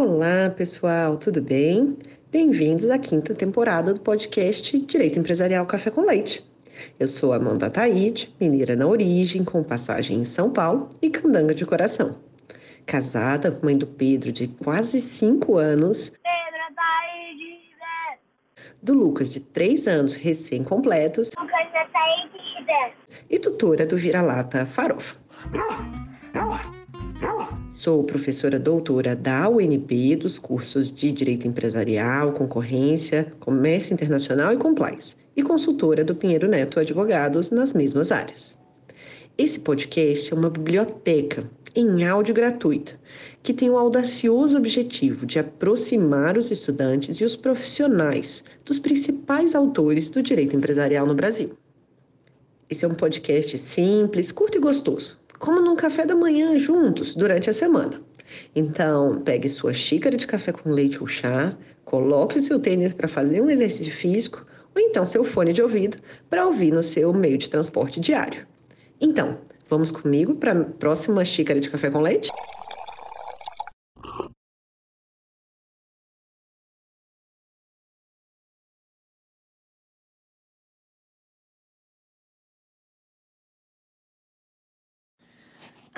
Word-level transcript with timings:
Olá, 0.00 0.48
pessoal, 0.56 1.16
tudo 1.16 1.42
bem? 1.42 1.98
Bem-vindos 2.30 2.88
à 2.88 2.96
quinta 3.00 3.34
temporada 3.34 3.92
do 3.92 4.00
podcast 4.00 4.78
Direito 4.78 5.18
Empresarial 5.18 5.66
Café 5.66 5.90
com 5.90 6.02
Leite. 6.02 6.48
Eu 7.00 7.08
sou 7.08 7.32
Amanda 7.32 7.68
Taide, 7.68 8.32
mineira 8.40 8.76
na 8.76 8.86
origem, 8.86 9.42
com 9.42 9.60
passagem 9.64 10.20
em 10.20 10.24
São 10.24 10.52
Paulo 10.52 10.88
e 11.02 11.10
candanga 11.10 11.52
de 11.52 11.66
coração. 11.66 12.14
Casada, 12.86 13.58
mãe 13.60 13.76
do 13.76 13.88
Pedro, 13.88 14.30
de 14.30 14.46
quase 14.46 15.00
cinco 15.00 15.56
anos. 15.56 16.10
Pedro 16.10 16.76
Taide, 16.76 17.58
né? 17.80 18.18
Do 18.80 18.94
Lucas, 18.94 19.28
de 19.28 19.40
três 19.40 19.88
anos 19.88 20.14
recém-completos. 20.14 21.32
Lucas 21.36 21.72
Taide, 21.72 22.64
né? 22.64 22.92
E 23.28 23.36
tutora 23.36 23.84
do 23.84 23.96
vira-lata 23.96 24.64
Farofa. 24.64 25.16
Sou 27.78 28.02
professora 28.02 28.58
doutora 28.58 29.14
da 29.14 29.48
UNB 29.48 30.16
dos 30.16 30.36
cursos 30.36 30.90
de 30.90 31.12
Direito 31.12 31.46
Empresarial, 31.46 32.32
Concorrência, 32.32 33.32
Comércio 33.38 33.94
Internacional 33.94 34.52
e 34.52 34.56
Compliance, 34.56 35.14
e 35.36 35.44
consultora 35.44 36.04
do 36.04 36.12
Pinheiro 36.12 36.48
Neto 36.48 36.80
Advogados 36.80 37.52
nas 37.52 37.72
mesmas 37.72 38.10
áreas. 38.10 38.58
Esse 39.38 39.60
podcast 39.60 40.34
é 40.34 40.36
uma 40.36 40.50
biblioteca 40.50 41.48
em 41.72 42.04
áudio 42.04 42.34
gratuita, 42.34 42.98
que 43.44 43.54
tem 43.54 43.70
o 43.70 43.78
audacioso 43.78 44.58
objetivo 44.58 45.24
de 45.24 45.38
aproximar 45.38 46.36
os 46.36 46.50
estudantes 46.50 47.18
e 47.18 47.24
os 47.24 47.36
profissionais 47.36 48.42
dos 48.64 48.80
principais 48.80 49.54
autores 49.54 50.10
do 50.10 50.20
direito 50.20 50.56
empresarial 50.56 51.06
no 51.06 51.14
Brasil. 51.14 51.52
Esse 52.68 52.84
é 52.84 52.88
um 52.88 52.94
podcast 52.94 53.56
simples, 53.56 54.32
curto 54.32 54.58
e 54.58 54.60
gostoso 54.60 55.16
como 55.38 55.60
num 55.60 55.76
café 55.76 56.04
da 56.04 56.14
manhã 56.14 56.56
juntos 56.56 57.14
durante 57.14 57.48
a 57.48 57.52
semana. 57.52 58.00
Então, 58.54 59.20
pegue 59.24 59.48
sua 59.48 59.72
xícara 59.72 60.16
de 60.16 60.26
café 60.26 60.52
com 60.52 60.70
leite 60.70 61.00
ou 61.00 61.06
chá, 61.06 61.56
coloque 61.84 62.38
o 62.38 62.42
seu 62.42 62.58
tênis 62.58 62.92
para 62.92 63.08
fazer 63.08 63.40
um 63.40 63.50
exercício 63.50 63.92
físico 63.92 64.44
ou 64.74 64.82
então 64.82 65.04
seu 65.04 65.24
fone 65.24 65.52
de 65.52 65.62
ouvido 65.62 65.98
para 66.28 66.46
ouvir 66.46 66.72
no 66.72 66.82
seu 66.82 67.12
meio 67.12 67.38
de 67.38 67.48
transporte 67.48 67.98
diário. 67.98 68.46
Então, 69.00 69.38
vamos 69.68 69.90
comigo 69.90 70.34
para 70.34 70.52
a 70.52 70.64
próxima 70.64 71.24
xícara 71.24 71.60
de 71.60 71.70
café 71.70 71.90
com 71.90 72.00
leite? 72.00 72.28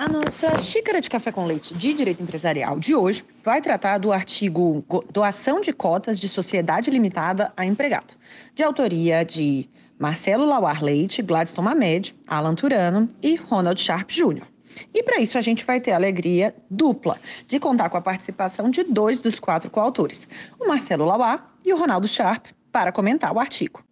A 0.01 0.09
nossa 0.09 0.57
xícara 0.57 0.99
de 0.99 1.07
café 1.07 1.31
com 1.31 1.45
leite 1.45 1.75
de 1.75 1.93
direito 1.93 2.23
empresarial 2.23 2.79
de 2.79 2.95
hoje 2.95 3.23
vai 3.43 3.61
tratar 3.61 3.99
do 3.99 4.11
artigo 4.11 4.83
Doação 5.11 5.61
de 5.61 5.71
cotas 5.71 6.19
de 6.19 6.27
sociedade 6.27 6.89
limitada 6.89 7.53
a 7.55 7.67
empregado, 7.67 8.15
de 8.55 8.63
autoria 8.63 9.23
de 9.23 9.69
Marcelo 9.99 10.43
Lauar 10.43 10.83
Leite, 10.83 11.21
Gladstone 11.21 11.67
Mamed, 11.67 12.15
Alan 12.25 12.55
Turano 12.55 13.07
e 13.21 13.35
Ronald 13.35 13.79
Sharp 13.79 14.09
Jr. 14.09 14.47
E 14.91 15.03
para 15.03 15.21
isso 15.21 15.37
a 15.37 15.41
gente 15.41 15.63
vai 15.63 15.79
ter 15.79 15.91
a 15.91 15.97
alegria 15.97 16.55
dupla 16.67 17.19
de 17.45 17.59
contar 17.59 17.87
com 17.91 17.97
a 17.97 18.01
participação 18.01 18.71
de 18.71 18.83
dois 18.83 19.19
dos 19.19 19.39
quatro 19.39 19.69
coautores, 19.69 20.27
o 20.59 20.67
Marcelo 20.67 21.05
Lauar 21.05 21.53
e 21.63 21.71
o 21.71 21.77
Ronaldo 21.77 22.07
Sharp, 22.07 22.47
para 22.71 22.91
comentar 22.91 23.31
o 23.31 23.39
artigo. 23.39 23.83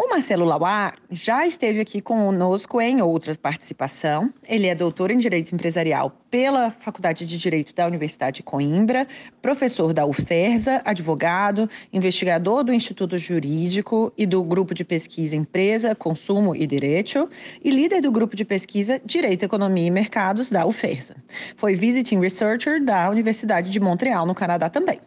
O 0.00 0.08
Marcelo 0.08 0.44
Lauá 0.44 0.92
já 1.10 1.44
esteve 1.44 1.80
aqui 1.80 2.00
conosco 2.00 2.80
em 2.80 3.02
outras 3.02 3.36
participação. 3.36 4.32
Ele 4.46 4.68
é 4.68 4.74
doutor 4.74 5.10
em 5.10 5.18
Direito 5.18 5.52
Empresarial 5.52 6.16
pela 6.30 6.70
Faculdade 6.70 7.26
de 7.26 7.36
Direito 7.36 7.74
da 7.74 7.84
Universidade 7.84 8.36
de 8.36 8.42
Coimbra, 8.44 9.08
professor 9.42 9.92
da 9.92 10.06
UFERSA, 10.06 10.80
advogado, 10.84 11.68
investigador 11.92 12.62
do 12.62 12.72
Instituto 12.72 13.18
Jurídico 13.18 14.12
e 14.16 14.24
do 14.24 14.44
Grupo 14.44 14.72
de 14.72 14.84
Pesquisa 14.84 15.34
Empresa, 15.34 15.96
Consumo 15.96 16.54
e 16.54 16.64
Direito 16.64 17.28
e 17.64 17.68
líder 17.68 18.00
do 18.00 18.12
Grupo 18.12 18.36
de 18.36 18.44
Pesquisa 18.44 19.02
Direito, 19.04 19.42
Economia 19.46 19.88
e 19.88 19.90
Mercados 19.90 20.48
da 20.48 20.64
UFERSA. 20.64 21.16
Foi 21.56 21.74
Visiting 21.74 22.20
Researcher 22.20 22.84
da 22.84 23.10
Universidade 23.10 23.68
de 23.68 23.80
Montreal, 23.80 24.24
no 24.24 24.34
Canadá 24.34 24.70
também. 24.70 25.00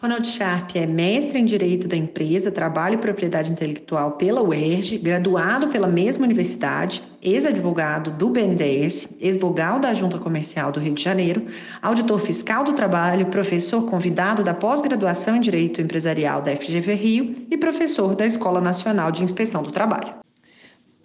Ronald 0.00 0.28
Sharp 0.28 0.76
é 0.76 0.86
mestre 0.86 1.40
em 1.40 1.44
Direito 1.44 1.88
da 1.88 1.96
Empresa, 1.96 2.52
Trabalho 2.52 2.94
e 2.94 2.98
Propriedade 2.98 3.50
Intelectual 3.50 4.12
pela 4.12 4.40
UERJ, 4.40 4.96
graduado 4.98 5.66
pela 5.66 5.88
mesma 5.88 6.24
universidade, 6.24 7.02
ex-advogado 7.20 8.12
do 8.12 8.28
BNDES, 8.28 9.16
ex-vogal 9.20 9.80
da 9.80 9.92
Junta 9.92 10.16
Comercial 10.16 10.70
do 10.70 10.78
Rio 10.78 10.94
de 10.94 11.02
Janeiro, 11.02 11.42
auditor 11.82 12.20
fiscal 12.20 12.62
do 12.62 12.74
trabalho, 12.74 13.26
professor 13.26 13.86
convidado 13.86 14.44
da 14.44 14.54
pós-graduação 14.54 15.34
em 15.34 15.40
Direito 15.40 15.82
Empresarial 15.82 16.42
da 16.42 16.54
FGV 16.54 16.94
Rio 16.94 17.34
e 17.50 17.56
professor 17.56 18.14
da 18.14 18.24
Escola 18.24 18.60
Nacional 18.60 19.10
de 19.10 19.24
Inspeção 19.24 19.64
do 19.64 19.72
Trabalho. 19.72 20.14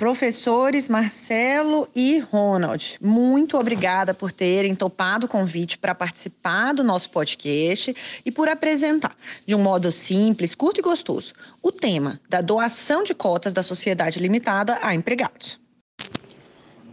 Professores 0.03 0.89
Marcelo 0.89 1.87
e 1.95 2.19
Ronald, 2.19 2.97
muito 3.01 3.57
obrigada 3.57 4.13
por 4.13 4.33
terem 4.33 4.75
topado 4.75 5.27
o 5.27 5.29
convite 5.29 5.77
para 5.77 5.95
participar 5.95 6.73
do 6.73 6.83
nosso 6.83 7.09
podcast 7.09 7.95
e 8.25 8.29
por 8.29 8.49
apresentar, 8.49 9.15
de 9.45 9.55
um 9.55 9.59
modo 9.59 9.89
simples, 9.93 10.53
curto 10.53 10.81
e 10.81 10.83
gostoso, 10.83 11.31
o 11.61 11.71
tema 11.71 12.19
da 12.27 12.41
doação 12.41 13.01
de 13.03 13.13
cotas 13.13 13.53
da 13.53 13.63
sociedade 13.63 14.19
limitada 14.19 14.77
a 14.81 14.93
empregados. 14.93 15.57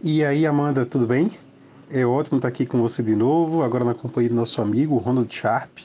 E 0.01 0.23
aí, 0.23 0.45
Amanda, 0.45 0.85
tudo 0.85 1.05
bem? 1.05 1.29
É 1.89 2.05
ótimo 2.05 2.37
estar 2.37 2.47
aqui 2.47 2.65
com 2.65 2.79
você 2.79 3.03
de 3.03 3.13
novo, 3.13 3.61
agora 3.61 3.83
na 3.83 3.93
companhia 3.93 4.29
do 4.29 4.35
nosso 4.35 4.61
amigo 4.61 4.95
Ronald 4.95 5.35
Sharp. 5.35 5.79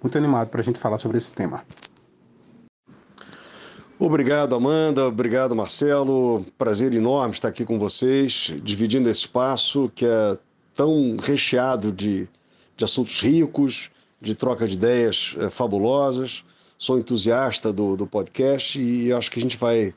Muito 0.00 0.16
animado 0.16 0.48
para 0.48 0.60
a 0.60 0.64
gente 0.64 0.78
falar 0.78 0.98
sobre 0.98 1.18
esse 1.18 1.34
tema. 1.34 1.60
Obrigado, 3.98 4.54
Amanda. 4.54 5.08
Obrigado, 5.08 5.56
Marcelo. 5.56 6.46
Prazer 6.56 6.94
enorme 6.94 7.34
estar 7.34 7.48
aqui 7.48 7.64
com 7.64 7.78
vocês, 7.80 8.54
dividindo 8.62 9.08
esse 9.08 9.20
espaço 9.20 9.90
que 9.92 10.06
é 10.06 10.38
tão 10.72 11.16
recheado 11.16 11.90
de, 11.90 12.28
de 12.76 12.84
assuntos 12.84 13.20
ricos, 13.20 13.90
de 14.20 14.36
troca 14.36 14.68
de 14.68 14.74
ideias 14.74 15.34
é, 15.40 15.50
fabulosas. 15.50 16.44
Sou 16.78 16.96
entusiasta 16.96 17.72
do, 17.72 17.96
do 17.96 18.06
podcast 18.06 18.80
e 18.80 19.12
acho 19.12 19.32
que 19.32 19.40
a 19.40 19.42
gente 19.42 19.56
vai 19.56 19.92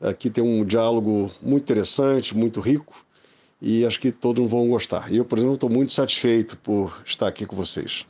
aqui 0.00 0.30
ter 0.30 0.40
um 0.40 0.64
diálogo 0.64 1.30
muito 1.42 1.64
interessante, 1.64 2.34
muito 2.34 2.58
rico 2.58 3.04
e 3.60 3.84
acho 3.84 4.00
que 4.00 4.10
todos 4.10 4.48
vão 4.48 4.66
gostar. 4.68 5.12
Eu, 5.12 5.26
por 5.26 5.36
exemplo, 5.36 5.54
estou 5.54 5.68
muito 5.68 5.92
satisfeito 5.92 6.56
por 6.56 7.02
estar 7.04 7.28
aqui 7.28 7.44
com 7.44 7.54
vocês. 7.54 8.06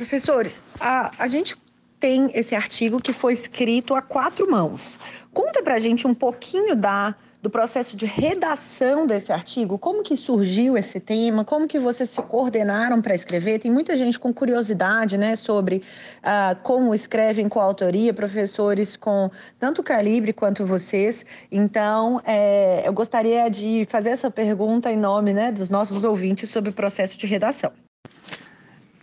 Professores, 0.00 0.62
a, 0.80 1.12
a 1.18 1.28
gente 1.28 1.54
tem 2.00 2.30
esse 2.32 2.54
artigo 2.54 3.02
que 3.02 3.12
foi 3.12 3.34
escrito 3.34 3.94
a 3.94 4.00
quatro 4.00 4.50
mãos. 4.50 4.98
Conta 5.30 5.62
pra 5.62 5.78
gente 5.78 6.06
um 6.06 6.14
pouquinho 6.14 6.74
da, 6.74 7.14
do 7.42 7.50
processo 7.50 7.94
de 7.98 8.06
redação 8.06 9.06
desse 9.06 9.30
artigo, 9.30 9.78
como 9.78 10.02
que 10.02 10.16
surgiu 10.16 10.78
esse 10.78 10.98
tema, 10.98 11.44
como 11.44 11.68
que 11.68 11.78
vocês 11.78 12.08
se 12.08 12.22
coordenaram 12.22 13.02
para 13.02 13.14
escrever. 13.14 13.58
Tem 13.58 13.70
muita 13.70 13.94
gente 13.94 14.18
com 14.18 14.32
curiosidade 14.32 15.18
né, 15.18 15.36
sobre 15.36 15.82
uh, 16.20 16.58
como 16.62 16.94
escrevem 16.94 17.46
com 17.46 17.60
autoria, 17.60 18.14
professores 18.14 18.96
com 18.96 19.30
tanto 19.58 19.82
calibre 19.82 20.32
quanto 20.32 20.64
vocês. 20.64 21.26
Então, 21.52 22.22
é, 22.24 22.88
eu 22.88 22.92
gostaria 22.94 23.50
de 23.50 23.84
fazer 23.84 24.08
essa 24.08 24.30
pergunta 24.30 24.90
em 24.90 24.96
nome 24.96 25.34
né, 25.34 25.52
dos 25.52 25.68
nossos 25.68 26.04
ouvintes 26.04 26.48
sobre 26.48 26.70
o 26.70 26.72
processo 26.72 27.18
de 27.18 27.26
redação. 27.26 27.70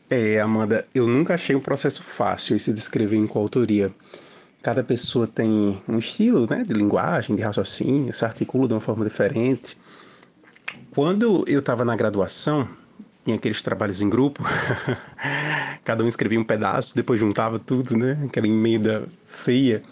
É, 0.09 0.39
Amanda, 0.39 0.85
eu 0.95 1.05
nunca 1.05 1.33
achei 1.33 1.55
um 1.55 1.59
processo 1.59 2.01
fácil 2.01 2.55
esse 2.55 2.71
de 2.71 2.79
escrever 2.79 3.17
em 3.17 3.27
coautoria. 3.27 3.91
Cada 4.61 4.81
pessoa 4.83 5.27
tem 5.27 5.81
um 5.87 5.99
estilo 5.99 6.47
né, 6.49 6.63
de 6.63 6.73
linguagem, 6.73 7.35
de 7.35 7.41
raciocínio, 7.41 8.13
se 8.13 8.23
articula 8.23 8.67
de 8.67 8.73
uma 8.73 8.79
forma 8.79 9.03
diferente. 9.03 9.77
Quando 10.91 11.43
eu 11.47 11.59
estava 11.59 11.83
na 11.83 11.95
graduação, 11.95 12.67
tinha 13.23 13.35
aqueles 13.35 13.61
trabalhos 13.61 14.01
em 14.01 14.09
grupo, 14.09 14.43
cada 15.83 16.03
um 16.03 16.07
escrevia 16.07 16.39
um 16.39 16.43
pedaço, 16.43 16.95
depois 16.95 17.19
juntava 17.19 17.59
tudo, 17.59 17.97
né? 17.97 18.17
Aquela 18.25 18.47
emenda 18.47 19.07
feia. 19.25 19.83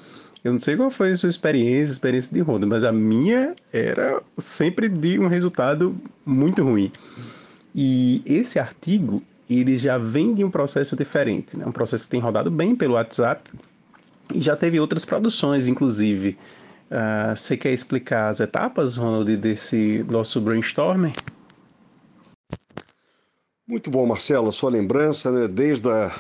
Eu 0.44 0.54
não 0.54 0.60
sei 0.60 0.78
qual 0.78 0.90
foi 0.90 1.12
a 1.12 1.16
sua 1.16 1.30
experiência, 1.30 1.92
experiência 1.92 2.34
de 2.34 2.40
roda, 2.40 2.66
mas 2.66 2.86
a 2.86 2.92
minha 2.92 3.54
era 3.74 4.22
sempre 4.38 4.88
de 4.88 5.20
um 5.20 5.28
resultado 5.28 5.96
muito 6.26 6.64
ruim. 6.64 6.92
E 7.74 8.22
esse 8.26 8.58
artigo, 8.58 9.22
ele 9.50 9.78
já 9.78 9.98
vem 9.98 10.34
de 10.34 10.44
um 10.44 10.50
processo 10.50 10.96
diferente, 10.96 11.58
né? 11.58 11.66
um 11.66 11.72
processo 11.72 12.06
que 12.06 12.12
tem 12.12 12.20
rodado 12.20 12.50
bem 12.50 12.76
pelo 12.76 12.96
WhatsApp 12.96 13.50
e 14.34 14.42
já 14.42 14.56
teve 14.56 14.80
outras 14.80 15.06
produções, 15.06 15.68
inclusive. 15.68 16.38
Uh, 16.90 17.36
você 17.36 17.58
quer 17.58 17.72
explicar 17.72 18.30
as 18.30 18.40
etapas, 18.40 18.96
Ronald, 18.96 19.36
desse 19.38 20.04
nosso 20.10 20.40
brainstorming? 20.42 21.14
Muito 23.68 23.90
bom, 23.90 24.06
Marcelo, 24.06 24.48
a 24.48 24.52
sua 24.52 24.70
lembrança, 24.70 25.32
né? 25.32 25.48
desde 25.48 25.90
a, 25.90 26.16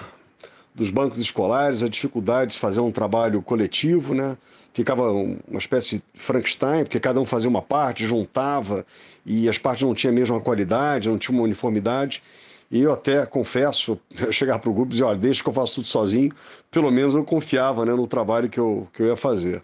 dos 0.73 0.89
bancos 0.89 1.19
escolares, 1.19 1.83
a 1.83 1.89
dificuldade 1.89 2.53
de 2.53 2.59
fazer 2.59 2.79
um 2.79 2.91
trabalho 2.91 3.41
coletivo, 3.41 4.13
né? 4.13 4.35
ficava 4.73 5.09
uma 5.11 5.57
espécie 5.57 6.03
de 6.13 6.21
Frankenstein, 6.21 6.83
porque 6.83 6.99
cada 6.99 7.19
um 7.21 7.25
fazia 7.25 7.49
uma 7.49 7.61
parte, 7.61 8.05
juntava, 8.05 8.85
e 9.25 9.47
as 9.47 9.57
partes 9.57 9.83
não 9.83 9.95
tinham 9.95 10.11
a 10.11 10.15
mesma 10.15 10.41
qualidade, 10.41 11.07
não 11.07 11.17
tinham 11.17 11.39
uma 11.39 11.45
uniformidade. 11.45 12.21
E 12.71 12.81
eu 12.81 12.91
até 12.91 13.25
confesso, 13.25 13.99
chegar 14.31 14.59
para 14.59 14.69
o 14.69 14.73
grupo 14.73 14.89
e 14.89 14.93
dizer, 14.93 15.03
olha, 15.03 15.17
deixa 15.17 15.43
que 15.43 15.49
eu 15.49 15.53
faço 15.53 15.75
tudo 15.75 15.87
sozinho, 15.87 16.31
pelo 16.71 16.91
menos 16.91 17.13
eu 17.13 17.23
confiava 17.23 17.85
né, 17.85 17.93
no 17.93 18.07
trabalho 18.07 18.49
que 18.49 18.59
eu, 18.59 18.87
que 18.93 19.01
eu 19.01 19.07
ia 19.07 19.15
fazer. 19.15 19.61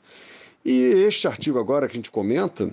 E 0.63 0.79
este 1.07 1.27
artigo 1.27 1.59
agora 1.59 1.87
que 1.87 1.93
a 1.93 1.95
gente 1.95 2.11
comenta 2.11 2.69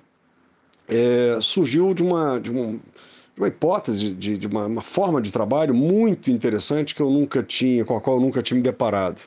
é, 0.86 1.38
surgiu 1.40 1.94
de 1.94 2.02
uma, 2.02 2.38
de, 2.38 2.50
um, 2.50 2.72
de 2.72 3.38
uma 3.38 3.48
hipótese, 3.48 4.14
de, 4.14 4.36
de 4.36 4.46
uma, 4.46 4.66
uma, 4.66 4.82
forma 4.82 5.20
de 5.20 5.30
trabalho 5.30 5.74
muito 5.74 6.30
interessante 6.30 6.94
que 6.94 7.00
eu 7.00 7.10
nunca 7.10 7.42
tinha, 7.42 7.84
com 7.84 7.96
a 7.96 8.00
qual 8.00 8.16
eu 8.16 8.22
nunca 8.22 8.42
tinha 8.42 8.56
me 8.56 8.62
deparado. 8.62 9.22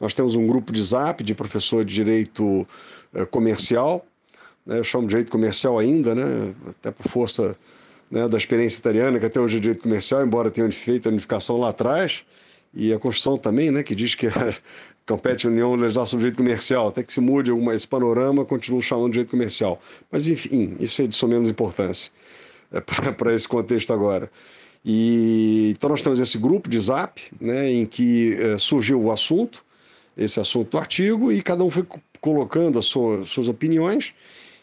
Nós 0.00 0.14
temos 0.14 0.34
um 0.34 0.46
grupo 0.46 0.72
de 0.72 0.82
zap 0.82 1.22
de 1.22 1.34
professor 1.34 1.84
de 1.84 1.94
direito 1.94 2.66
é, 3.14 3.24
comercial, 3.24 4.06
né, 4.64 4.78
eu 4.78 4.84
chamo 4.84 5.04
de 5.04 5.10
direito 5.10 5.32
comercial 5.32 5.78
ainda, 5.78 6.14
né, 6.14 6.54
até 6.68 6.90
por 6.90 7.10
força 7.10 7.56
né, 8.10 8.28
da 8.28 8.36
experiência 8.36 8.78
italiana, 8.78 9.18
que 9.18 9.26
até 9.26 9.40
hoje 9.40 9.58
é 9.58 9.60
direito 9.60 9.82
comercial, 9.82 10.24
embora 10.24 10.50
tenha 10.50 10.70
feito 10.72 11.08
a 11.08 11.12
unificação 11.12 11.58
lá 11.58 11.70
atrás, 11.70 12.24
e 12.74 12.92
a 12.92 12.98
Constituição 12.98 13.38
também, 13.38 13.70
né, 13.70 13.82
que 13.82 13.94
diz 13.94 14.14
que 14.14 14.28
compete 15.06 15.46
a 15.46 15.50
União 15.50 15.74
legislar 15.74 16.06
sobre 16.06 16.24
direito 16.24 16.36
comercial, 16.36 16.88
até 16.88 17.02
que 17.02 17.12
se 17.12 17.20
mude 17.20 17.50
alguma, 17.50 17.74
esse 17.74 17.86
panorama, 17.86 18.44
continua 18.44 18.82
chamando 18.82 19.06
de 19.06 19.12
direito 19.12 19.30
comercial. 19.30 19.80
Mas, 20.10 20.28
enfim, 20.28 20.76
isso 20.80 21.02
é 21.02 21.06
de 21.06 21.26
menos 21.26 21.48
importância 21.48 22.10
é, 22.72 22.80
para 23.12 23.34
esse 23.34 23.48
contexto 23.48 23.92
agora. 23.92 24.30
E, 24.84 25.74
então, 25.76 25.90
nós 25.90 26.02
temos 26.02 26.20
esse 26.20 26.38
grupo 26.38 26.68
de 26.68 26.78
zap, 26.78 27.20
né, 27.40 27.70
em 27.70 27.86
que 27.86 28.34
é, 28.34 28.58
surgiu 28.58 29.02
o 29.02 29.10
assunto, 29.10 29.64
esse 30.16 30.40
assunto 30.40 30.70
do 30.70 30.78
artigo, 30.78 31.32
e 31.32 31.42
cada 31.42 31.62
um 31.64 31.70
foi 31.70 31.86
colocando 32.20 32.78
as 32.78 32.86
suas, 32.86 33.28
suas 33.28 33.48
opiniões, 33.48 34.12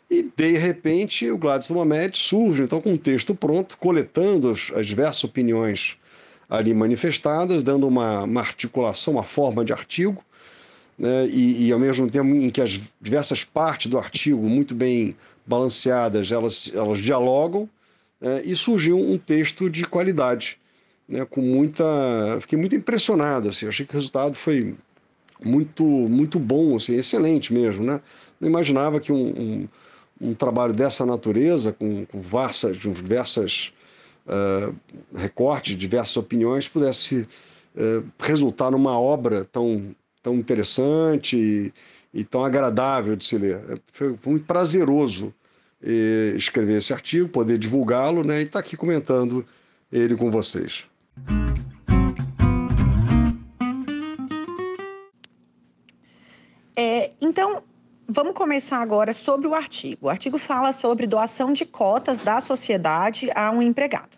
e, 0.09 0.23
de 0.35 0.57
repente, 0.57 1.29
o 1.31 1.37
Gladys 1.37 1.69
Mamed 1.69 2.17
surge, 2.17 2.63
então, 2.63 2.79
com 2.79 2.93
um 2.93 2.97
texto 2.97 3.33
pronto, 3.33 3.77
coletando 3.77 4.51
as, 4.51 4.71
as 4.75 4.85
diversas 4.85 5.23
opiniões 5.23 5.97
ali 6.49 6.73
manifestadas, 6.73 7.63
dando 7.63 7.87
uma, 7.87 8.23
uma 8.23 8.41
articulação, 8.41 9.15
uma 9.15 9.23
forma 9.23 9.65
de 9.65 9.73
artigo, 9.73 10.23
né, 10.97 11.27
e, 11.27 11.67
e, 11.67 11.71
ao 11.71 11.79
mesmo 11.79 12.09
tempo 12.09 12.29
em 12.33 12.49
que 12.49 12.61
as 12.61 12.79
diversas 13.01 13.43
partes 13.43 13.87
do 13.87 13.97
artigo, 13.97 14.41
muito 14.43 14.75
bem 14.75 15.15
balanceadas, 15.45 16.31
elas, 16.31 16.71
elas 16.73 16.99
dialogam, 16.99 17.67
né, 18.21 18.41
e 18.45 18.55
surgiu 18.55 18.97
um 18.97 19.17
texto 19.17 19.69
de 19.69 19.83
qualidade, 19.83 20.57
né, 21.09 21.25
com 21.25 21.41
muita... 21.41 21.83
Fiquei 22.41 22.57
muito 22.57 22.75
impressionado, 22.75 23.49
assim, 23.49 23.67
achei 23.67 23.85
que 23.85 23.93
o 23.93 23.97
resultado 23.97 24.35
foi 24.35 24.75
muito, 25.43 25.83
muito 25.83 26.39
bom, 26.39 26.75
assim, 26.75 26.95
excelente 26.95 27.53
mesmo, 27.53 27.83
né? 27.83 27.99
Não 28.39 28.47
imaginava 28.47 28.99
que 28.99 29.11
um, 29.11 29.27
um, 29.27 29.67
um 30.19 30.33
trabalho 30.33 30.73
dessa 30.73 31.05
natureza, 31.05 31.73
com, 31.73 32.05
com 32.05 32.21
diversas, 32.93 33.73
uh, 34.25 34.75
recortes, 35.15 35.77
diversas 35.77 36.17
opiniões, 36.17 36.67
pudesse 36.67 37.27
uh, 37.75 38.05
resultar 38.19 38.71
numa 38.71 38.99
obra 38.99 39.45
tão 39.45 39.95
tão 40.25 40.33
interessante 40.33 41.37
e, 41.37 41.73
e 42.11 42.23
tão 42.23 42.43
agradável 42.43 43.15
de 43.15 43.23
se 43.23 43.37
ler. 43.37 43.79
Foi, 43.93 44.17
foi 44.17 44.31
muito 44.31 44.45
prazeroso 44.47 45.31
eh, 45.83 46.33
escrever 46.35 46.77
esse 46.77 46.91
artigo, 46.91 47.29
poder 47.29 47.59
divulgá-lo 47.59 48.23
né, 48.23 48.39
e 48.39 48.43
estar 48.43 48.53
tá 48.53 48.59
aqui 48.59 48.75
comentando 48.75 49.45
ele 49.91 50.15
com 50.15 50.31
vocês. 50.31 50.85
Começar 58.55 58.77
agora 58.77 59.11
sobre 59.11 59.47
o 59.47 59.53
artigo. 59.53 60.07
O 60.07 60.09
artigo 60.09 60.37
fala 60.37 60.71
sobre 60.71 61.05
doação 61.05 61.51
de 61.51 61.65
cotas 61.65 62.21
da 62.21 62.39
sociedade 62.39 63.29
a 63.35 63.51
um 63.51 63.61
empregado. 63.61 64.17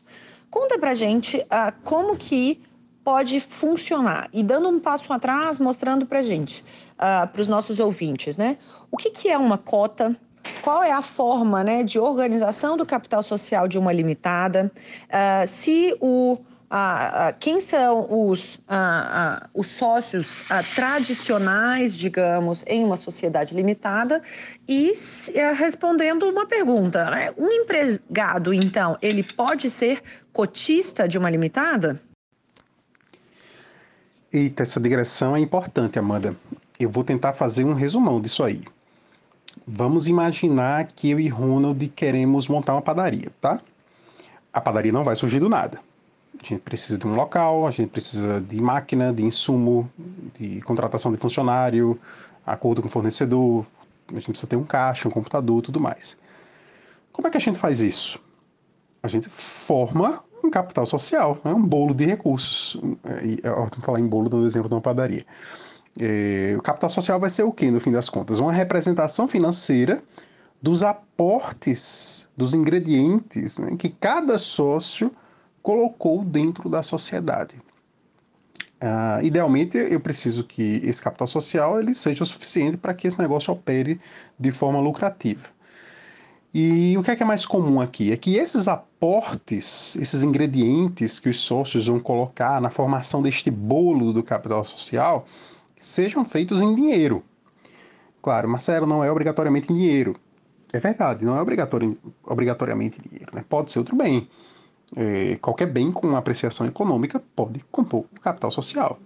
Conta 0.51 0.77
pra 0.77 0.93
gente 0.93 1.39
uh, 1.39 1.73
como 1.83 2.15
que 2.15 2.61
pode 3.03 3.39
funcionar. 3.39 4.29
E 4.31 4.43
dando 4.43 4.69
um 4.69 4.79
passo 4.79 5.11
atrás, 5.11 5.57
mostrando 5.57 6.05
para 6.05 6.21
gente, 6.21 6.63
uh, 6.93 7.27
para 7.27 7.41
os 7.41 7.47
nossos 7.47 7.79
ouvintes, 7.79 8.37
né? 8.37 8.59
O 8.91 8.97
que, 8.97 9.09
que 9.09 9.27
é 9.27 9.39
uma 9.39 9.57
cota? 9.57 10.15
Qual 10.61 10.83
é 10.83 10.91
a 10.91 11.01
forma 11.01 11.63
né, 11.63 11.83
de 11.83 11.97
organização 11.97 12.77
do 12.77 12.85
capital 12.85 13.23
social 13.23 13.67
de 13.67 13.79
uma 13.79 13.91
limitada? 13.91 14.71
Uh, 15.05 15.47
se 15.47 15.97
o 15.99 16.37
quem 17.39 17.61
são 17.61 18.07
os, 18.29 18.59
os 19.53 19.67
sócios 19.67 20.41
tradicionais, 20.75 21.95
digamos, 21.95 22.63
em 22.67 22.83
uma 22.83 22.97
sociedade 22.97 23.55
limitada 23.55 24.21
e 24.67 24.91
eh, 25.33 25.51
respondendo 25.53 26.23
uma 26.23 26.45
pergunta, 26.45 27.09
né? 27.09 27.33
um 27.37 27.49
empregado, 27.49 28.53
então, 28.53 28.97
ele 29.01 29.23
pode 29.23 29.69
ser 29.69 30.01
cotista 30.33 31.07
de 31.07 31.17
uma 31.17 31.29
limitada? 31.29 32.01
Eita, 34.31 34.63
essa 34.63 34.79
digressão 34.79 35.35
é 35.35 35.39
importante, 35.39 35.97
Amanda. 35.97 36.35
Eu 36.77 36.89
vou 36.89 37.03
tentar 37.03 37.33
fazer 37.33 37.63
um 37.63 37.73
resumão 37.73 38.21
disso 38.21 38.43
aí. 38.43 38.61
Vamos 39.65 40.07
imaginar 40.07 40.87
que 40.87 41.09
eu 41.09 41.19
e 41.19 41.27
Ronald 41.29 41.87
queremos 41.95 42.47
montar 42.47 42.73
uma 42.73 42.81
padaria, 42.81 43.31
tá? 43.41 43.59
A 44.51 44.61
padaria 44.61 44.91
não 44.91 45.03
vai 45.03 45.15
surgir 45.15 45.39
do 45.39 45.49
nada. 45.49 45.79
A 46.41 46.45
gente 46.45 46.61
precisa 46.61 46.97
de 46.97 47.07
um 47.07 47.15
local, 47.15 47.67
a 47.67 47.71
gente 47.71 47.89
precisa 47.89 48.39
de 48.39 48.61
máquina, 48.61 49.11
de 49.11 49.23
insumo, 49.23 49.89
de 50.39 50.61
contratação 50.61 51.11
de 51.11 51.17
funcionário, 51.17 51.99
acordo 52.45 52.81
com 52.81 52.87
o 52.87 52.91
fornecedor, 52.91 53.65
a 54.09 54.13
gente 54.13 54.29
precisa 54.29 54.47
ter 54.47 54.55
um 54.55 54.63
caixa, 54.63 55.07
um 55.07 55.11
computador, 55.11 55.61
tudo 55.61 55.79
mais. 55.79 56.17
Como 57.11 57.27
é 57.27 57.31
que 57.31 57.37
a 57.37 57.41
gente 57.41 57.59
faz 57.59 57.81
isso? 57.81 58.21
A 59.01 59.07
gente 59.07 59.27
forma 59.29 60.23
um 60.43 60.49
capital 60.49 60.85
social, 60.85 61.39
é 61.43 61.49
um 61.49 61.65
bolo 61.65 61.93
de 61.93 62.05
recursos. 62.05 62.79
É, 63.03 63.19
tenho 63.19 63.81
falar 63.81 63.99
em 63.99 64.07
bolo 64.07 64.29
dando 64.29 64.45
exemplo 64.45 64.69
de 64.69 64.75
uma 64.75 64.81
padaria. 64.81 65.25
É, 65.99 66.55
o 66.57 66.61
capital 66.61 66.89
social 66.89 67.19
vai 67.19 67.29
ser 67.29 67.43
o 67.43 67.51
que, 67.51 67.71
no 67.71 67.79
fim 67.79 67.91
das 67.91 68.09
contas? 68.09 68.39
Uma 68.39 68.53
representação 68.53 69.27
financeira 69.27 70.01
dos 70.61 70.83
aportes, 70.83 72.27
dos 72.35 72.53
ingredientes 72.53 73.57
né, 73.57 73.75
que 73.77 73.89
cada 73.89 74.37
sócio 74.37 75.11
colocou 75.67 76.23
dentro 76.23 76.69
da 76.69 76.81
sociedade. 76.81 77.55
Uh, 78.81 79.21
idealmente, 79.21 79.77
eu 79.77 79.99
preciso 79.99 80.45
que 80.45 80.79
esse 80.81 81.01
capital 81.01 81.27
social 81.27 81.77
ele 81.77 81.93
seja 81.93 82.23
o 82.23 82.25
suficiente 82.25 82.77
para 82.77 82.93
que 82.93 83.05
esse 83.05 83.19
negócio 83.19 83.51
opere 83.51 83.99
de 84.39 84.49
forma 84.53 84.79
lucrativa. 84.79 85.49
E 86.53 86.97
o 86.97 87.03
que 87.03 87.11
é, 87.11 87.17
que 87.17 87.23
é 87.23 87.25
mais 87.25 87.45
comum 87.45 87.81
aqui? 87.81 88.13
É 88.13 88.15
que 88.15 88.37
esses 88.37 88.69
aportes, 88.69 89.97
esses 89.97 90.23
ingredientes 90.23 91.19
que 91.19 91.27
os 91.27 91.41
sócios 91.41 91.85
vão 91.85 91.99
colocar 91.99 92.61
na 92.61 92.69
formação 92.69 93.21
deste 93.21 93.51
bolo 93.51 94.13
do 94.13 94.23
capital 94.23 94.63
social 94.63 95.25
sejam 95.75 96.23
feitos 96.23 96.61
em 96.61 96.73
dinheiro. 96.75 97.21
Claro, 98.21 98.47
Marcelo, 98.47 98.87
não 98.87 99.03
é 99.03 99.11
obrigatoriamente 99.11 99.67
dinheiro. 99.67 100.15
É 100.71 100.79
verdade, 100.79 101.25
não 101.25 101.35
é 101.35 101.41
obrigatori 101.41 101.99
obrigatoriamente 102.23 103.01
dinheiro. 103.01 103.31
Né? 103.35 103.43
Pode 103.49 103.69
ser 103.69 103.79
outro 103.79 103.97
bem. 103.97 104.29
É, 104.95 105.37
qualquer 105.41 105.67
bem 105.67 105.91
com 105.91 106.15
apreciação 106.15 106.65
econômica 106.65 107.21
pode 107.35 107.59
compor 107.71 108.05
o 108.15 108.19
capital 108.21 108.51
social. 108.51 108.99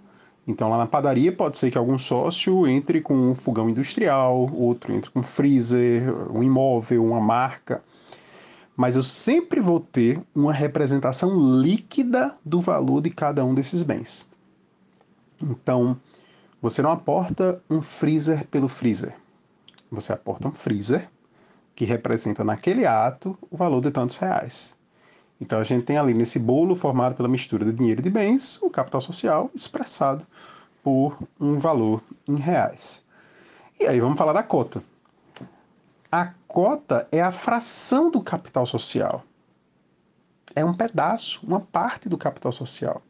Então, 0.48 0.70
lá 0.70 0.78
na 0.78 0.88
padaria, 0.88 1.32
pode 1.32 1.58
ser 1.58 1.70
que 1.70 1.78
algum 1.78 1.98
sócio 1.98 2.68
entre 2.68 3.00
com 3.02 3.14
um 3.14 3.36
fogão 3.36 3.70
industrial, 3.70 4.50
outro 4.54 4.94
entre 4.94 5.10
com 5.12 5.20
um 5.20 5.24
freezer, 5.24 6.12
um 6.36 6.44
imóvel, 6.44 7.06
uma 7.06 7.22
marca. 7.22 7.84
Mas 8.76 8.96
eu 8.96 9.04
sempre 9.04 9.60
vou 9.60 9.80
ter 9.80 10.22
uma 10.34 10.52
representação 10.52 11.62
líquida 11.62 12.36
do 12.44 12.60
valor 12.60 13.02
de 13.02 13.12
cada 13.12 13.46
um 13.46 13.54
desses 13.54 13.84
bens. 13.84 14.28
Então, 15.42 15.98
você 16.62 16.82
não 16.82 16.92
aporta 16.92 17.62
um 17.70 17.82
freezer 17.82 18.48
pelo 18.48 18.68
freezer. 18.68 19.16
Você 19.92 20.14
aporta 20.14 20.48
um 20.48 20.52
freezer 20.52 21.10
que 21.76 21.86
representa 21.86 22.44
naquele 22.44 22.86
ato 22.86 23.38
o 23.50 23.58
valor 23.58 23.82
de 23.82 23.92
tantos 23.92 24.18
reais. 24.18 24.74
Então 25.42 25.58
a 25.58 25.64
gente 25.64 25.84
tem 25.84 25.98
ali 25.98 26.14
nesse 26.14 26.38
bolo 26.38 26.76
formado 26.76 27.16
pela 27.16 27.28
mistura 27.28 27.66
de 27.66 27.74
dinheiro 27.74 28.00
e 28.00 28.04
de 28.04 28.12
bens, 28.12 28.62
o 28.62 28.70
capital 28.70 29.02
social 29.02 29.50
expressado 29.56 30.26
por 30.84 31.18
um 31.40 31.58
valor 31.58 32.04
em 32.28 32.36
reais. 32.36 33.04
E 33.80 33.88
aí 33.88 34.00
vamos 34.00 34.18
falar 34.18 34.34
da 34.34 34.44
cota. 34.44 34.84
A 36.12 36.34
cota 36.48 37.08
é 37.12 37.20
a 37.20 37.32
fração 37.32 38.12
do 38.12 38.22
capital 38.22 38.68
social. 38.68 39.24
É 40.54 40.64
um 40.64 40.74
pedaço, 40.74 41.40
uma 41.44 41.62
parte 41.62 42.08
do 42.08 42.18
capital 42.18 42.52
social. 42.52 43.02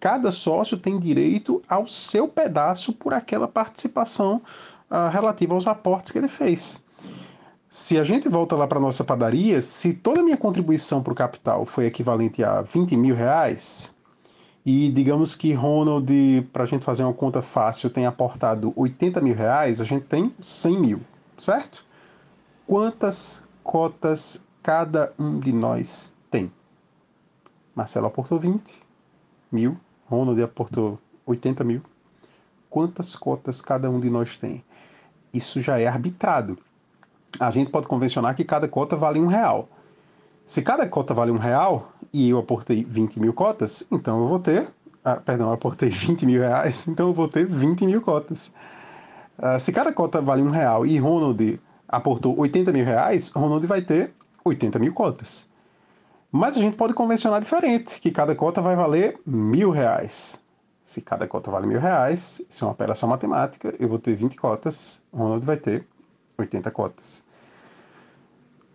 Cada 0.00 0.32
sócio 0.32 0.76
tem 0.76 0.98
direito 0.98 1.62
ao 1.68 1.86
seu 1.86 2.26
pedaço 2.26 2.92
por 2.92 3.14
aquela 3.14 3.46
participação 3.46 4.42
uh, 4.90 5.10
relativa 5.10 5.54
aos 5.54 5.66
aportes 5.66 6.10
que 6.10 6.18
ele 6.18 6.28
fez. 6.28 6.82
Se 7.76 7.98
a 7.98 8.04
gente 8.04 8.26
volta 8.26 8.56
lá 8.56 8.66
para 8.66 8.80
nossa 8.80 9.04
padaria, 9.04 9.60
se 9.60 9.92
toda 9.92 10.20
a 10.20 10.24
minha 10.24 10.38
contribuição 10.38 11.02
para 11.02 11.12
o 11.12 11.14
capital 11.14 11.66
foi 11.66 11.84
equivalente 11.84 12.42
a 12.42 12.62
20 12.62 12.96
mil 12.96 13.14
reais, 13.14 13.94
e 14.64 14.90
digamos 14.90 15.36
que 15.36 15.52
Ronald, 15.52 16.10
para 16.54 16.62
a 16.62 16.66
gente 16.66 16.86
fazer 16.86 17.02
uma 17.02 17.12
conta 17.12 17.42
fácil, 17.42 17.90
tem 17.90 18.06
aportado 18.06 18.72
80 18.74 19.20
mil 19.20 19.34
reais, 19.34 19.78
a 19.82 19.84
gente 19.84 20.06
tem 20.06 20.34
100 20.40 20.80
mil, 20.80 21.00
certo? 21.36 21.84
Quantas 22.66 23.44
cotas 23.62 24.42
cada 24.62 25.12
um 25.18 25.38
de 25.38 25.52
nós 25.52 26.16
tem? 26.30 26.50
Marcelo 27.74 28.06
aportou 28.06 28.40
20 28.40 28.74
mil, 29.52 29.76
Ronald 30.06 30.42
aportou 30.42 30.98
80 31.26 31.62
mil. 31.62 31.82
Quantas 32.70 33.14
cotas 33.14 33.60
cada 33.60 33.90
um 33.90 34.00
de 34.00 34.08
nós 34.08 34.38
tem? 34.38 34.64
Isso 35.30 35.60
já 35.60 35.78
é 35.78 35.86
arbitrado. 35.86 36.56
A 37.38 37.50
gente 37.50 37.70
pode 37.70 37.86
convencionar 37.86 38.34
que 38.34 38.44
cada 38.44 38.68
cota 38.68 38.96
vale 38.96 39.20
um 39.20 39.26
real. 39.26 39.68
Se 40.46 40.62
cada 40.62 40.86
cota 40.88 41.12
vale 41.12 41.32
um 41.32 41.38
real 41.38 41.92
e 42.12 42.30
eu 42.30 42.38
aportei 42.38 42.84
20 42.84 43.20
mil 43.20 43.32
cotas, 43.32 43.86
então 43.90 44.20
eu 44.20 44.28
vou 44.28 44.38
ter. 44.38 44.68
Ah, 45.04 45.16
perdão, 45.16 45.48
eu 45.48 45.54
aportei 45.54 45.88
20 45.90 46.24
mil 46.24 46.40
reais, 46.40 46.86
então 46.88 47.08
eu 47.08 47.14
vou 47.14 47.28
ter 47.28 47.46
20 47.46 47.84
mil 47.84 48.00
cotas. 48.00 48.52
Ah, 49.38 49.58
se 49.58 49.72
cada 49.72 49.92
cota 49.92 50.20
vale 50.20 50.42
um 50.42 50.50
real 50.50 50.86
e 50.86 50.98
Ronald 50.98 51.60
aportou 51.88 52.38
80 52.38 52.72
mil 52.72 52.84
reais, 52.84 53.28
Ronald 53.28 53.66
vai 53.66 53.82
ter 53.82 54.14
80 54.44 54.78
mil 54.78 54.94
cotas. 54.94 55.46
Mas 56.30 56.56
a 56.56 56.60
gente 56.60 56.76
pode 56.76 56.94
convencionar 56.94 57.40
diferente, 57.40 58.00
que 58.00 58.10
cada 58.10 58.34
cota 58.34 58.60
vai 58.60 58.76
valer 58.76 59.18
mil 59.26 59.70
reais. 59.70 60.38
Se 60.82 61.00
cada 61.00 61.26
cota 61.26 61.50
vale 61.50 61.66
mil 61.66 61.80
reais, 61.80 62.40
isso 62.48 62.64
é 62.64 62.66
uma 62.66 62.72
operação 62.72 63.08
matemática, 63.08 63.74
eu 63.78 63.88
vou 63.88 63.98
ter 63.98 64.14
20 64.14 64.36
cotas, 64.36 65.00
Ronald 65.12 65.44
vai 65.44 65.56
ter 65.56 65.86
80 66.38 66.70
cotas. 66.70 67.25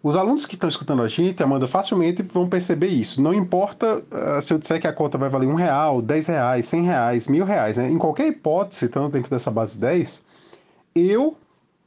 Os 0.03 0.15
alunos 0.15 0.47
que 0.47 0.55
estão 0.55 0.67
escutando 0.67 1.03
a 1.03 1.07
gente, 1.07 1.43
Amanda, 1.43 1.67
facilmente 1.67 2.23
vão 2.23 2.49
perceber 2.49 2.87
isso. 2.87 3.21
Não 3.21 3.31
importa 3.33 3.97
uh, 3.97 4.41
se 4.41 4.51
eu 4.51 4.57
disser 4.57 4.81
que 4.81 4.87
a 4.87 4.93
cota 4.93 5.15
vai 5.15 5.29
valer 5.29 5.47
um 5.47 5.53
real, 5.53 6.01
dez 6.01 6.25
reais, 6.25 6.67
cem 6.67 6.83
reais, 6.83 7.27
mil 7.27 7.45
reais. 7.45 7.77
Né? 7.77 7.87
Em 7.87 7.99
qualquer 7.99 8.27
hipótese, 8.27 8.85
estando 8.85 9.09
dentro 9.09 9.29
dessa 9.29 9.51
base 9.51 9.77
10, 9.77 10.23
eu, 10.95 11.37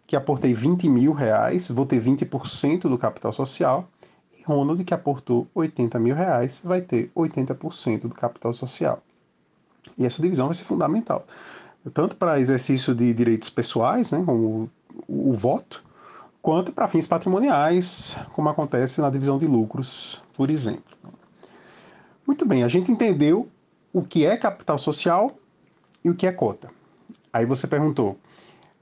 que 0.07 0.15
aportei 0.15 0.55
20 0.55 0.89
mil 0.89 1.13
reais, 1.13 1.69
vou 1.69 1.85
ter 1.85 2.01
20% 2.01 2.83
do 2.83 2.97
capital 2.97 3.33
social. 3.33 3.89
E 4.39 4.45
Ronald, 4.45 4.85
que 4.85 4.95
aportou 4.95 5.49
80 5.53 5.99
mil 5.99 6.15
reais, 6.15 6.61
vai 6.63 6.83
ter 6.83 7.11
80% 7.17 8.03
do 8.03 8.11
capital 8.11 8.53
social. 8.53 9.03
E 9.99 10.07
essa 10.07 10.23
divisão 10.23 10.47
vai 10.47 10.55
ser 10.55 10.65
fundamental. 10.65 11.27
Tanto 11.93 12.15
para 12.15 12.39
exercício 12.39 12.95
de 12.95 13.13
direitos 13.13 13.51
pessoais, 13.51 14.13
né, 14.13 14.23
como 14.25 14.71
o, 15.09 15.31
o 15.31 15.33
voto, 15.33 15.83
quanto 16.45 16.73
para 16.73 16.87
fins 16.87 17.07
patrimoniais, 17.07 18.15
como 18.35 18.51
acontece 18.51 19.01
na 19.01 19.09
divisão 19.09 19.39
de 19.39 19.47
lucros, 19.47 20.23
por 20.35 20.51
exemplo. 20.51 20.95
Muito 22.27 22.45
bem, 22.45 22.63
a 22.63 22.69
gente 22.69 22.93
entendeu 22.93 23.49
o 23.91 24.03
que 24.03 24.27
é 24.27 24.37
capital 24.37 24.77
social 24.77 25.31
e 26.05 26.11
o 26.11 26.15
que 26.15 26.27
é 26.27 26.33
cota. 26.33 26.69
Aí 27.33 27.47
você 27.47 27.67
perguntou, 27.67 28.19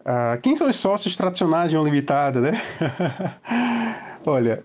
uh, 0.00 0.40
quem 0.42 0.56
são 0.56 0.68
os 0.68 0.74
sócios 0.74 1.16
tradicionais 1.16 1.70
de 1.70 1.76
uma 1.76 1.84
limitada, 1.84 2.40
né? 2.40 2.60
Olha, 4.26 4.64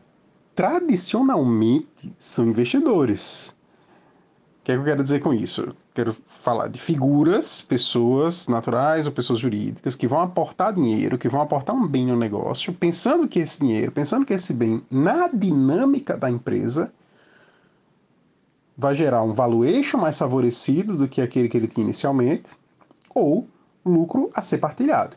tradicionalmente 0.56 2.12
são 2.18 2.48
investidores. 2.48 3.54
Que, 4.68 4.74
é 4.74 4.76
que 4.76 4.82
eu 4.82 4.84
quero 4.84 5.02
dizer 5.02 5.22
com 5.22 5.34
isso? 5.34 5.74
Quero 5.94 6.14
falar 6.44 6.68
de 6.68 6.82
figuras, 6.82 7.62
pessoas 7.62 8.50
naturais 8.50 9.06
ou 9.06 9.14
pessoas 9.14 9.40
jurídicas 9.40 9.96
que 9.96 10.06
vão 10.06 10.20
aportar 10.20 10.74
dinheiro, 10.74 11.18
que 11.18 11.30
vão 11.30 11.40
aportar 11.40 11.74
um 11.74 11.88
bem 11.88 12.08
no 12.08 12.18
negócio, 12.18 12.74
pensando 12.74 13.30
que 13.30 13.40
esse 13.40 13.62
dinheiro, 13.62 13.94
pensando 13.94 14.26
que 14.26 14.34
esse 14.34 14.54
bem, 14.54 14.82
na 14.92 15.30
dinâmica 15.30 16.18
da 16.18 16.30
empresa, 16.30 16.92
vai 18.78 18.94
gerar 18.94 19.24
um 19.24 19.34
valuation 19.34 20.00
mais 20.00 20.20
favorecido 20.20 20.98
do 20.98 21.08
que 21.08 21.22
aquele 21.22 21.48
que 21.48 21.56
ele 21.56 21.68
tinha 21.68 21.86
inicialmente, 21.86 22.52
ou 23.16 23.48
lucro 23.86 24.30
a 24.34 24.42
ser 24.42 24.58
partilhado. 24.58 25.16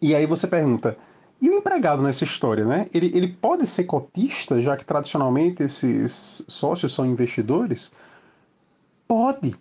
E 0.00 0.16
aí 0.16 0.26
você 0.26 0.48
pergunta, 0.48 0.98
e 1.40 1.48
o 1.48 1.54
empregado 1.54 2.02
nessa 2.02 2.24
história, 2.24 2.64
né? 2.64 2.88
Ele, 2.92 3.06
ele 3.14 3.28
pode 3.28 3.68
ser 3.68 3.84
cotista, 3.84 4.60
já 4.60 4.76
que 4.76 4.84
tradicionalmente 4.84 5.62
esses 5.62 6.44
sócios 6.48 6.92
são 6.92 7.06
investidores? 7.06 7.92
Pode. 9.12 9.54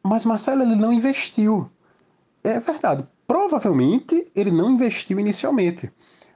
Mas 0.00 0.24
Marcelo 0.24 0.62
ele 0.62 0.76
não 0.76 0.92
investiu. 0.92 1.68
É 2.44 2.60
verdade. 2.60 3.04
Provavelmente 3.26 4.30
ele 4.36 4.52
não 4.52 4.70
investiu 4.70 5.18
inicialmente. 5.18 5.90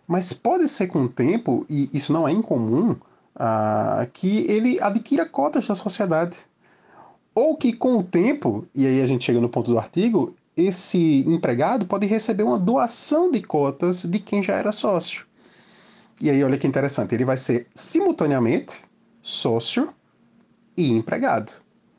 Mas 0.08 0.32
pode 0.32 0.66
ser 0.66 0.88
com 0.88 1.04
o 1.04 1.08
tempo, 1.08 1.64
e 1.70 1.88
isso 1.92 2.12
não 2.12 2.26
é 2.26 2.32
incomum, 2.32 2.96
ah, 3.36 4.08
que 4.12 4.44
ele 4.50 4.80
adquira 4.80 5.24
cotas 5.24 5.68
da 5.68 5.76
sociedade. 5.76 6.38
Ou 7.32 7.56
que 7.56 7.72
com 7.74 7.98
o 7.98 8.02
tempo, 8.02 8.66
e 8.74 8.84
aí 8.84 9.00
a 9.00 9.06
gente 9.06 9.24
chega 9.24 9.40
no 9.40 9.48
ponto 9.48 9.70
do 9.70 9.78
artigo, 9.78 10.34
esse 10.56 11.20
empregado 11.28 11.86
pode 11.86 12.08
receber 12.08 12.42
uma 12.42 12.58
doação 12.58 13.30
de 13.30 13.40
cotas 13.40 14.02
de 14.02 14.18
quem 14.18 14.42
já 14.42 14.56
era 14.56 14.72
sócio. 14.72 15.28
E 16.20 16.28
aí, 16.28 16.42
olha 16.42 16.58
que 16.58 16.66
interessante, 16.66 17.14
ele 17.14 17.24
vai 17.24 17.36
ser 17.36 17.68
simultaneamente 17.72 18.80
sócio 19.22 19.94
e 20.80 20.90
empregado. 20.90 21.52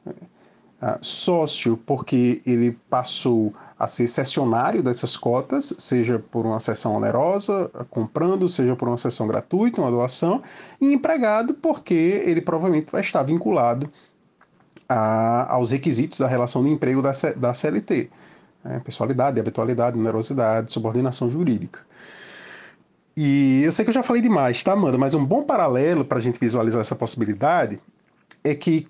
Uh, 0.06 0.98
sócio, 1.02 1.78
porque 1.78 2.42
ele 2.46 2.72
passou 2.90 3.54
a 3.78 3.88
ser 3.88 4.08
cessionário 4.08 4.82
dessas 4.82 5.16
cotas, 5.16 5.74
seja 5.78 6.20
por 6.20 6.46
uma 6.46 6.60
sessão 6.60 6.96
onerosa, 6.96 7.70
comprando, 7.90 8.50
seja 8.50 8.76
por 8.76 8.88
uma 8.88 8.98
sessão 8.98 9.28
gratuita, 9.28 9.82
uma 9.82 9.92
doação, 9.92 10.42
e 10.80 10.94
empregado, 10.94 11.54
porque 11.54 11.94
ele 12.26 12.42
provavelmente 12.42 12.92
vai 12.92 13.02
estar 13.02 13.22
vinculado 13.24 13.92
a, 14.90 15.54
aos 15.54 15.72
requisitos 15.72 16.20
da 16.20 16.28
relação 16.28 16.64
de 16.64 16.70
emprego 16.70 17.02
da, 17.02 17.12
da 17.36 17.54
CLT: 17.54 18.10
né? 18.64 18.82
pessoalidade, 18.84 19.40
habitualidade, 19.40 19.98
onerosidade, 19.98 20.72
subordinação 20.72 21.30
jurídica. 21.30 21.80
E 23.16 23.62
eu 23.64 23.72
sei 23.72 23.84
que 23.84 23.90
eu 23.90 23.94
já 23.96 24.04
falei 24.04 24.22
demais, 24.22 24.64
tá, 24.64 24.74
Amanda? 24.74 24.98
Mas 24.98 25.14
um 25.14 25.26
bom 25.26 25.44
paralelo 25.44 26.06
para 26.06 26.18
a 26.18 26.22
gente 26.22 26.40
visualizar 26.40 26.82
essa 26.82 26.96
possibilidade 26.96 27.80
é 28.43 28.55
que 28.55 28.88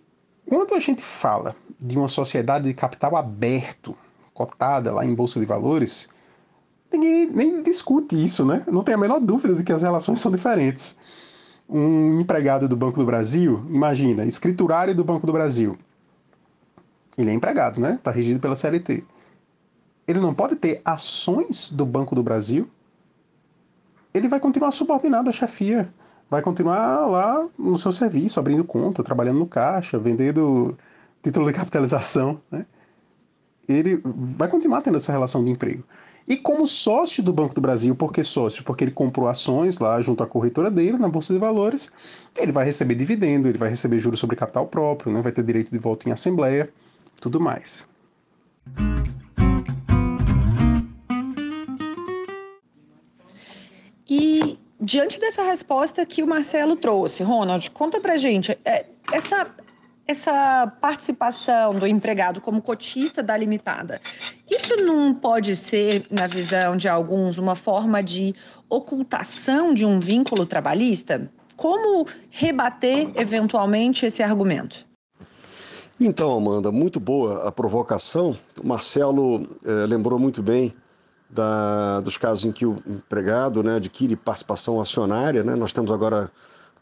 quando 0.47 0.73
a 0.73 0.79
gente 0.79 1.01
fala 1.01 1.55
de 1.79 1.97
uma 1.97 2.07
sociedade 2.07 2.67
de 2.67 2.73
capital 2.73 3.15
aberto, 3.15 3.95
cotada 4.33 4.91
lá 4.93 5.05
em 5.05 5.13
Bolsa 5.13 5.39
de 5.39 5.45
Valores, 5.45 6.09
ninguém 6.91 7.27
nem 7.27 7.63
discute 7.63 8.21
isso, 8.21 8.45
né? 8.45 8.63
Não 8.71 8.83
tem 8.83 8.95
a 8.95 8.97
menor 8.97 9.19
dúvida 9.19 9.55
de 9.55 9.63
que 9.63 9.71
as 9.71 9.83
relações 9.83 10.19
são 10.19 10.31
diferentes. 10.31 10.97
Um 11.69 12.19
empregado 12.19 12.67
do 12.67 12.75
Banco 12.75 12.99
do 12.99 13.05
Brasil, 13.05 13.65
imagina, 13.69 14.25
escriturário 14.25 14.93
do 14.93 15.03
Banco 15.03 15.25
do 15.25 15.33
Brasil. 15.33 15.77
Ele 17.17 17.29
é 17.29 17.33
empregado, 17.33 17.79
né? 17.79 17.95
Está 17.95 18.11
regido 18.11 18.39
pela 18.39 18.55
CLT. 18.55 19.03
Ele 20.07 20.19
não 20.19 20.33
pode 20.33 20.55
ter 20.55 20.81
ações 20.83 21.69
do 21.69 21.85
Banco 21.85 22.13
do 22.13 22.23
Brasil. 22.23 22.69
Ele 24.13 24.27
vai 24.27 24.39
continuar 24.39 24.71
subordinado 24.71 25.29
à 25.29 25.33
chefia 25.33 25.93
vai 26.31 26.41
continuar 26.41 27.05
lá 27.07 27.45
no 27.59 27.77
seu 27.77 27.91
serviço, 27.91 28.39
abrindo 28.39 28.63
conta, 28.63 29.03
trabalhando 29.03 29.39
no 29.39 29.45
caixa, 29.45 29.99
vendendo 29.99 30.77
título 31.21 31.45
de 31.45 31.51
capitalização, 31.51 32.39
né? 32.49 32.65
Ele 33.67 34.01
vai 34.03 34.47
continuar 34.47 34.81
tendo 34.81 34.95
essa 34.95 35.11
relação 35.11 35.43
de 35.43 35.51
emprego. 35.51 35.83
E 36.25 36.37
como 36.37 36.65
sócio 36.65 37.21
do 37.21 37.33
Banco 37.33 37.53
do 37.53 37.59
Brasil, 37.59 37.93
por 37.93 38.13
que 38.13 38.23
sócio? 38.23 38.63
Porque 38.63 38.85
ele 38.85 38.91
comprou 38.91 39.27
ações 39.27 39.77
lá 39.77 40.01
junto 40.01 40.23
à 40.23 40.27
corretora 40.27 40.71
dele, 40.71 40.97
na 40.97 41.09
Bolsa 41.09 41.33
de 41.33 41.39
Valores, 41.39 41.91
ele 42.37 42.53
vai 42.53 42.63
receber 42.63 42.95
dividendo, 42.95 43.49
ele 43.49 43.57
vai 43.57 43.69
receber 43.69 43.99
juros 43.99 44.19
sobre 44.19 44.37
capital 44.37 44.67
próprio, 44.67 45.11
né? 45.11 45.21
vai 45.21 45.33
ter 45.33 45.43
direito 45.43 45.69
de 45.69 45.77
voto 45.77 46.07
em 46.07 46.13
assembleia, 46.13 46.71
tudo 47.21 47.41
mais. 47.41 47.87
E 54.09 54.40
diante 54.81 55.19
dessa 55.19 55.43
resposta 55.43 56.05
que 56.05 56.23
o 56.23 56.27
Marcelo 56.27 56.75
trouxe, 56.75 57.21
Ronald, 57.21 57.69
conta 57.71 57.99
pra 58.01 58.17
gente, 58.17 58.57
é, 58.65 58.85
essa, 59.13 59.47
essa 60.07 60.67
participação 60.81 61.75
do 61.75 61.85
empregado 61.85 62.41
como 62.41 62.61
cotista 62.61 63.21
da 63.21 63.37
limitada, 63.37 64.01
isso 64.49 64.75
não 64.77 65.13
pode 65.13 65.55
ser, 65.55 66.05
na 66.09 66.25
visão 66.25 66.75
de 66.75 66.89
alguns, 66.89 67.37
uma 67.37 67.55
forma 67.55 68.01
de 68.01 68.33
ocultação 68.67 69.73
de 69.73 69.85
um 69.85 69.99
vínculo 69.99 70.45
trabalhista? 70.45 71.29
Como 71.55 72.07
rebater 72.31 73.11
eventualmente 73.15 74.05
esse 74.05 74.23
argumento? 74.23 74.89
Então, 75.99 76.35
Amanda, 76.35 76.71
muito 76.71 76.99
boa 76.99 77.47
a 77.47 77.51
provocação. 77.51 78.35
O 78.59 78.67
Marcelo 78.67 79.47
eh, 79.63 79.85
lembrou 79.85 80.17
muito 80.17 80.41
bem 80.41 80.73
da, 81.31 81.99
dos 82.01 82.17
casos 82.17 82.45
em 82.45 82.51
que 82.51 82.65
o 82.65 82.77
empregado 82.85 83.63
né, 83.63 83.75
adquire 83.75 84.15
participação 84.15 84.79
acionária. 84.81 85.43
Né? 85.43 85.55
Nós 85.55 85.71
temos 85.71 85.91
agora 85.91 86.31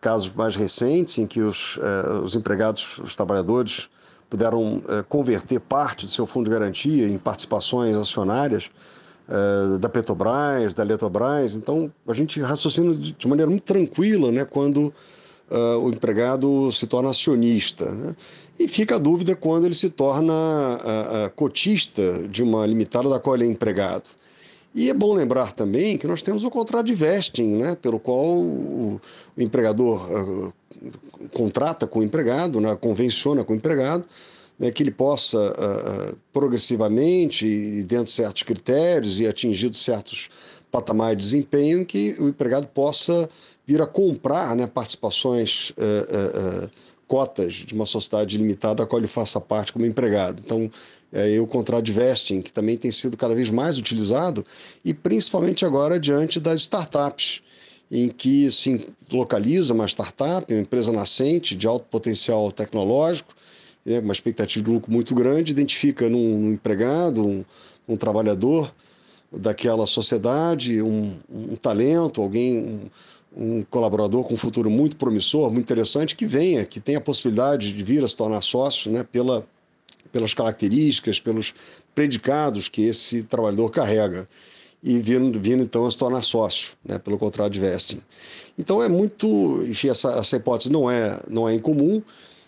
casos 0.01 0.31
mais 0.33 0.55
recentes 0.55 1.17
em 1.17 1.27
que 1.27 1.41
os, 1.41 1.79
eh, 1.81 2.19
os 2.23 2.35
empregados, 2.35 2.99
os 2.99 3.15
trabalhadores, 3.15 3.89
puderam 4.29 4.81
eh, 4.87 5.03
converter 5.07 5.59
parte 5.59 6.05
do 6.05 6.11
seu 6.11 6.25
fundo 6.25 6.45
de 6.45 6.51
garantia 6.51 7.07
em 7.07 7.17
participações 7.17 7.95
acionárias 7.97 8.71
eh, 9.27 9.77
da 9.77 9.89
Petrobras, 9.89 10.73
da 10.73 10.83
Eletrobras. 10.83 11.55
Então, 11.55 11.91
a 12.07 12.13
gente 12.13 12.41
raciocina 12.41 12.95
de, 12.95 13.11
de 13.11 13.27
maneira 13.27 13.49
muito 13.49 13.63
tranquila 13.63 14.31
né, 14.31 14.45
quando 14.45 14.93
uh, 15.49 15.79
o 15.79 15.89
empregado 15.89 16.71
se 16.71 16.87
torna 16.87 17.09
acionista. 17.09 17.85
Né? 17.91 18.15
E 18.59 18.67
fica 18.67 18.95
a 18.95 18.99
dúvida 18.99 19.35
quando 19.35 19.65
ele 19.65 19.75
se 19.75 19.89
torna 19.89 20.33
uh, 20.33 21.25
uh, 21.25 21.29
cotista 21.35 22.27
de 22.27 22.43
uma 22.43 22.65
limitada 22.65 23.09
da 23.09 23.19
qual 23.19 23.35
ele 23.35 23.45
é 23.45 23.47
empregado. 23.47 24.09
E 24.73 24.89
é 24.89 24.93
bom 24.93 25.13
lembrar 25.13 25.51
também 25.51 25.97
que 25.97 26.07
nós 26.07 26.21
temos 26.21 26.43
o 26.43 26.49
contrato 26.49 26.85
de 26.85 26.93
vesting, 26.93 27.55
né, 27.55 27.75
pelo 27.75 27.99
qual 27.99 28.37
o, 28.37 29.01
empregador 29.37 30.11
uh, 30.11 30.53
contrata 31.33 31.87
com 31.87 31.99
o 31.99 32.03
empregado, 32.03 32.61
né, 32.61 32.75
convenciona 32.75 33.43
com 33.43 33.53
o 33.53 33.55
empregado, 33.55 34.05
né, 34.59 34.69
que 34.69 34.83
ele 34.83 34.91
possa 34.91 35.37
uh, 35.37 36.17
progressivamente 36.31 37.47
e 37.47 37.83
dentro 37.83 38.05
de 38.05 38.11
certos 38.11 38.43
critérios 38.43 39.19
e 39.19 39.27
atingidos 39.27 39.83
certos 39.83 40.29
patamares 40.71 41.17
de 41.17 41.23
desempenho, 41.23 41.83
que 41.83 42.15
o 42.19 42.27
empregado 42.27 42.67
possa 42.67 43.27
vir 43.65 43.81
a 43.81 43.87
comprar 43.87 44.55
né, 44.55 44.67
participações, 44.67 45.71
uh, 45.71 46.69
cotas 47.07 47.53
de 47.53 47.73
uma 47.73 47.87
sociedade 47.87 48.37
limitada 48.37 48.83
a 48.83 48.85
qual 48.85 48.99
ele 48.99 49.07
faça 49.07 49.41
parte 49.41 49.73
como 49.73 49.83
empregado. 49.83 50.41
Então, 50.45 50.69
é, 51.11 51.39
o 51.39 51.47
contrato 51.47 51.91
vesting, 51.91 52.41
que 52.41 52.53
também 52.53 52.77
tem 52.77 52.91
sido 52.91 53.17
cada 53.17 53.33
vez 53.33 53.49
mais 53.49 53.77
utilizado, 53.77 54.45
e 54.83 54.93
principalmente 54.93 55.65
agora 55.65 55.99
diante 55.99 56.39
das 56.39 56.61
startups, 56.61 57.41
em 57.91 58.07
que 58.07 58.49
se 58.51 58.87
localiza 59.11 59.73
uma 59.73 59.87
startup, 59.87 60.51
uma 60.53 60.61
empresa 60.61 60.91
nascente 60.91 61.55
de 61.55 61.67
alto 61.67 61.85
potencial 61.89 62.51
tecnológico, 62.51 63.33
né, 63.83 63.99
uma 63.99 64.13
expectativa 64.13 64.63
de 64.63 64.71
lucro 64.71 64.91
muito 64.91 65.15
grande, 65.15 65.51
identifica 65.51 66.07
num, 66.07 66.39
num 66.39 66.53
empregado, 66.53 67.25
um, 67.25 67.43
um, 67.87 67.97
trabalhador 67.97 68.71
daquela 69.31 69.87
sociedade, 69.87 70.81
um, 70.81 71.17
um 71.29 71.55
talento, 71.55 72.21
alguém, 72.21 72.91
um, 73.35 73.63
colaborador 73.63 74.23
com 74.23 74.35
um 74.35 74.37
futuro 74.37 74.69
muito 74.69 74.95
promissor, 74.95 75.51
muito 75.51 75.65
interessante, 75.65 76.15
que 76.15 76.27
venha, 76.27 76.63
que 76.65 76.79
tenha 76.79 76.99
a 76.99 77.01
possibilidade 77.01 77.73
de 77.73 77.83
vir 77.83 78.03
a 78.03 78.07
se 78.07 78.15
tornar 78.15 78.41
sócio 78.41 78.91
né, 78.91 79.03
pela 79.03 79.47
pelas 80.11 80.33
características, 80.33 81.19
pelos 81.19 81.53
predicados 81.93 82.67
que 82.67 82.83
esse 82.83 83.23
trabalhador 83.23 83.69
carrega 83.69 84.27
e 84.81 84.99
vindo, 84.99 85.39
vindo 85.39 85.63
então 85.63 85.85
a 85.85 85.91
se 85.91 85.97
tornar 85.97 86.23
sócio, 86.23 86.73
né, 86.85 86.97
pelo 86.97 87.17
contrato 87.17 87.51
de 87.51 87.59
vesting. 87.59 88.01
Então 88.57 88.81
é 88.81 88.87
muito, 88.87 89.63
enfim, 89.67 89.89
essa, 89.89 90.11
essa 90.13 90.37
hipótese 90.37 90.71
não 90.71 90.89
é, 90.89 91.21
não 91.29 91.47
é 91.47 91.53
incomum. 91.53 92.01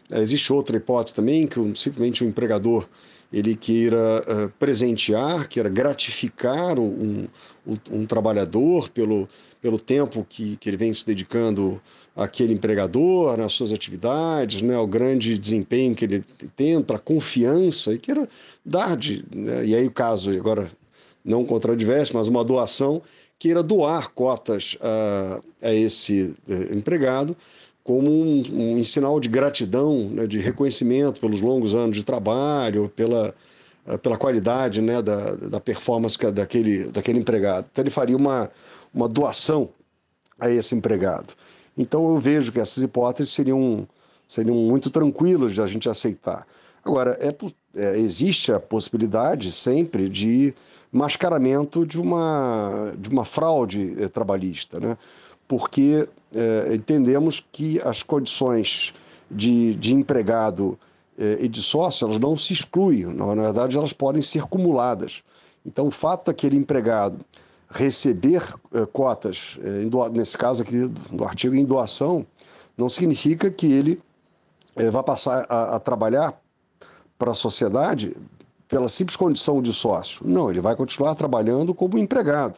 Existe 0.09 0.51
outra 0.51 0.77
hipótese 0.77 1.15
também 1.15 1.47
que 1.47 1.59
simplesmente 1.75 2.23
o 2.23 2.27
empregador 2.27 2.87
ele 3.31 3.55
queira 3.55 3.97
uh, 3.97 4.49
presentear, 4.59 5.47
queira 5.47 5.69
gratificar 5.69 6.77
um, 6.77 7.27
um, 7.65 7.77
um, 7.89 8.05
trabalhador 8.05 8.89
pelo, 8.89 9.27
pelo 9.61 9.79
tempo 9.79 10.25
que, 10.27 10.57
que 10.57 10.69
ele 10.69 10.77
vem 10.77 10.93
se 10.93 11.05
dedicando 11.05 11.79
àquele 12.15 12.53
empregador, 12.53 13.37
nas 13.37 13.53
suas 13.53 13.71
atividades, 13.71 14.61
né, 14.61 14.77
o 14.77 14.87
grande 14.87 15.37
desempenho 15.37 15.95
que 15.95 16.05
ele 16.05 16.23
tem, 16.55 16.81
para 16.81 16.97
confiança, 16.97 17.93
e 17.93 17.99
queira 17.99 18.27
dar, 18.65 18.97
de, 18.97 19.23
né, 19.33 19.65
e 19.65 19.75
aí 19.75 19.85
o 19.85 19.91
caso, 19.91 20.31
agora 20.31 20.71
não 21.23 21.45
contradivesse, 21.45 22.13
mas 22.13 22.27
uma 22.27 22.43
doação, 22.43 23.01
queira 23.37 23.61
doar 23.61 24.11
cotas 24.11 24.77
a, 24.81 25.41
a 25.61 25.73
esse 25.73 26.35
uh, 26.47 26.75
empregado, 26.75 27.37
como 27.83 28.11
um, 28.11 28.77
um 28.77 28.83
sinal 28.83 29.19
de 29.19 29.29
gratidão, 29.29 30.09
né, 30.09 30.27
de 30.27 30.39
reconhecimento 30.39 31.19
pelos 31.19 31.41
longos 31.41 31.73
anos 31.73 31.97
de 31.97 32.03
trabalho, 32.03 32.91
pela, 32.95 33.33
eh, 33.87 33.97
pela 33.97 34.17
qualidade 34.17 34.79
né, 34.81 35.01
da, 35.01 35.35
da 35.35 35.59
performance 35.59 36.15
daquele, 36.31 36.85
daquele 36.85 37.17
empregado. 37.17 37.67
Então, 37.71 37.81
ele 37.83 37.89
faria 37.89 38.15
uma, 38.15 38.51
uma 38.93 39.07
doação 39.07 39.69
a 40.39 40.49
esse 40.49 40.75
empregado. 40.75 41.33
Então, 41.77 42.09
eu 42.09 42.19
vejo 42.19 42.51
que 42.51 42.59
essas 42.59 42.83
hipóteses 42.83 43.33
seriam, 43.33 43.87
seriam 44.27 44.55
muito 44.55 44.89
tranquilas 44.89 45.53
de 45.53 45.61
a 45.61 45.67
gente 45.67 45.87
aceitar. 45.87 46.45
Agora, 46.83 47.17
é, 47.19 47.33
é, 47.75 47.97
existe 47.97 48.51
a 48.51 48.59
possibilidade 48.59 49.51
sempre 49.51 50.09
de 50.09 50.53
mascaramento 50.91 51.85
de 51.85 51.99
uma, 51.99 52.91
de 52.97 53.09
uma 53.09 53.23
fraude 53.23 54.03
é, 54.03 54.07
trabalhista, 54.09 54.79
né? 54.79 54.97
porque 55.47 56.07
é, 56.33 56.73
entendemos 56.73 57.43
que 57.51 57.79
as 57.81 58.03
condições 58.03 58.93
de, 59.29 59.75
de 59.75 59.93
empregado 59.93 60.77
é, 61.17 61.39
e 61.41 61.47
de 61.47 61.61
sócio 61.61 62.05
elas 62.05 62.19
não 62.19 62.35
se 62.35 62.53
excluem, 62.53 63.05
na 63.05 63.33
verdade 63.35 63.77
elas 63.77 63.93
podem 63.93 64.21
ser 64.21 64.43
acumuladas. 64.43 65.23
Então 65.65 65.87
o 65.87 65.91
fato 65.91 66.25
daquele 66.25 66.57
empregado 66.57 67.19
receber 67.71 68.43
é, 68.73 68.85
cotas, 68.85 69.57
nesse 70.11 70.37
caso 70.37 70.61
aqui 70.61 70.87
do 71.11 71.23
artigo 71.23 71.55
em 71.55 71.65
doação, 71.65 72.25
não 72.77 72.89
significa 72.89 73.49
que 73.49 73.71
ele 73.71 74.01
vai 74.91 75.03
passar 75.03 75.45
a, 75.49 75.75
a 75.75 75.79
trabalhar 75.79 76.39
para 77.17 77.31
a 77.31 77.33
sociedade 77.33 78.15
pela 78.67 78.87
simples 78.87 79.17
condição 79.17 79.61
de 79.61 79.73
sócio. 79.73 80.25
Não, 80.25 80.49
ele 80.49 80.61
vai 80.61 80.75
continuar 80.75 81.13
trabalhando 81.15 81.73
como 81.73 81.97
empregado 81.97 82.57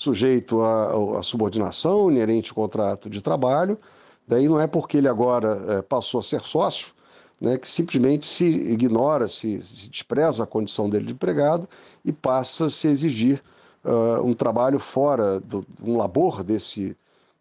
sujeito 0.00 0.62
à, 0.62 1.22
subordinação 1.22 2.10
inerente 2.10 2.48
ao 2.50 2.54
contrato 2.54 3.10
de 3.10 3.20
trabalho. 3.20 3.78
Daí 4.26 4.48
não 4.48 4.58
é 4.58 4.66
porque 4.66 4.96
ele 4.96 5.08
agora 5.08 5.62
é, 5.68 5.82
passou 5.82 6.20
a 6.20 6.22
ser 6.22 6.40
sócio 6.40 6.94
né, 7.38 7.58
que 7.58 7.68
simplesmente 7.68 8.24
se 8.24 8.46
ignora, 8.46 9.28
se, 9.28 9.60
se, 9.60 9.90
despreza 9.90 10.44
a 10.44 10.46
condição 10.46 10.88
dele 10.88 11.04
de 11.04 11.12
empregado 11.12 11.68
e 12.02 12.12
passa 12.12 12.64
a 12.64 12.70
se 12.70 12.88
exigir 12.88 13.42
uh, 13.84 14.24
um 14.24 14.34
trabalho 14.34 14.78
fora, 14.78 15.40
do, 15.40 15.64
um 15.82 15.96
labor 15.96 16.42
desse, 16.42 16.96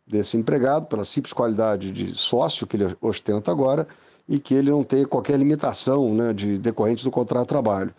desse 0.05 0.37
empregado, 0.37 0.87
pela 0.87 1.03
simples 1.03 1.33
qualidade 1.33 1.91
de 1.91 2.13
sócio 2.13 2.65
que 2.67 2.77
ele 2.77 2.95
ostenta 3.01 3.51
agora 3.51 3.87
e 4.27 4.39
que 4.39 4.53
ele 4.53 4.69
não 4.69 4.83
tem 4.83 5.05
qualquer 5.05 5.37
limitação 5.37 6.13
né, 6.13 6.33
de 6.33 6.57
decorrente 6.57 7.03
do 7.03 7.11
contrato 7.11 7.43
de 7.43 7.49
trabalho. 7.49 7.93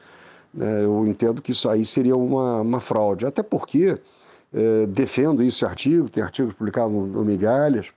É, 0.59 0.85
eu 0.85 1.07
entendo 1.07 1.40
que 1.40 1.53
isso 1.53 1.68
aí 1.68 1.85
seria 1.85 2.16
uma, 2.16 2.61
uma 2.61 2.81
fraude, 2.81 3.26
até 3.26 3.42
porque 3.42 3.98
é, 4.53 4.87
defendo 4.87 5.42
esse 5.42 5.64
artigo, 5.64 6.09
tem 6.09 6.22
artigos 6.22 6.55
publicados 6.55 6.92
no, 6.92 7.07
no 7.07 7.24
Migalhas, 7.24 7.92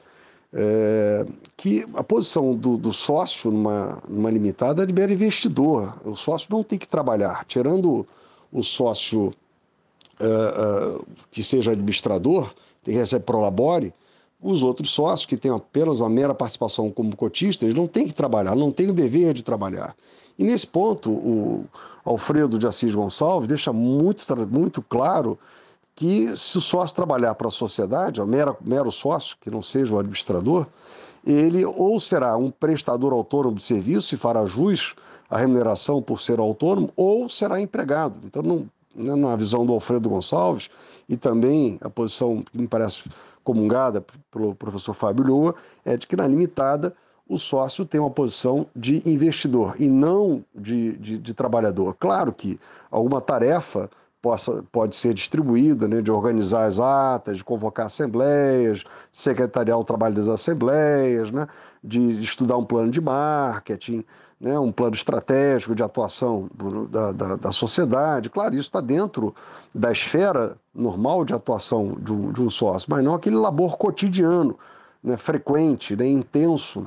é, 0.53 1.25
que 1.57 1.83
a 1.95 2.03
posição 2.03 2.53
do, 2.55 2.77
do, 2.77 2.93
sócio 2.93 3.49
numa, 3.51 3.97
numa 4.07 4.29
limitada 4.29 4.83
é 4.83 4.85
de 4.85 4.93
mero 4.93 5.11
investidor. 5.11 5.99
O 6.05 6.15
sócio 6.15 6.47
não 6.51 6.63
tem 6.63 6.77
que 6.77 6.87
trabalhar. 6.87 7.43
Tirando 7.45 8.05
o 8.51 8.61
sócio 8.61 9.33
é, 10.25 11.01
que 11.31 11.43
seja 11.43 11.71
administrador, 11.71 12.53
que 12.83 12.91
recebe 12.91 13.25
prolabore, 13.25 13.93
os 14.41 14.61
outros 14.61 14.89
sócios 14.89 15.25
que 15.25 15.37
têm 15.37 15.51
apenas 15.51 15.99
uma 15.99 16.09
mera 16.09 16.33
participação 16.33 16.91
como 16.91 17.15
cotista, 17.15 17.63
eles 17.63 17.75
não 17.75 17.87
têm 17.87 18.07
que 18.07 18.13
trabalhar, 18.13 18.55
não 18.55 18.71
têm 18.71 18.89
o 18.89 18.93
dever 18.93 19.33
de 19.33 19.43
trabalhar. 19.43 19.95
E 20.37 20.43
nesse 20.43 20.67
ponto, 20.67 21.09
o 21.11 21.65
Alfredo 22.03 22.59
de 22.59 22.67
Assis 22.67 22.93
Gonçalves 22.93 23.47
deixa 23.47 23.71
muito, 23.71 24.25
muito 24.47 24.81
claro 24.81 25.39
que 25.95 26.35
se 26.35 26.57
o 26.57 26.61
sócio 26.61 26.95
trabalhar 26.95 27.35
para 27.35 27.47
a 27.47 27.51
sociedade, 27.51 28.19
o 28.19 28.25
mero, 28.25 28.57
mero 28.61 28.91
sócio, 28.91 29.37
que 29.39 29.49
não 29.49 29.61
seja 29.61 29.93
o 29.93 29.99
administrador, 29.99 30.67
ele 31.25 31.63
ou 31.63 31.99
será 31.99 32.35
um 32.35 32.49
prestador 32.49 33.13
autônomo 33.13 33.57
de 33.57 33.63
serviço 33.63 34.13
e 34.13 34.17
fará 34.17 34.45
jus 34.45 34.95
à 35.29 35.37
remuneração 35.37 36.01
por 36.01 36.19
ser 36.19 36.39
autônomo, 36.39 36.91
ou 36.95 37.29
será 37.29 37.61
empregado. 37.61 38.19
Então, 38.25 38.41
não, 38.43 38.67
né, 38.95 39.15
na 39.15 39.35
visão 39.35 39.65
do 39.65 39.73
Alfredo 39.73 40.09
Gonçalves, 40.09 40.69
e 41.07 41.17
também 41.17 41.77
a 41.81 41.89
posição 41.89 42.41
que 42.41 42.57
me 42.57 42.67
parece 42.67 43.03
comungada 43.43 44.05
pelo 44.31 44.55
professor 44.55 44.93
Fábio 44.93 45.25
Lua, 45.25 45.55
é 45.83 45.97
de 45.97 46.07
que 46.07 46.15
na 46.15 46.27
limitada 46.27 46.95
o 47.27 47.37
sócio 47.37 47.85
tem 47.85 47.99
uma 47.99 48.09
posição 48.09 48.67
de 48.75 49.07
investidor 49.09 49.75
e 49.79 49.87
não 49.87 50.43
de, 50.53 50.93
de, 50.97 51.17
de 51.17 51.33
trabalhador. 51.33 51.95
Claro 51.99 52.31
que 52.33 52.59
alguma 52.91 53.21
tarefa 53.21 53.89
possa, 54.21 54.63
pode 54.71 54.95
ser 54.95 55.13
distribuída, 55.13 55.87
né, 55.87 56.01
de 56.01 56.09
organizar 56.09 56.65
as 56.65 56.79
atas, 56.79 57.37
de 57.37 57.43
convocar 57.43 57.87
assembleias, 57.87 58.83
secretariar 59.11 59.77
o 59.77 59.83
trabalho 59.83 60.15
das 60.15 60.27
assembleias, 60.29 61.29
né, 61.29 61.47
de 61.83 62.21
estudar 62.21 62.57
um 62.57 62.63
plano 62.63 62.89
de 62.89 63.01
marketing, 63.01 64.05
né, 64.43 64.59
um 64.59 64.73
plano 64.73 64.93
estratégico 64.93 65.73
de 65.73 65.81
atuação 65.81 66.49
da, 66.89 67.13
da, 67.13 67.35
da, 67.37 67.51
sociedade. 67.53 68.29
Claro, 68.29 68.53
isso 68.55 68.63
está 68.63 68.81
dentro 68.81 69.33
da 69.73 69.89
esfera 69.89 70.57
normal 70.75 71.23
de 71.23 71.33
atuação 71.33 71.95
de 71.97 72.11
um, 72.11 72.29
de 72.33 72.41
um 72.41 72.49
sócio, 72.49 72.91
mas 72.91 73.01
não 73.01 73.13
aquele 73.13 73.37
labor 73.37 73.77
cotidiano, 73.77 74.59
né, 75.01 75.15
frequente, 75.15 75.95
né, 75.95 76.05
intenso. 76.05 76.85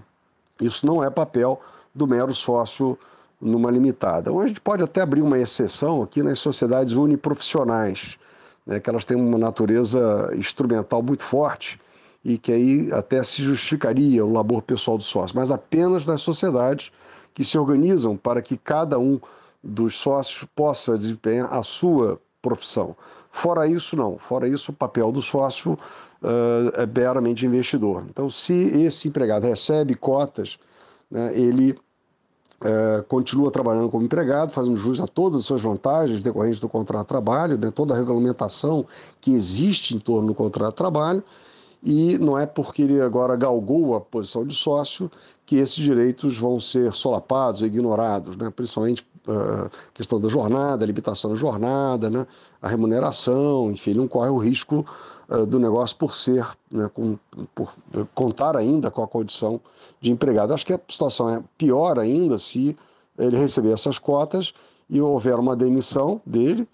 Isso 0.61 0.85
não 0.85 1.03
é 1.03 1.09
papel 1.09 1.59
do 1.95 2.07
mero 2.07 2.35
sócio 2.35 2.99
numa 3.40 3.71
limitada. 3.71 4.31
Ou 4.31 4.42
a 4.42 4.47
gente 4.47 4.61
pode 4.61 4.83
até 4.83 5.01
abrir 5.01 5.23
uma 5.23 5.38
exceção 5.38 6.03
aqui 6.03 6.23
nas 6.23 6.38
sociedades 6.38 6.92
uniprofissionais, 6.92 8.19
né, 8.66 8.81
que 8.81 8.90
elas 8.90 9.07
têm 9.07 9.16
uma 9.16 9.38
natureza 9.38 10.31
instrumental 10.35 11.03
muito 11.03 11.23
forte 11.23 11.81
e 12.23 12.37
que 12.37 12.53
aí 12.53 12.92
até 12.92 13.23
se 13.23 13.42
justificaria 13.42 14.23
o 14.23 14.31
labor 14.31 14.61
pessoal 14.61 14.99
do 14.99 15.05
sócio, 15.05 15.35
mas 15.35 15.51
apenas 15.51 16.05
nas 16.05 16.21
sociedades 16.21 16.92
que 17.37 17.44
se 17.44 17.59
organizam 17.59 18.16
para 18.16 18.40
que 18.40 18.57
cada 18.57 18.99
um 18.99 19.20
dos 19.62 19.94
sócios 19.94 20.49
possa 20.57 20.96
desempenhar 20.96 21.53
a 21.53 21.62
sua 21.62 22.18
profissão. 22.40 22.96
Fora 23.31 23.68
isso, 23.68 23.94
não. 23.94 24.16
Fora 24.16 24.49
isso, 24.49 24.72
o 24.72 24.75
papel 24.75 25.12
do 25.12 25.20
sócio 25.20 25.75
uh, 25.75 26.81
é 26.81 26.87
meramente 26.87 27.44
investidor. 27.44 28.05
Então, 28.09 28.31
se 28.31 28.55
esse 28.55 29.09
empregado 29.09 29.46
recebe 29.46 29.94
cotas, 29.94 30.59
né, 31.11 31.38
ele 31.38 31.72
uh, 31.72 33.03
continua 33.07 33.51
trabalhando 33.51 33.90
como 33.90 34.03
empregado, 34.03 34.51
fazendo 34.51 34.77
jus 34.77 34.99
a 34.99 35.07
todas 35.07 35.40
as 35.40 35.44
suas 35.44 35.61
vantagens 35.61 36.20
decorrentes 36.20 36.59
do 36.59 36.70
contrato 36.70 37.03
de 37.03 37.09
trabalho, 37.09 37.59
né, 37.59 37.70
toda 37.70 37.92
a 37.92 37.99
regulamentação 37.99 38.87
que 39.20 39.35
existe 39.35 39.94
em 39.94 39.99
torno 39.99 40.29
do 40.29 40.35
contrato 40.35 40.70
de 40.70 40.77
trabalho, 40.77 41.22
e 41.83 42.19
não 42.19 42.39
é 42.39 42.47
porque 42.47 42.83
ele 42.83 43.01
agora 43.01 43.37
galgou 43.37 43.95
a 43.95 44.01
posição 44.01 44.45
de 44.47 44.55
sócio 44.55 45.11
que 45.45 45.57
esses 45.57 45.77
direitos 45.77 46.37
vão 46.37 46.59
ser 46.59 46.93
solapados, 46.93 47.62
ignorados, 47.62 48.37
né? 48.37 48.53
principalmente 48.55 49.07
a 49.27 49.67
uh, 49.67 49.71
questão 49.95 50.21
da 50.21 50.29
jornada, 50.29 50.85
a 50.85 50.87
limitação 50.87 51.31
da 51.31 51.37
jornada, 51.37 52.09
né? 52.11 52.27
a 52.61 52.69
remuneração, 52.69 53.71
enfim, 53.71 53.91
ele 53.91 54.01
não 54.01 54.09
corre 54.09 54.31
o 54.31 54.39
risco 54.39 54.85
uh, 55.29 55.47
do 55.47 55.59
negócio 55.59 55.97
por 55.97 56.15
ser, 56.15 56.47
né? 56.71 56.91
Com, 56.93 57.19
por 57.55 57.73
contar 58.15 58.57
ainda 58.57 58.91
com 58.91 59.03
a 59.03 59.09
condição 59.09 59.61
de 60.01 60.11
empregado. 60.11 60.53
Acho 60.53 60.67
que 60.67 60.73
a 60.73 60.81
situação 60.89 61.29
é 61.29 61.43
pior 61.57 61.99
ainda 61.99 62.39
se 62.39 62.77
ele 63.19 63.37
receber 63.37 63.73
essas 63.73 63.99
cotas 63.99 64.53
e 64.89 65.01
houver 65.01 65.37
uma 65.39 65.57
demissão 65.57 66.21
dele 66.25 66.67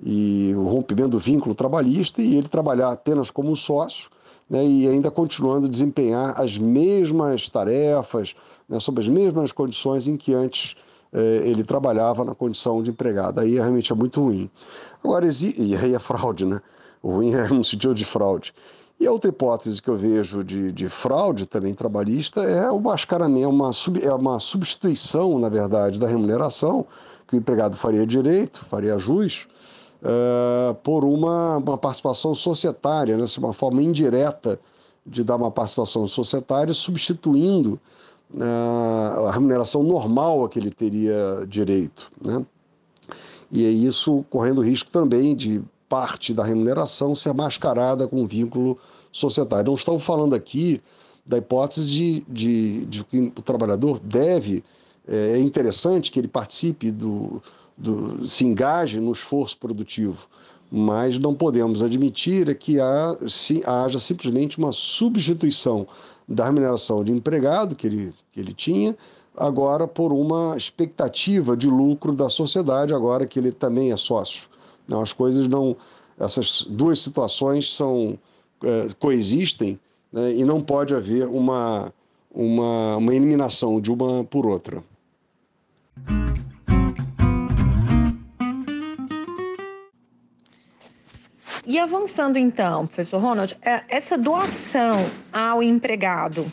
e 0.00 0.54
o 0.56 0.64
rompimento 0.68 1.10
do 1.10 1.18
vínculo 1.18 1.54
trabalhista 1.54 2.22
e 2.22 2.36
ele 2.36 2.48
trabalhar 2.48 2.92
apenas 2.92 3.30
como 3.30 3.54
sócio 3.56 4.08
né, 4.48 4.64
e 4.64 4.88
ainda 4.88 5.10
continuando 5.10 5.66
a 5.66 5.70
desempenhar 5.70 6.40
as 6.40 6.56
mesmas 6.56 7.48
tarefas, 7.48 8.34
né, 8.68 8.80
sob 8.80 9.00
as 9.00 9.08
mesmas 9.08 9.52
condições 9.52 10.06
em 10.06 10.16
que 10.16 10.34
antes 10.34 10.74
eh, 11.12 11.42
ele 11.44 11.64
trabalhava 11.64 12.24
na 12.24 12.34
condição 12.34 12.82
de 12.82 12.90
empregado. 12.90 13.40
Aí 13.40 13.54
realmente 13.54 13.92
é 13.92 13.94
muito 13.94 14.22
ruim. 14.22 14.50
Agora, 15.02 15.26
e 15.26 15.76
aí 15.76 15.94
é 15.94 15.98
fraude, 16.00 16.44
né? 16.44 16.60
O 17.02 17.12
ruim 17.12 17.32
é 17.34 17.48
no 17.48 17.64
sentido 17.64 17.94
de 17.94 18.04
fraude. 18.04 18.52
E 19.00 19.06
a 19.06 19.12
outra 19.12 19.30
hipótese 19.30 19.80
que 19.80 19.88
eu 19.88 19.96
vejo 19.96 20.42
de, 20.42 20.72
de 20.72 20.88
fraude 20.88 21.46
também 21.46 21.72
trabalhista 21.72 22.42
é 22.42 22.68
o 22.68 22.80
mascaramento, 22.80 23.48
uma, 23.48 23.72
sub, 23.72 24.04
é 24.04 24.12
uma 24.12 24.40
substituição, 24.40 25.38
na 25.38 25.48
verdade, 25.48 26.00
da 26.00 26.08
remuneração 26.08 26.84
que 27.28 27.36
o 27.36 27.38
empregado 27.38 27.76
faria 27.76 28.04
direito, 28.04 28.64
faria 28.64 28.98
jus, 28.98 29.46
uh, 30.02 30.74
por 30.76 31.04
uma, 31.04 31.56
uma 31.58 31.78
participação 31.78 32.34
societária, 32.34 33.16
né? 33.16 33.24
uma 33.38 33.52
forma 33.52 33.82
indireta 33.82 34.60
de 35.06 35.24
dar 35.24 35.36
uma 35.36 35.50
participação 35.50 36.06
societária, 36.06 36.72
substituindo 36.74 37.80
uh, 38.34 39.26
a 39.26 39.32
remuneração 39.32 39.82
normal 39.82 40.44
a 40.44 40.48
que 40.48 40.58
ele 40.58 40.70
teria 40.70 41.46
direito. 41.48 42.10
Né? 42.22 42.44
E 43.50 43.64
é 43.64 43.70
isso 43.70 44.24
correndo 44.28 44.60
risco 44.60 44.90
também 44.90 45.34
de 45.34 45.62
parte 45.88 46.34
da 46.34 46.44
remuneração 46.44 47.14
ser 47.14 47.32
mascarada 47.32 48.06
com 48.06 48.26
vínculo 48.26 48.78
societário. 49.10 49.66
Não 49.66 49.74
estamos 49.74 50.02
falando 50.02 50.34
aqui 50.34 50.82
da 51.24 51.38
hipótese 51.38 51.86
de, 51.86 52.24
de, 52.28 52.86
de 52.86 53.04
que 53.04 53.18
o 53.18 53.42
trabalhador 53.42 53.98
deve, 53.98 54.62
é, 55.06 55.32
é 55.34 55.38
interessante 55.38 56.10
que 56.10 56.18
ele 56.18 56.28
participe 56.28 56.90
do, 56.90 57.42
do, 57.78 58.26
se 58.26 58.44
engaje 58.44 58.98
no 58.98 59.12
esforço 59.12 59.56
produtivo, 59.56 60.26
mas 60.70 61.18
não 61.18 61.34
podemos 61.34 61.82
admitir 61.82 62.54
que 62.58 62.80
há, 62.80 63.16
se, 63.28 63.62
haja 63.64 64.00
simplesmente 64.00 64.58
uma 64.58 64.72
substituição 64.72 65.86
da 66.28 66.44
remuneração 66.44 67.02
de 67.02 67.12
empregado 67.12 67.74
que 67.74 67.86
ele, 67.86 68.14
que 68.32 68.40
ele 68.40 68.52
tinha, 68.52 68.96
agora 69.36 69.86
por 69.86 70.12
uma 70.12 70.56
expectativa 70.56 71.56
de 71.56 71.68
lucro 71.68 72.14
da 72.14 72.28
sociedade, 72.28 72.92
agora 72.92 73.26
que 73.26 73.38
ele 73.38 73.52
também 73.52 73.92
é 73.92 73.96
sócio. 73.96 74.48
Não, 74.86 75.00
as 75.00 75.12
coisas 75.12 75.46
não. 75.46 75.76
Essas 76.18 76.66
duas 76.68 76.98
situações 76.98 77.74
são 77.74 78.18
é, 78.62 78.88
coexistem 78.98 79.78
né, 80.12 80.34
e 80.34 80.44
não 80.44 80.60
pode 80.60 80.94
haver 80.94 81.28
uma, 81.28 81.92
uma, 82.34 82.96
uma 82.96 83.14
eliminação 83.14 83.80
de 83.80 83.92
uma 83.92 84.24
por 84.24 84.44
outra. 84.44 84.82
E 91.70 91.78
avançando 91.78 92.38
então, 92.38 92.86
professor 92.86 93.20
Ronald, 93.20 93.54
é, 93.60 93.82
essa 93.90 94.16
doação 94.16 95.04
ao 95.30 95.62
empregado 95.62 96.50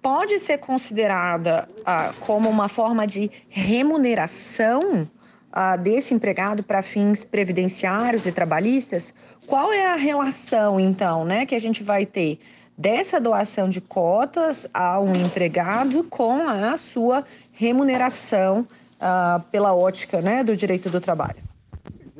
pode 0.00 0.38
ser 0.38 0.58
considerada 0.58 1.68
ah, 1.84 2.12
como 2.20 2.48
uma 2.48 2.68
forma 2.68 3.04
de 3.04 3.28
remuneração 3.48 5.10
ah, 5.52 5.74
desse 5.74 6.14
empregado 6.14 6.62
para 6.62 6.80
fins 6.80 7.24
previdenciários 7.24 8.24
e 8.24 8.30
trabalhistas? 8.30 9.12
Qual 9.48 9.72
é 9.72 9.84
a 9.84 9.96
relação, 9.96 10.78
então, 10.78 11.24
né, 11.24 11.44
que 11.44 11.56
a 11.56 11.60
gente 11.60 11.82
vai 11.82 12.06
ter 12.06 12.38
dessa 12.78 13.20
doação 13.20 13.68
de 13.68 13.80
cotas 13.80 14.68
a 14.72 15.00
um 15.00 15.12
empregado 15.16 16.04
com 16.04 16.46
a 16.46 16.76
sua 16.76 17.24
remuneração 17.50 18.64
ah, 19.00 19.40
pela 19.50 19.74
ótica 19.74 20.20
né, 20.22 20.44
do 20.44 20.56
direito 20.56 20.88
do 20.88 21.00
trabalho? 21.00 21.41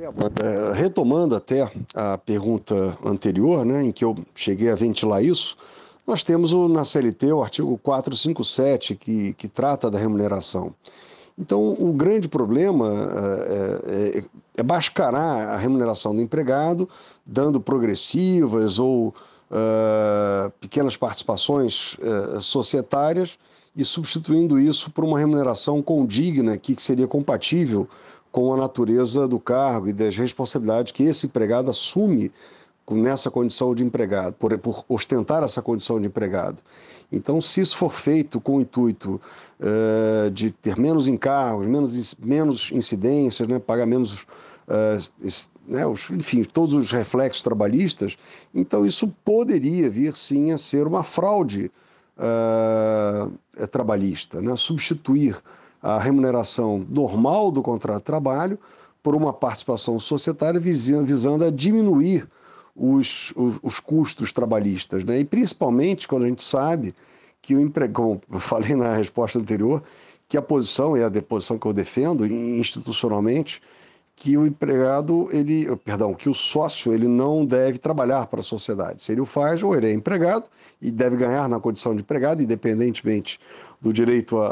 É, 0.02 0.72
retomando 0.72 1.36
até 1.36 1.70
a 1.94 2.18
pergunta 2.18 2.98
anterior, 3.04 3.64
né, 3.64 3.84
em 3.84 3.92
que 3.92 4.04
eu 4.04 4.16
cheguei 4.34 4.70
a 4.70 4.74
ventilar 4.74 5.22
isso, 5.22 5.56
nós 6.04 6.24
temos 6.24 6.52
o, 6.52 6.66
na 6.66 6.84
CLT 6.84 7.32
o 7.32 7.42
artigo 7.42 7.78
457 7.78 8.96
que, 8.96 9.32
que 9.34 9.46
trata 9.46 9.88
da 9.88 9.98
remuneração. 9.98 10.74
Então, 11.38 11.76
o 11.78 11.92
grande 11.92 12.28
problema 12.28 12.88
é, 13.46 14.18
é, 14.18 14.24
é 14.56 14.62
mascarar 14.62 15.50
a 15.50 15.56
remuneração 15.56 16.14
do 16.14 16.20
empregado, 16.20 16.88
dando 17.24 17.60
progressivas 17.60 18.78
ou 18.78 19.14
uh, 19.50 20.50
pequenas 20.60 20.96
participações 20.96 21.94
uh, 21.94 22.40
societárias 22.40 23.38
e 23.74 23.84
substituindo 23.84 24.58
isso 24.58 24.90
por 24.90 25.04
uma 25.04 25.18
remuneração 25.18 25.80
condigna, 25.80 26.58
que 26.58 26.80
seria 26.82 27.06
compatível 27.06 27.88
com 28.32 28.52
a 28.52 28.56
natureza 28.56 29.28
do 29.28 29.38
cargo 29.38 29.88
e 29.88 29.92
das 29.92 30.16
responsabilidades 30.16 30.90
que 30.90 31.04
esse 31.04 31.26
empregado 31.26 31.70
assume 31.70 32.32
nessa 32.90 33.30
condição 33.30 33.74
de 33.74 33.84
empregado, 33.84 34.34
por, 34.34 34.56
por 34.58 34.84
ostentar 34.88 35.42
essa 35.42 35.62
condição 35.62 36.00
de 36.00 36.06
empregado. 36.06 36.60
Então, 37.10 37.40
se 37.40 37.60
isso 37.60 37.76
for 37.76 37.92
feito 37.92 38.40
com 38.40 38.56
o 38.56 38.60
intuito 38.62 39.20
uh, 39.60 40.30
de 40.30 40.50
ter 40.50 40.78
menos 40.78 41.06
encargos, 41.06 41.66
menos, 41.66 42.14
menos 42.14 42.70
incidências, 42.72 43.46
né, 43.46 43.58
pagar 43.58 43.86
menos, 43.86 44.22
uh, 44.22 45.38
né, 45.68 45.86
os, 45.86 46.10
enfim, 46.10 46.42
todos 46.42 46.74
os 46.74 46.90
reflexos 46.90 47.42
trabalhistas, 47.42 48.16
então 48.54 48.84
isso 48.84 49.08
poderia 49.24 49.90
vir 49.90 50.16
sim 50.16 50.52
a 50.52 50.58
ser 50.58 50.86
uma 50.86 51.02
fraude 51.02 51.70
uh, 52.18 53.66
trabalhista, 53.68 54.40
né, 54.40 54.56
substituir 54.56 55.36
a 55.82 55.98
remuneração 55.98 56.86
normal 56.88 57.50
do 57.50 57.62
contrato 57.62 57.98
de 57.98 58.04
trabalho 58.04 58.58
por 59.02 59.16
uma 59.16 59.32
participação 59.32 59.98
societária 59.98 60.60
visando 60.60 61.44
a 61.44 61.50
diminuir 61.50 62.28
os, 62.74 63.32
os, 63.36 63.58
os 63.62 63.80
custos 63.80 64.32
trabalhistas. 64.32 65.02
Né? 65.04 65.20
E 65.20 65.24
principalmente 65.24 66.06
quando 66.06 66.24
a 66.24 66.28
gente 66.28 66.42
sabe 66.42 66.94
que 67.40 67.56
o 67.56 67.60
emprego, 67.60 67.92
como 67.92 68.20
eu 68.32 68.40
falei 68.40 68.76
na 68.76 68.94
resposta 68.94 69.38
anterior, 69.38 69.82
que 70.28 70.36
a 70.36 70.42
posição, 70.42 70.96
e 70.96 71.02
a 71.02 71.10
posição 71.20 71.58
que 71.58 71.66
eu 71.66 71.72
defendo 71.72 72.24
institucionalmente, 72.24 73.60
que 74.14 74.36
o 74.38 74.46
empregado, 74.46 75.28
ele, 75.32 75.74
perdão, 75.76 76.14
que 76.14 76.28
o 76.28 76.34
sócio, 76.34 76.92
ele 76.92 77.08
não 77.08 77.44
deve 77.44 77.78
trabalhar 77.78 78.26
para 78.26 78.40
a 78.40 78.42
sociedade. 78.42 79.02
Se 79.02 79.12
ele 79.12 79.20
o 79.20 79.24
faz, 79.24 79.62
ou 79.62 79.74
ele 79.74 79.88
é 79.88 79.92
empregado 79.92 80.48
e 80.80 80.90
deve 80.90 81.16
ganhar 81.16 81.48
na 81.48 81.58
condição 81.58 81.94
de 81.94 82.02
empregado, 82.02 82.42
independentemente 82.42 83.40
do 83.80 83.92
direito 83.92 84.38
a, 84.38 84.46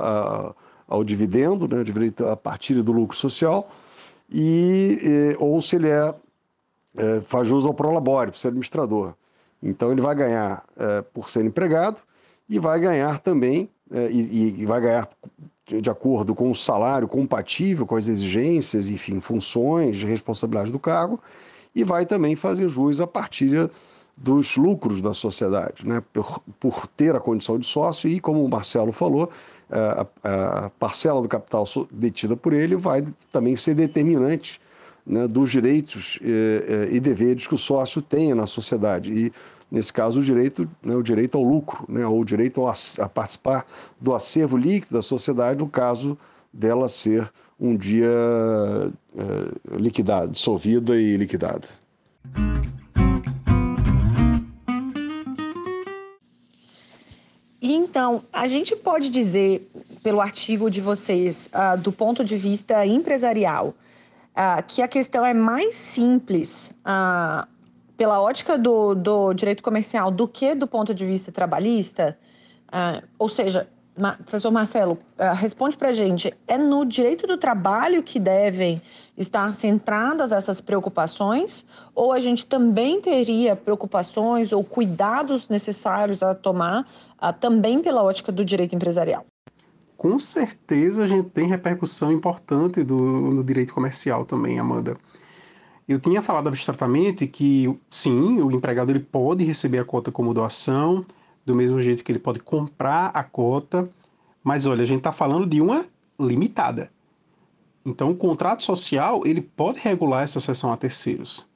a 0.49 0.55
ao 0.91 1.05
dividendo, 1.05 1.69
né, 1.69 1.85
direito 1.85 2.27
a 2.27 2.37
partir 2.37 2.83
do 2.83 2.91
lucro 2.91 3.17
social, 3.17 3.71
e, 4.29 5.37
ou 5.39 5.63
se 5.63 5.77
ele 5.77 5.89
é, 5.89 6.15
é, 6.97 7.21
faz 7.21 7.47
jus 7.47 7.65
ao 7.65 7.73
prolabore, 7.73 8.33
por 8.33 8.39
ser 8.39 8.49
administrador. 8.49 9.15
Então 9.63 9.93
ele 9.93 10.01
vai 10.01 10.15
ganhar 10.17 10.65
é, 10.77 11.01
por 11.01 11.31
ser 11.31 11.45
empregado 11.45 11.99
e 12.49 12.59
vai 12.59 12.81
ganhar 12.81 13.21
também, 13.21 13.71
é, 13.93 14.11
e, 14.11 14.63
e, 14.63 14.67
vai 14.67 14.81
ganhar 14.81 15.09
de 15.67 15.89
acordo 15.89 16.35
com 16.35 16.51
o 16.51 16.57
salário 16.57 17.07
compatível 17.07 17.87
com 17.87 17.95
as 17.95 18.09
exigências, 18.09 18.89
enfim, 18.89 19.21
funções, 19.21 20.03
responsabilidade 20.03 20.73
do 20.73 20.79
cargo, 20.81 21.21
e 21.73 21.85
vai 21.85 22.05
também 22.05 22.35
fazer 22.35 22.69
jus 22.69 23.01
a 23.01 23.07
partir 23.07 23.71
dos 24.21 24.57
lucros 24.57 25.01
da 25.01 25.15
sociedade, 25.15 25.87
né? 25.87 26.03
por, 26.13 26.41
por 26.61 26.87
ter 26.87 27.17
a 27.17 27.21
condição 27.21 27.59
de 27.59 27.67
sócio 27.67 28.09
e, 28.09 28.21
como 28.21 28.45
o 28.45 28.49
Marcelo 28.49 28.93
falou, 28.93 29.31
a, 29.71 30.07
a 30.65 30.71
parcela 30.71 31.23
do 31.23 31.29
capital 31.29 31.65
detida 31.91 32.37
por 32.37 32.53
ele 32.53 32.77
vai 32.77 33.05
também 33.33 33.57
ser 33.57 33.75
determinante 33.75 34.61
né, 35.07 35.27
dos 35.27 35.51
direitos 35.51 36.19
eh, 36.23 36.89
eh, 36.91 36.97
e 36.97 37.01
deveres 37.01 37.47
que 37.47 37.55
o 37.55 37.59
sócio 37.59 38.03
tenha 38.03 38.35
na 38.35 38.47
sociedade. 38.47 39.13
E, 39.13 39.33
nesse 39.71 39.93
caso, 39.93 40.21
o 40.21 40.23
direito, 40.23 40.69
né, 40.83 40.95
o 40.95 41.03
direito 41.03 41.39
ao 41.39 41.45
lucro, 41.45 41.85
né, 41.89 42.07
ou 42.07 42.21
o 42.21 42.25
direito 42.25 42.67
a, 42.67 42.75
a 42.99 43.09
participar 43.09 43.67
do 44.01 44.15
acervo 44.15 44.57
líquido 44.57 44.95
da 44.95 45.03
sociedade, 45.03 45.59
no 45.59 45.69
caso 45.69 46.19
dela 46.53 46.89
ser 46.89 47.31
um 47.59 47.77
dia 47.77 48.11
eh, 49.17 49.77
liquidada, 49.77 50.29
dissolvida 50.29 50.97
e 50.97 51.17
liquidada. 51.17 51.69
Então, 57.63 58.23
a 58.33 58.49
gente 58.49 58.75
pode 58.75 59.11
dizer, 59.11 59.71
pelo 60.03 60.21
artigo 60.21 60.71
de 60.71 60.81
vocês, 60.81 61.51
uh, 61.53 61.79
do 61.79 61.93
ponto 61.93 62.25
de 62.25 62.39
vista 62.39 62.87
empresarial, 62.87 63.69
uh, 63.69 64.63
que 64.67 64.81
a 64.81 64.89
questão 64.89 65.25
é 65.25 65.35
mais 65.35 65.77
simples 65.77 66.75
uh, 66.81 67.47
pela 67.99 68.21
ótica 68.21 68.57
do, 68.57 68.95
do, 68.95 69.35
direito 69.35 69.63
comercial 69.63 70.11
do 70.11 70.27
que 70.27 70.55
do 70.55 70.67
ponto 70.67 70.95
de 70.95 71.05
vista 71.05 71.31
trabalhista? 71.31 72.19
ou 73.19 73.29
seja, 73.29 73.69
professor 74.25 74.51
Marcelo, 74.51 74.99
uh, 75.19 75.35
responde 75.35 75.77
para 75.77 75.89
a 75.89 75.93
gente: 75.93 76.33
é 76.47 76.57
no 76.57 76.85
direito 76.85 77.27
do 77.27 77.37
trabalho 77.37 78.03
que 78.03 78.19
devem 78.19 78.81
estar 79.17 79.53
centradas 79.53 80.33
essas 80.33 80.61
preocupações? 80.61 81.65
Ou 81.95 82.13
a 82.13 82.21
gente 82.21 82.47
também 82.47 83.01
teria 83.01 83.55
preocupações 83.55 84.53
ou 84.53 84.65
cuidados 84.65 85.49
necessários 85.49 86.23
a 86.23 86.35
tomar 86.35 86.87
uh, 87.23 87.33
também 87.33 87.81
pela 87.81 88.03
ótica 88.03 88.33
do 88.33 88.45
direito 88.45 88.75
empresarial? 88.75 89.27
Com 89.97 90.19
certeza 90.19 91.05
a 91.05 91.07
gente 91.07 91.29
tem 91.29 91.47
repercussão 91.47 92.11
importante 92.11 92.83
do, 92.83 92.97
no 92.97 93.45
direito 93.45 93.75
comercial 93.75 94.25
também, 94.25 94.59
Amanda. 94.59 94.97
Eu 95.87 95.99
tinha 95.99 96.23
falado 96.23 96.47
abstratamente 96.47 97.27
que, 97.27 97.77
sim, 97.91 98.41
o 98.41 98.51
empregado 98.53 98.91
ele 98.91 99.01
pode 99.01 99.45
receber 99.45 99.79
a 99.79 99.85
cota 99.85 100.13
como 100.13 100.33
doação, 100.33 101.05
do 101.45 101.55
mesmo 101.55 101.81
jeito 101.81 102.05
que 102.05 102.13
ele 102.13 102.19
pode 102.19 102.41
comprar 102.41 103.11
a 103.15 103.23
cota, 103.23 103.91
mas 104.43 104.67
olha, 104.67 104.83
a 104.83 104.87
gente 104.87 104.99
está 104.99 105.13
falando 105.13 105.47
de 105.47 105.61
uma 105.61 105.85
limitada. 106.19 106.91
Então, 107.85 108.11
o 108.11 108.17
contrato 108.17 108.63
social 108.63 109.23
ele 109.25 109.41
pode 109.41 109.81
regular 109.81 110.23
essa 110.23 110.39
cessão 110.39 110.73
a 110.73 110.77
terceiros. 110.77 111.47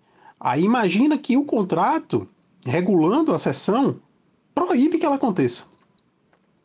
Aí 0.41 0.63
imagina 0.63 1.19
que 1.19 1.37
o 1.37 1.45
contrato, 1.45 2.29
regulando 2.65 3.33
a 3.33 3.39
cessão, 3.39 3.97
proíbe 4.55 4.99
que 4.99 5.07
ela 5.07 5.17
aconteça. 5.17 5.67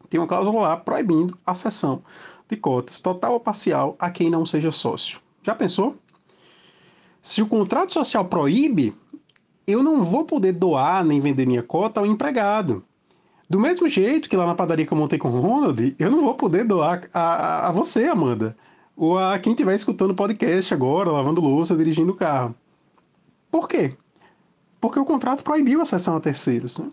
Tem 0.10 0.20
uma 0.20 0.28
cláusula 0.28 0.62
lá 0.62 0.78
proibindo 0.78 1.38
a 1.46 1.54
cessão 1.54 2.02
de 2.48 2.58
cotas, 2.58 3.00
total 3.00 3.34
ou 3.34 3.40
parcial, 3.40 3.96
a 4.00 4.10
quem 4.10 4.30
não 4.30 4.46
seja 4.46 4.72
sócio. 4.72 5.22
Já 5.44 5.54
pensou? 5.54 5.96
Se 7.22 7.42
o 7.42 7.48
contrato 7.48 7.94
social 7.94 8.26
proíbe, 8.26 8.96
eu 9.68 9.84
não 9.84 10.04
vou 10.04 10.26
poder 10.26 10.54
doar 10.54 11.06
nem 11.06 11.20
vender 11.20 11.46
minha 11.46 11.62
cota 11.62 12.00
ao 12.00 12.06
empregado. 12.06 12.84
Do 13.50 13.60
mesmo 13.60 13.90
jeito 13.90 14.30
que 14.30 14.38
lá 14.38 14.46
na 14.46 14.54
padaria 14.54 14.86
que 14.86 14.94
eu 14.94 14.98
montei 14.98 15.18
com 15.18 15.30
o 15.30 15.40
Ronald, 15.42 15.96
eu 15.98 16.12
não 16.12 16.22
vou 16.22 16.36
poder 16.36 16.64
doar 16.64 17.10
a, 17.12 17.70
a 17.70 17.72
você, 17.72 18.06
Amanda, 18.06 18.56
ou 18.96 19.18
a 19.18 19.40
quem 19.40 19.54
estiver 19.54 19.76
escutando 19.76 20.12
o 20.12 20.16
podcast 20.16 20.72
agora, 20.72 21.12
lavando 21.12 21.42
louça, 21.42 21.76
dirigindo 21.76 22.12
o 22.12 22.16
carro. 22.16 22.54
Por 23.50 23.68
quê? 23.68 23.96
Porque 24.80 25.00
o 25.00 25.06
contrato 25.06 25.44
proibiu 25.44 25.82
a 25.82 25.86
cessão 25.86 26.16
a 26.16 26.20
terceiros. 26.20 26.78
Né? 26.78 26.92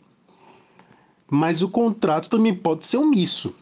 Mas 1.31 1.61
o 1.61 1.69
contrato 1.69 2.31
também 2.31 2.55
pode 2.55 2.87
ser 2.87 2.97
omisso. 2.97 3.55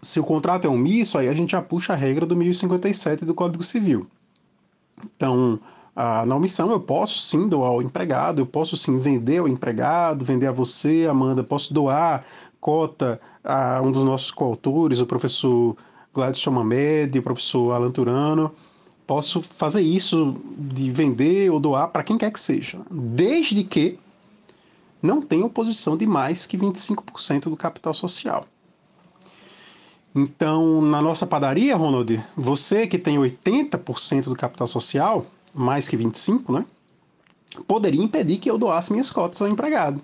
Se 0.00 0.18
o 0.18 0.24
contrato 0.24 0.66
é 0.66 0.70
omisso, 0.70 1.18
aí 1.18 1.28
a 1.28 1.34
gente 1.34 1.52
já 1.52 1.60
puxa 1.60 1.92
a 1.92 1.96
regra 1.96 2.24
do 2.24 2.34
1057 2.34 3.24
do 3.26 3.34
Código 3.34 3.62
Civil. 3.62 4.06
Então, 5.04 5.60
ah, 5.94 6.24
na 6.24 6.36
omissão 6.36 6.70
eu 6.70 6.80
posso 6.80 7.18
sim 7.18 7.48
doar 7.48 7.70
ao 7.70 7.82
empregado, 7.82 8.40
eu 8.40 8.46
posso 8.46 8.76
sim 8.76 8.98
vender 8.98 9.38
ao 9.38 9.48
empregado, 9.48 10.24
vender 10.24 10.46
a 10.46 10.52
você, 10.52 11.06
Amanda, 11.08 11.44
posso 11.44 11.74
doar 11.74 12.24
cota 12.60 13.20
a 13.42 13.82
um 13.82 13.90
dos 13.90 14.04
nossos 14.04 14.30
coautores, 14.30 15.00
o 15.00 15.06
professor 15.06 15.76
Gladys 16.14 16.44
Mamed, 16.46 17.18
o 17.18 17.22
professor 17.22 17.72
Alan 17.72 17.90
Turano. 17.90 18.52
Posso 19.06 19.42
fazer 19.42 19.82
isso 19.82 20.36
de 20.56 20.90
vender 20.90 21.50
ou 21.50 21.58
doar 21.58 21.88
para 21.88 22.04
quem 22.04 22.16
quer 22.16 22.30
que 22.30 22.38
seja, 22.38 22.80
desde 22.88 23.64
que 23.64 23.98
não 25.02 25.20
tenha 25.20 25.44
oposição 25.44 25.96
de 25.96 26.06
mais 26.06 26.46
que 26.46 26.56
25% 26.56 27.50
do 27.50 27.56
capital 27.56 27.92
social. 27.92 28.46
Então, 30.14 30.80
na 30.80 31.02
nossa 31.02 31.26
padaria, 31.26 31.74
Ronald, 31.74 32.22
você 32.36 32.86
que 32.86 32.98
tem 32.98 33.18
80% 33.18 34.24
do 34.24 34.36
capital 34.36 34.66
social, 34.66 35.26
mais 35.54 35.88
que 35.88 35.96
25, 35.96 36.52
né? 36.52 36.64
Poderia 37.66 38.02
impedir 38.02 38.38
que 38.38 38.50
eu 38.50 38.58
doasse 38.58 38.92
minhas 38.92 39.10
cotas 39.10 39.42
ao 39.42 39.48
empregado. 39.48 40.02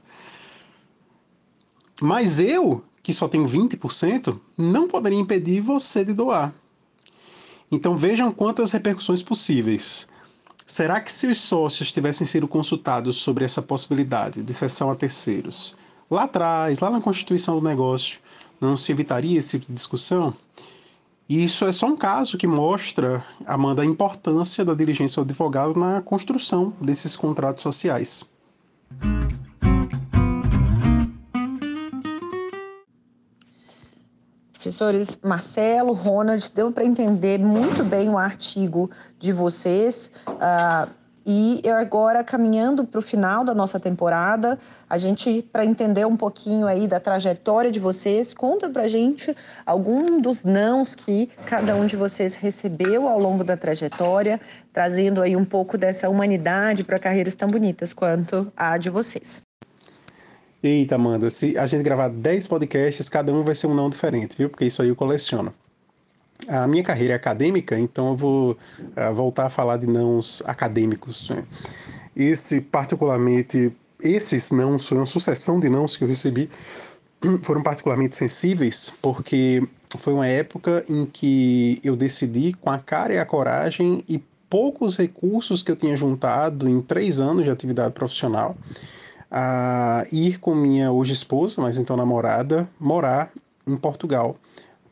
Mas 2.00 2.38
eu, 2.38 2.84
que 3.02 3.12
só 3.12 3.26
tenho 3.26 3.48
20%, 3.48 4.38
não 4.56 4.86
poderia 4.86 5.18
impedir 5.18 5.60
você 5.60 6.04
de 6.04 6.12
doar. 6.12 6.52
Então 7.70 7.96
vejam 7.96 8.30
quantas 8.30 8.70
repercussões 8.70 9.22
possíveis. 9.22 10.06
Será 10.66 11.00
que 11.00 11.10
se 11.10 11.26
os 11.26 11.38
sócios 11.38 11.90
tivessem 11.90 12.26
sido 12.26 12.46
consultados 12.46 13.16
sobre 13.16 13.44
essa 13.44 13.62
possibilidade 13.62 14.42
de 14.42 14.54
cessão 14.54 14.90
a 14.90 14.94
terceiros, 14.94 15.74
lá 16.10 16.24
atrás, 16.24 16.80
lá 16.80 16.90
na 16.90 17.00
constituição 17.00 17.58
do 17.58 17.66
negócio, 17.66 18.18
não 18.60 18.76
se 18.76 18.92
evitaria 18.92 19.38
esse 19.38 19.58
tipo 19.58 19.66
de 19.66 19.74
discussão? 19.74 20.34
E 21.28 21.44
isso 21.44 21.66
é 21.66 21.72
só 21.72 21.88
um 21.88 21.96
caso 21.96 22.38
que 22.38 22.46
mostra, 22.46 23.22
Amanda, 23.44 23.82
a 23.82 23.84
importância 23.84 24.64
da 24.64 24.72
diligência 24.72 25.22
do 25.22 25.26
advogado 25.26 25.78
na 25.78 26.00
construção 26.00 26.72
desses 26.80 27.14
contratos 27.14 27.62
sociais. 27.62 28.24
Professores 34.54 35.18
Marcelo, 35.22 35.92
Ronald, 35.92 36.50
deu 36.54 36.72
para 36.72 36.84
entender 36.84 37.38
muito 37.38 37.84
bem 37.84 38.08
o 38.08 38.16
artigo 38.16 38.90
de 39.18 39.30
vocês. 39.30 40.10
Uh, 40.26 40.90
e 41.30 41.60
eu 41.62 41.76
agora 41.76 42.24
caminhando 42.24 42.86
para 42.86 42.98
o 42.98 43.02
final 43.02 43.44
da 43.44 43.54
nossa 43.54 43.78
temporada, 43.78 44.58
a 44.88 44.96
gente 44.96 45.42
para 45.52 45.62
entender 45.62 46.06
um 46.06 46.16
pouquinho 46.16 46.66
aí 46.66 46.88
da 46.88 46.98
trajetória 46.98 47.70
de 47.70 47.78
vocês, 47.78 48.32
conta 48.32 48.70
para 48.70 48.88
gente 48.88 49.36
algum 49.66 50.22
dos 50.22 50.42
nãos 50.42 50.94
que 50.94 51.28
cada 51.44 51.76
um 51.76 51.84
de 51.84 51.96
vocês 51.96 52.34
recebeu 52.34 53.06
ao 53.06 53.18
longo 53.18 53.44
da 53.44 53.58
trajetória, 53.58 54.40
trazendo 54.72 55.20
aí 55.20 55.36
um 55.36 55.44
pouco 55.44 55.76
dessa 55.76 56.08
humanidade 56.08 56.82
para 56.82 56.98
carreiras 56.98 57.34
tão 57.34 57.50
bonitas 57.50 57.92
quanto 57.92 58.50
a 58.56 58.78
de 58.78 58.88
vocês. 58.88 59.42
Eita, 60.62 60.94
Amanda, 60.94 61.28
se 61.28 61.58
a 61.58 61.66
gente 61.66 61.82
gravar 61.82 62.08
10 62.08 62.48
podcasts, 62.48 63.06
cada 63.06 63.30
um 63.34 63.44
vai 63.44 63.54
ser 63.54 63.66
um 63.66 63.74
não 63.74 63.90
diferente, 63.90 64.38
viu? 64.38 64.48
Porque 64.48 64.64
isso 64.64 64.80
aí 64.80 64.88
eu 64.88 64.96
coleciono 64.96 65.52
a 66.46 66.66
minha 66.66 66.82
carreira 66.82 67.14
é 67.14 67.16
acadêmica, 67.16 67.78
então 67.78 68.10
eu 68.10 68.16
vou 68.16 68.52
uh, 68.52 69.14
voltar 69.14 69.46
a 69.46 69.50
falar 69.50 69.78
de 69.78 69.86
nãos 69.86 70.42
acadêmicos. 70.46 71.28
Né? 71.30 71.42
Esse, 72.14 72.60
particularmente, 72.60 73.72
esses 74.00 74.50
nãos, 74.50 74.86
foi 74.86 74.98
uma 74.98 75.06
sucessão 75.06 75.58
de 75.58 75.68
nãos 75.68 75.96
que 75.96 76.04
eu 76.04 76.08
recebi, 76.08 76.48
foram 77.42 77.62
particularmente 77.62 78.16
sensíveis, 78.16 78.92
porque 79.02 79.66
foi 79.96 80.12
uma 80.12 80.26
época 80.26 80.84
em 80.88 81.06
que 81.06 81.80
eu 81.82 81.96
decidi, 81.96 82.52
com 82.52 82.70
a 82.70 82.78
cara 82.78 83.14
e 83.14 83.18
a 83.18 83.26
coragem 83.26 84.04
e 84.08 84.22
poucos 84.48 84.96
recursos 84.96 85.62
que 85.62 85.70
eu 85.70 85.76
tinha 85.76 85.96
juntado 85.96 86.68
em 86.68 86.80
três 86.80 87.20
anos 87.20 87.44
de 87.44 87.50
atividade 87.50 87.92
profissional, 87.92 88.56
a 89.30 90.04
ir 90.10 90.38
com 90.38 90.54
minha 90.54 90.90
hoje 90.90 91.12
esposa, 91.12 91.60
mas 91.60 91.76
então 91.76 91.96
namorada, 91.96 92.68
morar 92.80 93.30
em 93.66 93.76
Portugal 93.76 94.36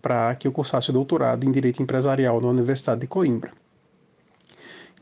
para 0.01 0.35
que 0.35 0.47
eu 0.47 0.53
cursasse 0.53 0.91
o 0.91 0.93
doutorado 0.93 1.45
em 1.45 1.53
Direito 1.53 1.83
Empresarial 1.83 2.41
na 2.41 2.49
Universidade 2.49 3.01
de 3.01 3.07
Coimbra. 3.07 3.53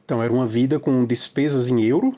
Então, 0.05 0.23
era 0.23 0.33
uma 0.33 0.47
vida 0.47 0.79
com 0.79 1.05
despesas 1.05 1.69
em 1.69 1.83
euro 1.83 2.15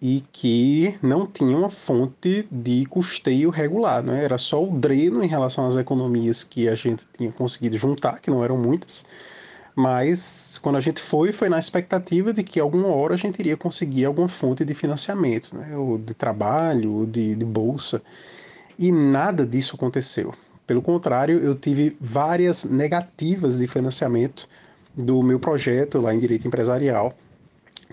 e 0.00 0.24
que 0.32 0.98
não 1.02 1.26
tinha 1.26 1.56
uma 1.56 1.68
fonte 1.68 2.48
de 2.50 2.86
custeio 2.86 3.50
regular, 3.50 4.02
né? 4.02 4.24
era 4.24 4.38
só 4.38 4.64
o 4.64 4.70
dreno 4.78 5.22
em 5.22 5.26
relação 5.26 5.66
às 5.66 5.76
economias 5.76 6.42
que 6.42 6.68
a 6.68 6.74
gente 6.74 7.06
tinha 7.12 7.30
conseguido 7.30 7.76
juntar, 7.76 8.18
que 8.20 8.30
não 8.30 8.42
eram 8.42 8.56
muitas, 8.56 9.04
mas 9.76 10.58
quando 10.62 10.76
a 10.76 10.80
gente 10.80 11.00
foi, 11.00 11.32
foi 11.32 11.50
na 11.50 11.58
expectativa 11.58 12.32
de 12.32 12.42
que 12.42 12.58
alguma 12.58 12.88
hora 12.88 13.14
a 13.14 13.18
gente 13.18 13.38
iria 13.38 13.58
conseguir 13.58 14.06
alguma 14.06 14.28
fonte 14.28 14.64
de 14.64 14.74
financiamento, 14.74 15.54
né? 15.54 15.76
ou 15.76 15.98
de 15.98 16.14
trabalho, 16.14 16.92
ou 16.92 17.06
de, 17.06 17.34
de 17.34 17.44
bolsa, 17.44 18.02
e 18.78 18.90
nada 18.90 19.46
disso 19.46 19.76
aconteceu. 19.76 20.32
Pelo 20.70 20.82
contrário, 20.82 21.40
eu 21.42 21.56
tive 21.56 21.96
várias 22.00 22.62
negativas 22.62 23.58
de 23.58 23.66
financiamento 23.66 24.48
do 24.96 25.20
meu 25.20 25.40
projeto 25.40 25.98
lá 25.98 26.14
em 26.14 26.20
Direito 26.20 26.46
Empresarial. 26.46 27.12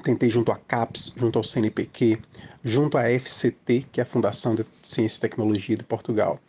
Tentei 0.04 0.30
junto 0.30 0.52
à 0.52 0.58
CAPES, 0.58 1.16
junto 1.18 1.40
ao 1.40 1.44
CNPq, 1.44 2.20
junto 2.64 2.96
à 2.96 3.06
FCT, 3.06 3.88
que 3.92 4.00
é 4.00 4.04
a 4.04 4.06
Fundação 4.06 4.54
de 4.54 4.64
Ciência 4.84 5.18
e 5.18 5.22
Tecnologia 5.22 5.76
de 5.76 5.84
Portugal. 5.84 6.40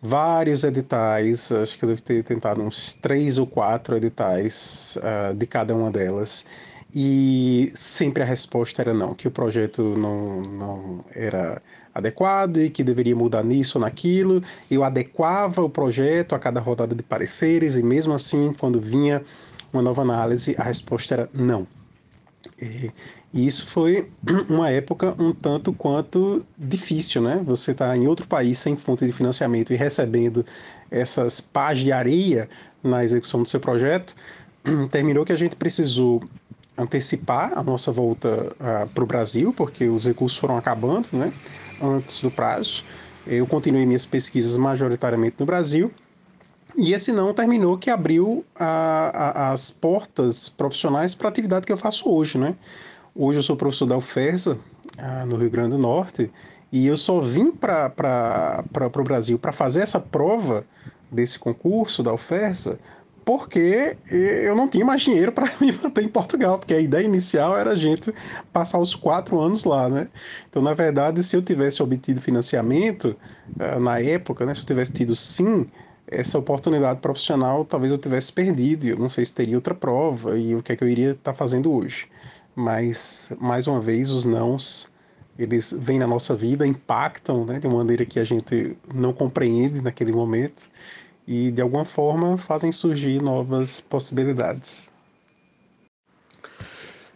Vários 0.00 0.62
editais, 0.62 1.50
acho 1.50 1.76
que 1.76 1.84
eu 1.84 1.88
devo 1.88 2.02
ter 2.02 2.22
tentado 2.22 2.62
uns 2.62 2.94
três 3.02 3.36
ou 3.36 3.46
quatro 3.48 3.96
editais 3.96 4.96
uh, 4.98 5.34
de 5.34 5.48
cada 5.48 5.74
uma 5.74 5.90
delas 5.90 6.46
e 6.94 7.72
sempre 7.74 8.22
a 8.22 8.26
resposta 8.26 8.82
era 8.82 8.94
não, 8.94 9.14
que 9.14 9.26
o 9.26 9.32
projeto 9.32 9.82
não, 9.98 10.42
não 10.42 11.04
era 11.12 11.60
adequado 11.94 12.58
e 12.58 12.70
que 12.70 12.82
deveria 12.82 13.14
mudar 13.14 13.44
nisso 13.44 13.78
ou 13.78 13.82
naquilo. 13.84 14.42
Eu 14.70 14.84
adequava 14.84 15.62
o 15.62 15.70
projeto 15.70 16.34
a 16.34 16.38
cada 16.38 16.60
rodada 16.60 16.94
de 16.94 17.02
pareceres 17.02 17.76
e 17.76 17.82
mesmo 17.82 18.14
assim, 18.14 18.52
quando 18.52 18.80
vinha 18.80 19.22
uma 19.72 19.82
nova 19.82 20.02
análise, 20.02 20.54
a 20.58 20.62
resposta 20.62 21.14
era 21.14 21.30
não. 21.32 21.66
E, 22.60 22.90
e 23.32 23.46
isso 23.46 23.66
foi 23.66 24.10
uma 24.48 24.70
época 24.70 25.14
um 25.18 25.32
tanto 25.32 25.72
quanto 25.72 26.44
difícil, 26.58 27.22
né? 27.22 27.42
Você 27.44 27.72
está 27.72 27.96
em 27.96 28.06
outro 28.06 28.26
país 28.26 28.58
sem 28.58 28.76
fonte 28.76 29.06
de 29.06 29.12
financiamento 29.12 29.72
e 29.72 29.76
recebendo 29.76 30.44
essas 30.90 31.40
pás 31.40 31.78
de 31.78 31.92
areia 31.92 32.48
na 32.82 33.04
execução 33.04 33.42
do 33.42 33.48
seu 33.48 33.60
projeto, 33.60 34.14
terminou 34.90 35.24
que 35.24 35.32
a 35.32 35.38
gente 35.38 35.56
precisou 35.56 36.22
antecipar 36.82 37.52
a 37.56 37.62
nossa 37.62 37.90
volta 37.90 38.52
uh, 38.60 38.88
para 38.88 39.04
o 39.04 39.06
Brasil, 39.06 39.52
porque 39.52 39.88
os 39.88 40.04
recursos 40.04 40.38
foram 40.38 40.56
acabando 40.56 41.08
né, 41.12 41.32
antes 41.80 42.20
do 42.20 42.30
prazo. 42.30 42.84
Eu 43.26 43.46
continuei 43.46 43.86
minhas 43.86 44.04
pesquisas 44.04 44.56
majoritariamente 44.56 45.36
no 45.38 45.46
Brasil, 45.46 45.90
e 46.76 46.94
esse 46.94 47.12
não 47.12 47.34
terminou 47.34 47.76
que 47.76 47.90
abriu 47.90 48.44
a, 48.56 49.10
a, 49.14 49.52
as 49.52 49.70
portas 49.70 50.48
profissionais 50.48 51.14
para 51.14 51.28
a 51.28 51.30
atividade 51.30 51.66
que 51.66 51.72
eu 51.72 51.76
faço 51.76 52.10
hoje. 52.10 52.38
Né? 52.38 52.54
Hoje 53.14 53.38
eu 53.38 53.42
sou 53.42 53.56
professor 53.56 53.86
da 53.86 53.96
UFERSA, 53.96 54.58
uh, 54.98 55.26
no 55.26 55.36
Rio 55.36 55.50
Grande 55.50 55.70
do 55.70 55.78
Norte, 55.78 56.30
e 56.70 56.86
eu 56.86 56.96
só 56.96 57.20
vim 57.20 57.50
para 57.50 58.64
o 58.98 59.02
Brasil 59.04 59.38
para 59.38 59.52
fazer 59.52 59.82
essa 59.82 60.00
prova 60.00 60.64
desse 61.10 61.38
concurso 61.38 62.02
da 62.02 62.12
UFERSA 62.14 62.78
porque 63.24 63.96
eu 64.10 64.54
não 64.56 64.68
tinha 64.68 64.84
mais 64.84 65.02
dinheiro 65.02 65.32
para 65.32 65.46
me 65.60 65.72
manter 65.72 66.04
em 66.04 66.08
Portugal, 66.08 66.58
porque 66.58 66.74
a 66.74 66.80
ideia 66.80 67.04
inicial 67.04 67.56
era 67.56 67.70
a 67.72 67.76
gente 67.76 68.12
passar 68.52 68.78
os 68.78 68.94
quatro 68.94 69.38
anos 69.40 69.64
lá, 69.64 69.88
né? 69.88 70.08
Então, 70.48 70.62
na 70.62 70.74
verdade, 70.74 71.22
se 71.22 71.36
eu 71.36 71.42
tivesse 71.42 71.82
obtido 71.82 72.20
financiamento 72.20 73.16
uh, 73.58 73.80
na 73.80 74.00
época, 74.00 74.44
né, 74.44 74.54
se 74.54 74.62
eu 74.62 74.66
tivesse 74.66 74.92
tido 74.92 75.14
sim 75.14 75.66
essa 76.06 76.38
oportunidade 76.38 77.00
profissional, 77.00 77.64
talvez 77.64 77.92
eu 77.92 77.98
tivesse 77.98 78.32
perdido, 78.32 78.86
eu 78.86 78.96
não 78.98 79.08
sei 79.08 79.24
se 79.24 79.34
teria 79.34 79.56
outra 79.56 79.74
prova 79.74 80.38
e 80.38 80.54
o 80.54 80.62
que 80.62 80.72
é 80.72 80.76
que 80.76 80.84
eu 80.84 80.88
iria 80.88 81.12
estar 81.12 81.32
tá 81.32 81.34
fazendo 81.34 81.72
hoje. 81.72 82.08
Mas, 82.54 83.32
mais 83.40 83.66
uma 83.66 83.80
vez, 83.80 84.10
os 84.10 84.24
nãos, 84.26 84.92
eles 85.38 85.74
vêm 85.78 85.98
na 85.98 86.06
nossa 86.06 86.34
vida, 86.34 86.66
impactam 86.66 87.46
né, 87.46 87.58
de 87.58 87.66
uma 87.66 87.78
maneira 87.78 88.04
que 88.04 88.20
a 88.20 88.24
gente 88.24 88.76
não 88.92 89.12
compreende 89.12 89.80
naquele 89.80 90.12
momento 90.12 90.70
e 91.32 91.50
de 91.50 91.62
alguma 91.62 91.86
forma 91.86 92.36
fazem 92.36 92.70
surgir 92.70 93.22
novas 93.22 93.80
possibilidades. 93.80 94.90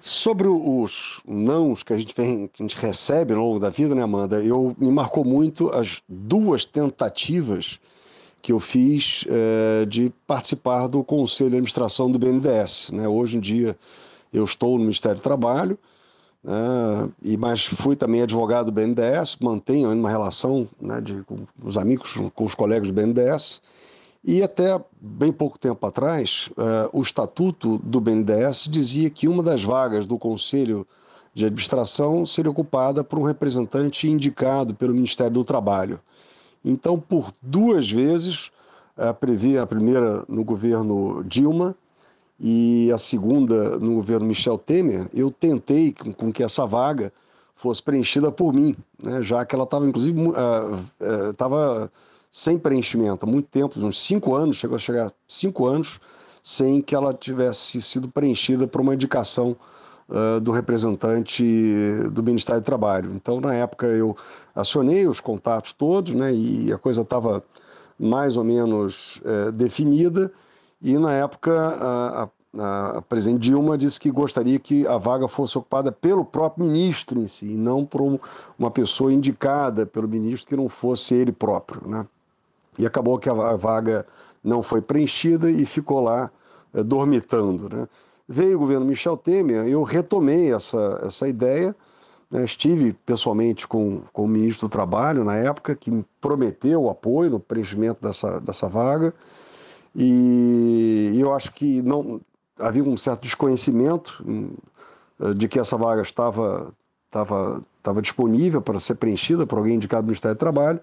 Sobre 0.00 0.48
os 0.48 1.20
nãos 1.26 1.82
que 1.82 1.92
a 1.92 1.98
gente 1.98 2.14
vem, 2.16 2.46
que 2.46 2.62
a 2.62 2.66
gente 2.66 2.78
recebe 2.78 3.34
ao 3.34 3.40
longo 3.40 3.58
da 3.58 3.68
vida, 3.68 3.94
né, 3.94 4.02
Amanda? 4.02 4.42
Eu 4.42 4.74
me 4.78 4.90
marcou 4.90 5.24
muito 5.24 5.68
as 5.76 6.00
duas 6.08 6.64
tentativas 6.64 7.78
que 8.40 8.52
eu 8.52 8.60
fiz 8.60 9.24
é, 9.28 9.84
de 9.84 10.10
participar 10.26 10.86
do 10.86 11.02
conselho 11.02 11.50
de 11.50 11.56
administração 11.56 12.10
do 12.10 12.18
BNDES. 12.18 12.90
Né? 12.92 13.08
Hoje 13.08 13.36
em 13.36 13.40
dia 13.40 13.76
eu 14.32 14.44
estou 14.44 14.78
no 14.78 14.84
Ministério 14.84 15.18
do 15.18 15.22
Trabalho, 15.22 15.76
né? 16.42 17.08
e 17.22 17.36
mas 17.36 17.66
fui 17.66 17.96
também 17.96 18.22
advogado 18.22 18.66
do 18.66 18.72
BNDES, 18.72 19.36
mantenho 19.40 19.92
uma 19.92 20.08
relação 20.08 20.68
né, 20.80 21.00
de, 21.00 21.22
com 21.24 21.38
os 21.62 21.76
amigos, 21.76 22.14
com 22.32 22.44
os 22.44 22.54
colegas 22.54 22.88
do 22.88 22.94
BNDES. 22.94 23.60
E 24.28 24.42
até 24.42 24.82
bem 25.00 25.30
pouco 25.30 25.56
tempo 25.56 25.86
atrás, 25.86 26.50
uh, 26.58 26.90
o 26.92 27.00
estatuto 27.00 27.78
do 27.78 28.00
BNDES 28.00 28.66
dizia 28.68 29.08
que 29.08 29.28
uma 29.28 29.40
das 29.40 29.62
vagas 29.62 30.04
do 30.04 30.18
Conselho 30.18 30.84
de 31.32 31.44
Administração 31.44 32.26
seria 32.26 32.50
ocupada 32.50 33.04
por 33.04 33.20
um 33.20 33.22
representante 33.22 34.08
indicado 34.08 34.74
pelo 34.74 34.92
Ministério 34.92 35.32
do 35.32 35.44
Trabalho. 35.44 36.00
Então, 36.64 36.98
por 36.98 37.32
duas 37.40 37.88
vezes, 37.88 38.50
uh, 38.98 39.14
previ 39.14 39.56
a 39.56 39.64
primeira 39.64 40.24
no 40.28 40.42
governo 40.42 41.22
Dilma 41.22 41.76
e 42.40 42.90
a 42.92 42.98
segunda 42.98 43.78
no 43.78 43.94
governo 43.94 44.26
Michel 44.26 44.58
Temer, 44.58 45.08
eu 45.14 45.30
tentei 45.30 45.94
com, 46.16 46.32
que 46.32 46.42
essa 46.42 46.66
vaga 46.66 47.12
fosse 47.54 47.80
preenchida 47.80 48.32
por 48.32 48.52
mim, 48.52 48.74
né, 49.00 49.22
já 49.22 49.44
que 49.46 49.54
ela 49.54 49.62
estava, 49.62 49.86
inclusive, 49.86 50.20
estava. 51.30 51.84
Uh, 51.84 52.15
sem 52.36 52.58
preenchimento, 52.58 53.24
há 53.24 53.26
muito 53.26 53.48
tempo, 53.48 53.80
uns 53.80 53.98
cinco 53.98 54.34
anos, 54.34 54.58
chegou 54.58 54.76
a 54.76 54.78
chegar 54.78 55.10
cinco 55.26 55.64
anos, 55.64 55.98
sem 56.42 56.82
que 56.82 56.94
ela 56.94 57.14
tivesse 57.14 57.80
sido 57.80 58.08
preenchida 58.08 58.68
por 58.68 58.82
uma 58.82 58.92
indicação 58.92 59.56
uh, 60.06 60.38
do 60.38 60.52
representante 60.52 61.42
do 62.12 62.22
Ministério 62.22 62.60
do 62.60 62.64
Trabalho. 62.64 63.12
Então, 63.14 63.40
na 63.40 63.54
época, 63.54 63.86
eu 63.86 64.14
acionei 64.54 65.08
os 65.08 65.18
contatos 65.18 65.72
todos, 65.72 66.12
né, 66.12 66.30
e 66.30 66.70
a 66.70 66.76
coisa 66.76 67.00
estava 67.00 67.42
mais 67.98 68.36
ou 68.36 68.44
menos 68.44 69.16
uh, 69.24 69.50
definida, 69.50 70.30
e 70.82 70.98
na 70.98 71.14
época 71.14 71.58
a, 71.58 72.28
a, 72.58 72.98
a, 72.98 73.02
presidente 73.02 73.44
Dilma 73.44 73.78
disse 73.78 73.98
que 73.98 74.10
gostaria 74.10 74.58
que 74.58 74.86
a 74.86 74.98
vaga 74.98 75.26
fosse 75.26 75.56
ocupada 75.56 75.90
pelo 75.90 76.22
próprio 76.22 76.66
ministro 76.66 77.18
em 77.18 77.26
si, 77.26 77.46
e 77.46 77.56
não 77.56 77.82
por 77.82 78.20
uma 78.58 78.70
pessoa 78.70 79.10
indicada 79.10 79.86
pelo 79.86 80.06
ministro 80.06 80.50
que 80.50 80.56
não 80.56 80.68
fosse 80.68 81.14
ele 81.14 81.32
próprio, 81.32 81.88
né? 81.88 82.06
E 82.78 82.86
acabou 82.86 83.18
que 83.18 83.28
a 83.28 83.56
vaga 83.56 84.06
não 84.42 84.62
foi 84.62 84.80
preenchida 84.80 85.50
e 85.50 85.66
ficou 85.66 86.00
lá 86.00 86.30
é, 86.72 86.82
dormitando. 86.82 87.68
Né? 87.68 87.88
Veio 88.28 88.56
o 88.56 88.60
governo 88.60 88.86
Michel 88.86 89.16
Temer, 89.16 89.66
eu 89.66 89.82
retomei 89.82 90.52
essa, 90.52 91.00
essa 91.04 91.28
ideia, 91.28 91.74
né? 92.30 92.44
estive 92.44 92.92
pessoalmente 92.92 93.66
com, 93.66 94.02
com 94.12 94.24
o 94.24 94.28
ministro 94.28 94.68
do 94.68 94.70
Trabalho 94.70 95.24
na 95.24 95.36
época, 95.36 95.74
que 95.74 95.90
me 95.90 96.04
prometeu 96.20 96.82
o 96.82 96.90
apoio 96.90 97.30
no 97.30 97.40
preenchimento 97.40 98.00
dessa, 98.00 98.40
dessa 98.40 98.68
vaga, 98.68 99.12
e, 99.94 101.12
e 101.14 101.20
eu 101.20 101.32
acho 101.34 101.52
que 101.52 101.82
não 101.82 102.20
havia 102.58 102.84
um 102.84 102.96
certo 102.96 103.22
desconhecimento 103.22 104.22
hum, 104.26 104.50
de 105.34 105.48
que 105.48 105.58
essa 105.58 105.76
vaga 105.76 106.02
estava, 106.02 106.72
estava, 107.06 107.62
estava 107.78 108.02
disponível 108.02 108.60
para 108.60 108.78
ser 108.78 108.96
preenchida 108.96 109.46
por 109.46 109.58
alguém 109.58 109.76
indicado 109.76 110.02
do 110.02 110.06
Ministério 110.06 110.36
do 110.36 110.38
Trabalho, 110.38 110.80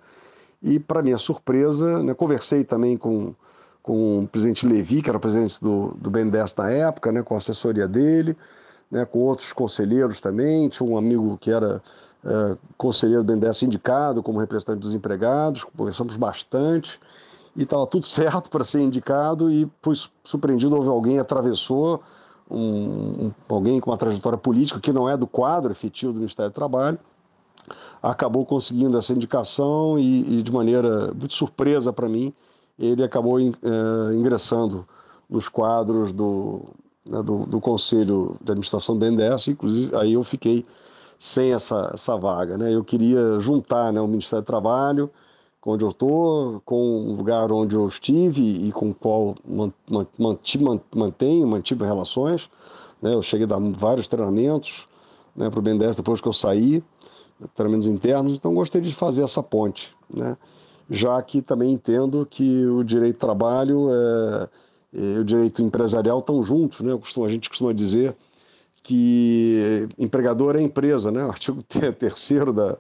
e, 0.63 0.80
para 0.80 1.02
minha 1.02 1.17
surpresa, 1.17 2.02
né, 2.02 2.13
conversei 2.13 2.63
também 2.63 2.95
com, 2.95 3.36
com 3.82 4.19
o 4.19 4.28
presidente 4.28 4.65
Levi, 4.65 5.02
que 5.02 5.10
era 5.10 5.19
presidente 5.19 5.60
do, 5.62 5.93
do 5.97 6.10
BNDES 6.10 6.56
na 6.56 6.71
época, 6.71 7.12
né, 7.12 7.21
com 7.21 7.36
a 7.36 7.38
assessoria 7.38 7.86
dele, 7.86 8.38
né, 8.89 9.04
com 9.04 9.19
outros 9.19 9.52
conselheiros 9.52 10.21
também. 10.21 10.69
Tinha 10.69 10.89
um 10.89 10.97
amigo 10.97 11.38
que 11.38 11.52
era 11.52 11.82
é, 12.23 12.56
conselheiro 12.78 13.23
do 13.23 13.34
BNDES 13.34 13.63
indicado 13.63 14.23
como 14.23 14.39
representante 14.39 14.80
dos 14.80 14.93
empregados, 14.93 15.65
conversamos 15.65 16.15
bastante 16.15 16.97
e 17.54 17.63
estava 17.63 17.86
tudo 17.86 18.06
certo 18.08 18.49
para 18.49 18.63
ser 18.63 18.80
indicado 18.80 19.52
e 19.52 19.69
fui 19.82 19.95
surpreendido, 20.23 20.76
houve 20.78 20.88
alguém 20.88 21.19
atravessou, 21.19 22.02
um, 22.49 23.26
um, 23.26 23.32
alguém 23.49 23.82
com 23.82 23.91
uma 23.91 23.97
trajetória 23.97 24.38
política 24.38 24.80
que 24.80 24.93
não 24.93 25.10
é 25.10 25.17
do 25.17 25.28
quadro 25.28 25.73
efetivo 25.73 26.13
do 26.13 26.19
Ministério 26.19 26.49
do 26.49 26.56
Trabalho, 26.56 26.97
acabou 28.04 28.46
conseguindo 28.46 28.98
essa 28.98 29.13
indicação 29.13 29.98
e, 29.98 30.39
e 30.39 30.44
de 30.44 30.52
maneira 30.52 31.13
muito 31.13 31.34
surpresa 31.34 31.94
para 31.94 32.10
mim, 32.10 32.34
ele 32.78 33.02
acabou 33.02 33.39
é, 33.39 33.46
ingressando 34.13 34.86
nos 35.30 35.48
quadros 35.48 36.12
do, 36.12 36.63
né, 37.06 37.24
do, 37.24 37.46
do, 37.46 37.62
Conselho 37.62 38.36
de 38.42 38.52
Administração 38.52 38.98
do 38.98 39.06
BNDES, 39.06 39.48
inclusive 39.48 39.96
aí 39.96 40.13
eu 40.13 40.24
fiquei 40.24 40.66
sem 41.18 41.54
essa, 41.54 41.92
essa 41.94 42.18
vaga. 42.18 42.58
Né? 42.58 42.76
Eu 42.76 42.84
queria 42.84 43.39
juntar 43.39 43.94
né, 43.94 44.02
o 44.02 44.08
Ministério 44.08 44.44
do 44.44 44.48
Trabalho, 44.48 45.10
onde 45.66 45.86
eu 45.86 45.89
estou, 45.89 46.62
com 46.66 47.08
o 47.08 47.16
lugar 47.16 47.50
onde 47.54 47.74
eu 47.74 47.88
estive 47.88 48.68
e 48.68 48.72
com 48.74 48.89
o 48.89 48.94
qual 48.94 49.34
mantive, 50.20 50.66
mantenho, 50.94 51.48
mantive 51.48 51.86
relações. 51.86 52.50
Né? 53.02 53.13
Eu 53.13 53.22
cheguei 53.22 53.46
a 53.46 53.48
dar 53.48 53.60
vários 53.60 54.10
treinamentos 54.10 54.89
né, 55.34 55.50
para 55.50 55.60
o 55.60 55.62
BNDES 55.62 55.96
depois 55.96 56.20
que 56.20 56.28
eu 56.28 56.34
saí 56.34 56.84
treinamentos 57.56 57.88
internos, 57.88 58.34
então 58.34 58.53
gostaria 58.53 58.88
de 58.88 58.95
fazer 58.95 59.23
essa 59.23 59.41
ponte, 59.41 59.95
né? 60.13 60.38
já 60.89 61.21
que 61.21 61.41
também 61.41 61.73
entendo 61.73 62.25
que 62.29 62.65
o 62.65 62.84
direito 62.84 63.17
do 63.17 63.19
trabalho 63.19 63.89
é, 63.91 64.49
e 64.93 65.19
o 65.19 65.23
direito 65.23 65.62
empresarial 65.62 66.19
estão 66.19 66.43
juntos, 66.43 66.82
né? 66.82 66.93
A 66.93 67.29
gente 67.29 67.49
costuma 67.49 67.73
dizer 67.73 68.15
que 68.84 69.88
empregador 69.97 70.56
é 70.56 70.62
empresa, 70.62 71.12
né? 71.12 71.25
O 71.25 71.29
artigo 71.32 71.63
terceiro 71.97 72.53
da 72.53 72.77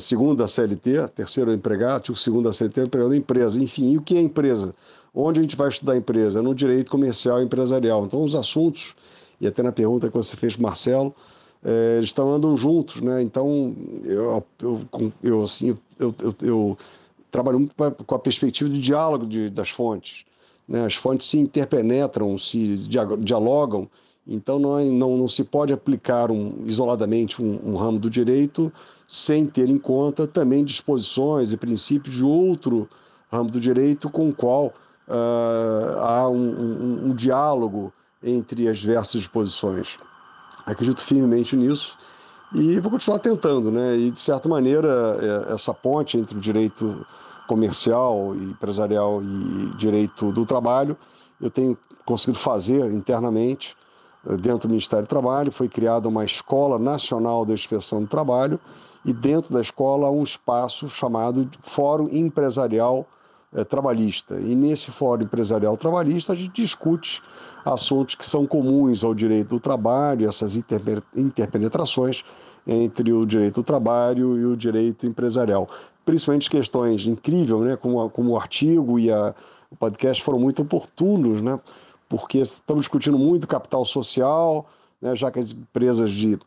segunda 0.00 0.44
da 0.44 0.48
CLT, 0.48 1.08
terceiro 1.14 1.50
é 1.50 1.54
empregado, 1.54 1.94
artigo 1.94 2.16
segundo 2.16 2.44
da 2.44 2.52
CLT, 2.52 2.82
empregador 2.82 3.14
é 3.14 3.18
empresa. 3.18 3.58
Enfim, 3.58 3.92
e 3.92 3.98
o 3.98 4.02
que 4.02 4.16
é 4.16 4.20
empresa? 4.20 4.74
Onde 5.14 5.38
a 5.38 5.42
gente 5.42 5.54
vai 5.54 5.68
estudar 5.68 5.96
empresa? 5.96 6.40
É 6.40 6.42
no 6.42 6.54
direito 6.54 6.90
comercial 6.90 7.40
e 7.40 7.44
empresarial. 7.44 8.04
Então, 8.04 8.24
os 8.24 8.34
assuntos, 8.34 8.96
e 9.40 9.46
até 9.46 9.62
na 9.62 9.70
pergunta 9.70 10.08
que 10.08 10.16
você 10.16 10.36
fez, 10.36 10.56
Marcelo, 10.56 11.14
é, 11.64 11.96
eles 11.96 12.10
estão 12.10 12.32
andam 12.32 12.56
juntos, 12.56 13.00
né? 13.00 13.22
Então 13.22 13.74
eu, 14.04 14.44
eu, 14.60 15.12
eu 15.22 15.42
assim 15.42 15.76
eu, 15.98 16.14
eu, 16.18 16.34
eu 16.42 16.78
trabalho 17.30 17.58
muito 17.60 17.74
com 18.04 18.14
a 18.14 18.18
perspectiva 18.18 18.68
de 18.68 18.78
diálogo 18.78 19.26
de, 19.26 19.48
das 19.48 19.70
fontes, 19.70 20.24
né? 20.68 20.84
As 20.84 20.94
fontes 20.94 21.26
se 21.26 21.38
interpenetram, 21.38 22.38
se 22.38 22.76
dialogam, 23.20 23.88
então 24.26 24.58
não, 24.58 24.78
é, 24.78 24.84
não, 24.84 25.16
não 25.16 25.28
se 25.28 25.42
pode 25.42 25.72
aplicar 25.72 26.30
um, 26.30 26.64
isoladamente 26.66 27.42
um, 27.42 27.58
um 27.64 27.76
ramo 27.76 27.98
do 27.98 28.10
direito 28.10 28.72
sem 29.06 29.46
ter 29.46 29.68
em 29.68 29.78
conta 29.78 30.26
também 30.26 30.64
disposições 30.64 31.52
e 31.52 31.56
princípios 31.56 32.16
de 32.16 32.24
outro 32.24 32.88
ramo 33.30 33.50
do 33.50 33.60
direito 33.60 34.08
com 34.10 34.28
o 34.28 34.34
qual 34.34 34.66
uh, 35.08 35.98
há 35.98 36.28
um, 36.28 36.36
um, 36.36 37.06
um 37.06 37.14
diálogo 37.14 37.92
entre 38.22 38.68
as 38.68 38.78
diversas 38.78 39.20
disposições. 39.20 39.98
Acredito 40.66 41.00
firmemente 41.02 41.56
nisso 41.56 41.96
e 42.54 42.78
vou 42.80 42.90
continuar 42.90 43.18
tentando, 43.18 43.70
né? 43.70 43.96
E 43.96 44.10
de 44.10 44.20
certa 44.20 44.48
maneira 44.48 45.18
é, 45.48 45.52
essa 45.52 45.74
ponte 45.74 46.16
entre 46.16 46.36
o 46.36 46.40
direito 46.40 47.06
comercial 47.46 48.34
e 48.34 48.44
empresarial 48.44 49.22
e 49.22 49.76
direito 49.76 50.32
do 50.32 50.46
trabalho 50.46 50.96
eu 51.40 51.50
tenho 51.50 51.76
conseguido 52.04 52.38
fazer 52.38 52.90
internamente 52.92 53.76
eh, 54.26 54.36
dentro 54.36 54.68
do 54.68 54.70
Ministério 54.70 55.04
do 55.04 55.08
Trabalho. 55.08 55.52
Foi 55.52 55.68
criada 55.68 56.08
uma 56.08 56.24
Escola 56.24 56.78
Nacional 56.78 57.44
da 57.44 57.52
Inspeção 57.52 58.02
do 58.02 58.08
Trabalho 58.08 58.58
e 59.04 59.12
dentro 59.12 59.52
da 59.52 59.60
escola 59.60 60.10
um 60.10 60.22
espaço 60.22 60.88
chamado 60.88 61.48
Fórum 61.62 62.08
Empresarial 62.10 63.06
eh, 63.54 63.64
Trabalhista. 63.64 64.34
E 64.40 64.54
nesse 64.54 64.90
Fórum 64.90 65.22
Empresarial 65.22 65.76
Trabalhista 65.76 66.32
a 66.32 66.36
gente 66.36 66.62
discute 66.62 67.22
assuntos 67.64 68.14
que 68.14 68.26
são 68.26 68.46
comuns 68.46 69.02
ao 69.02 69.14
direito 69.14 69.50
do 69.50 69.60
trabalho, 69.60 70.28
essas 70.28 70.56
interpenetrações 70.56 72.24
entre 72.66 73.12
o 73.12 73.24
direito 73.24 73.56
do 73.56 73.62
trabalho 73.62 74.38
e 74.38 74.44
o 74.44 74.56
direito 74.56 75.06
empresarial. 75.06 75.68
Principalmente 76.04 76.50
questões 76.50 77.06
incríveis, 77.06 77.60
né, 77.60 77.76
como, 77.76 78.08
como 78.10 78.32
o 78.32 78.36
artigo 78.36 78.98
e 78.98 79.10
a, 79.10 79.34
o 79.70 79.76
podcast 79.76 80.22
foram 80.22 80.38
muito 80.38 80.62
oportunos, 80.62 81.40
né, 81.40 81.58
porque 82.08 82.38
estamos 82.38 82.82
discutindo 82.82 83.18
muito 83.18 83.46
capital 83.46 83.84
social, 83.84 84.66
né, 85.00 85.14
já 85.14 85.30
que 85.30 85.40
as 85.40 85.52
empresas 85.52 86.10
de, 86.10 86.38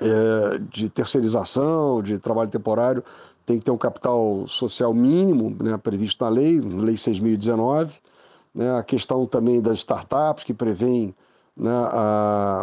é, 0.00 0.58
de 0.70 0.88
terceirização, 0.88 2.02
de 2.02 2.18
trabalho 2.18 2.50
temporário, 2.50 3.02
têm 3.46 3.60
que 3.60 3.64
ter 3.64 3.70
um 3.70 3.78
capital 3.78 4.44
social 4.48 4.92
mínimo 4.92 5.56
né, 5.62 5.76
previsto 5.76 6.22
na 6.24 6.28
lei, 6.28 6.60
lei 6.60 6.96
6.019, 6.96 7.92
né, 8.52 8.76
a 8.76 8.82
questão 8.82 9.24
também 9.24 9.62
das 9.62 9.78
startups, 9.78 10.42
que 10.42 10.52
prevêem 10.52 11.14
né, 11.56 11.70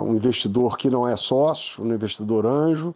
um 0.01 0.13
investidor 0.13 0.77
que 0.77 0.89
não 0.89 1.07
é 1.07 1.15
sócio, 1.15 1.83
um 1.83 1.93
investidor 1.93 2.45
anjo. 2.45 2.93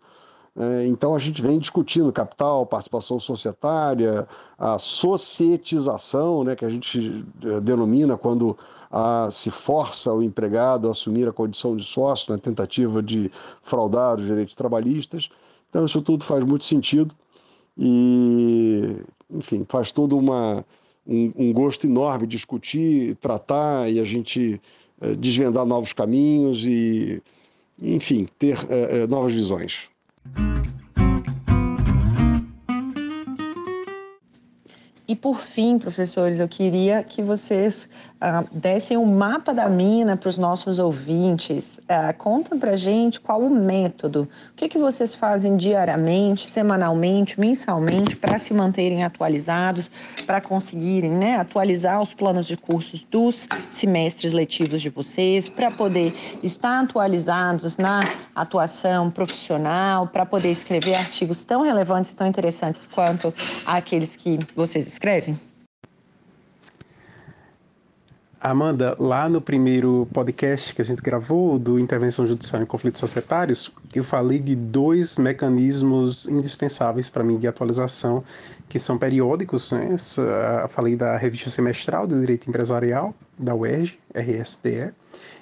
É, 0.59 0.87
então 0.87 1.15
a 1.15 1.19
gente 1.19 1.41
vem 1.41 1.59
discutindo 1.59 2.11
capital, 2.11 2.65
participação 2.65 3.19
societária, 3.19 4.27
a 4.57 4.77
societização, 4.77 6.43
né, 6.43 6.55
que 6.55 6.65
a 6.65 6.69
gente 6.69 7.23
é, 7.43 7.59
denomina 7.61 8.17
quando 8.17 8.57
a, 8.91 9.29
se 9.31 9.49
força 9.49 10.11
o 10.11 10.21
empregado 10.21 10.87
a 10.87 10.91
assumir 10.91 11.27
a 11.27 11.31
condição 11.31 11.75
de 11.75 11.83
sócio 11.83 12.33
na 12.33 12.39
tentativa 12.39 13.01
de 13.01 13.31
fraudar 13.61 14.17
os 14.17 14.25
direitos 14.25 14.55
trabalhistas. 14.55 15.29
Então 15.69 15.85
isso 15.85 16.01
tudo 16.01 16.23
faz 16.23 16.43
muito 16.43 16.63
sentido 16.63 17.15
e, 17.77 18.97
enfim, 19.29 19.65
faz 19.67 19.91
todo 19.91 20.17
uma, 20.17 20.65
um, 21.05 21.31
um 21.35 21.53
gosto 21.53 21.85
enorme 21.85 22.25
discutir, 22.25 23.15
tratar 23.15 23.91
e 23.91 23.99
a 23.99 24.03
gente 24.03 24.61
eh, 25.01 25.15
desvendar 25.15 25.65
novos 25.65 25.93
caminhos 25.93 26.63
e, 26.65 27.21
enfim, 27.81 28.27
ter 28.39 28.57
eh, 28.69 29.05
novas 29.07 29.33
visões. 29.33 29.89
E 35.07 35.15
por 35.15 35.39
fim, 35.39 35.79
professores, 35.79 36.39
eu 36.39 36.49
queria 36.49 37.01
que 37.01 37.21
vocês 37.21 37.87
uh, 38.17 38.47
dessem 38.51 38.97
um 38.97 39.05
mapa 39.05 39.53
da 39.53 39.69
mina 39.69 40.17
para 40.17 40.29
os 40.29 40.37
nossos 40.37 40.79
ouvintes. 40.79 41.77
Uh, 41.77 42.15
conta 42.17 42.55
para 42.55 42.75
gente 42.75 43.19
qual 43.19 43.41
o 43.41 43.49
método, 43.49 44.27
o 44.51 44.55
que, 44.55 44.67
que 44.67 44.77
vocês 44.77 45.13
fazem 45.13 45.55
diariamente, 45.55 46.47
semanalmente, 46.47 47.39
mensalmente 47.39 48.15
para 48.15 48.37
se 48.37 48.53
manterem 48.53 49.03
atualizados, 49.03 49.89
para 50.25 50.41
conseguirem 50.41 51.11
né, 51.11 51.37
atualizar 51.37 52.01
os 52.01 52.13
planos 52.13 52.45
de 52.45 52.57
cursos 52.57 53.03
dos 53.09 53.47
semestres 53.69 54.33
letivos 54.33 54.81
de 54.81 54.89
vocês, 54.89 55.49
para 55.49 55.71
poder 55.71 56.13
estar 56.43 56.81
atualizados 56.81 57.77
na 57.77 58.01
atuação 58.35 59.09
profissional, 59.09 60.07
para 60.07 60.25
poder 60.25 60.51
escrever 60.51 60.95
artigos 60.95 61.43
tão 61.43 61.61
relevantes 61.61 62.11
e 62.11 62.15
tão 62.15 62.27
interessantes 62.27 62.87
quanto 62.87 63.33
aqueles 63.65 64.15
que 64.15 64.39
vocês 64.55 64.87
escrevem? 64.87 65.46
Amanda, 68.39 68.95
lá 68.99 69.27
no 69.27 69.41
primeiro 69.41 70.07
podcast 70.13 70.75
que 70.75 70.81
a 70.81 70.85
gente 70.85 71.01
gravou 71.01 71.57
do 71.57 71.79
Intervenção 71.79 72.27
Judicial 72.27 72.61
em 72.61 72.67
Conflitos 72.67 72.99
Societários, 72.99 73.73
eu 73.95 74.03
falei 74.03 74.37
de 74.37 74.55
dois 74.55 75.17
mecanismos 75.17 76.27
indispensáveis 76.27 77.09
para 77.09 77.23
mim 77.23 77.39
de 77.39 77.47
atualização, 77.47 78.23
que 78.69 78.77
são 78.77 78.95
periódicos. 78.95 79.71
Né? 79.71 79.95
Falei 80.69 80.95
da 80.95 81.17
revista 81.17 81.49
semestral 81.49 82.05
de 82.05 82.17
Direito 82.19 82.47
Empresarial, 82.47 83.11
da 83.39 83.55
UERJ, 83.55 83.97
RSTE, 84.13 84.93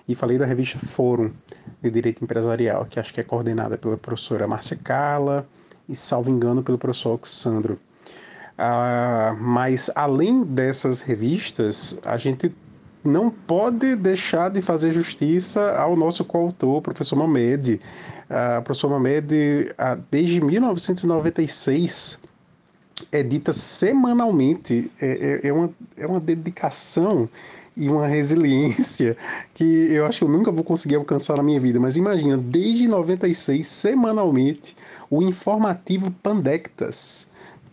e 0.08 0.16
falei 0.16 0.38
da 0.38 0.46
revista 0.46 0.80
Fórum 0.80 1.32
de 1.84 1.91
Direito 1.91 2.24
Empresarial, 2.24 2.86
que 2.86 2.98
acho 2.98 3.14
que 3.14 3.20
é 3.20 3.24
coordenada 3.24 3.78
pela 3.78 3.98
professora 3.98 4.48
Márcia 4.48 4.80
Carla 4.82 5.46
e, 5.89 5.93
salvo 5.93 6.32
engano, 6.32 6.64
pelo 6.64 6.78
professor 6.78 7.10
Alexandro. 7.10 7.78
Ah, 8.58 9.36
mas 9.38 9.91
além 9.96 10.46
dessas 10.46 11.02
revistas, 11.02 12.00
a 12.06 12.16
gente 12.16 12.56
não 13.06 13.30
pode 13.30 13.95
deixar 13.95 14.49
de 14.49 14.62
fazer 14.62 14.91
justiça 14.91 15.78
ao 15.78 15.95
nosso 15.95 16.26
coautor, 16.26 16.82
professor 16.82 17.16
Mamed. 17.16 17.80
Ah, 18.30 18.62
professor 18.64 18.89
Mamed, 18.89 19.74
ah, 19.78 19.97
desde 20.10 20.41
1996, 20.41 22.22
edita 23.12 23.53
semanalmente. 23.53 24.91
É, 24.99 25.41
é, 25.43 25.47
é, 25.47 25.53
uma, 25.53 25.70
é 25.97 26.08
uma 26.08 26.20
dedicação 26.20 27.30
e 27.78 27.89
uma 27.89 28.08
resiliência 28.08 29.18
que 29.53 29.64
eu 29.91 30.06
acho 30.06 30.20
que 30.20 30.24
eu 30.24 30.30
nunca 30.30 30.51
vou 30.51 30.64
conseguir 30.64 30.95
alcançar 30.95 31.38
na 31.38 31.43
minha 31.43 31.60
vida. 31.60 31.80
Mas 31.80 31.97
imagina, 31.97 32.38
desde 32.38 32.88
96, 32.88 33.66
semanalmente, 33.68 34.76
o 35.10 35.22
informativo 35.22 36.10
Pandectas 36.24 37.28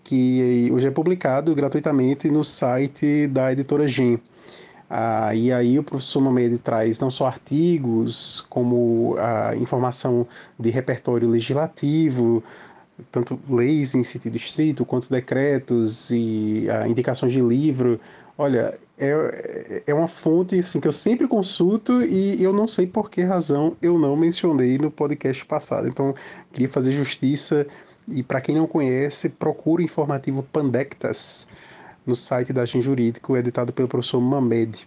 que 0.05 0.69
hoje 0.73 0.89
é 0.89 0.91
publicado 0.91 1.55
gratuitamente 1.55 2.31
no 2.31 2.43
site 2.43 3.27
da 3.29 3.53
editora 3.53 3.87
Gen. 3.87 4.19
Ah, 4.95 5.35
e 5.35 5.51
aí 5.51 5.79
o 5.79 5.83
professor 5.83 6.21
Mamed 6.21 6.59
traz 6.59 7.01
não 7.01 7.11
só 7.11 7.27
artigos, 7.27 8.43
como 8.51 9.17
a 9.19 9.57
informação 9.57 10.27
de 10.59 10.69
repertório 10.69 11.27
legislativo, 11.27 12.45
tanto 13.11 13.41
leis 13.49 13.95
em 13.95 14.05
sentido 14.05 14.37
estrito, 14.37 14.85
quanto 14.85 15.09
decretos 15.09 16.11
e 16.11 16.69
ah, 16.71 16.87
indicações 16.87 17.33
de 17.33 17.41
livro. 17.41 17.99
Olha, 18.37 18.79
é, 18.99 19.83
é 19.87 19.95
uma 19.95 20.07
fonte 20.09 20.59
assim, 20.59 20.79
que 20.79 20.89
eu 20.89 20.93
sempre 20.93 21.27
consulto 21.27 22.03
e 22.03 22.43
eu 22.43 22.53
não 22.53 22.69
sei 22.69 22.87
por 22.87 23.11
que 23.11 23.23
razão 23.23 23.75
eu 23.81 23.99
não 23.99 24.15
mencionei 24.15 24.77
no 24.77 24.91
podcast 24.91 25.43
passado. 25.47 25.89
Então, 25.89 26.15
queria 26.53 26.69
fazer 26.69 26.93
justiça 26.93 27.67
e 28.09 28.23
para 28.23 28.43
quem 28.43 28.57
não 28.57 28.67
conhece, 28.67 29.31
procure 29.31 29.83
o 29.83 29.87
informativo 29.87 30.43
Pandectas 30.43 31.49
no 32.07 32.17
site 32.17 32.53
da 32.53 32.63
Agente 32.63 32.85
Jurídico, 32.85 33.37
editado 33.37 33.73
pelo 33.73 33.89
professor 33.89 34.21
Mamed. 34.21 34.87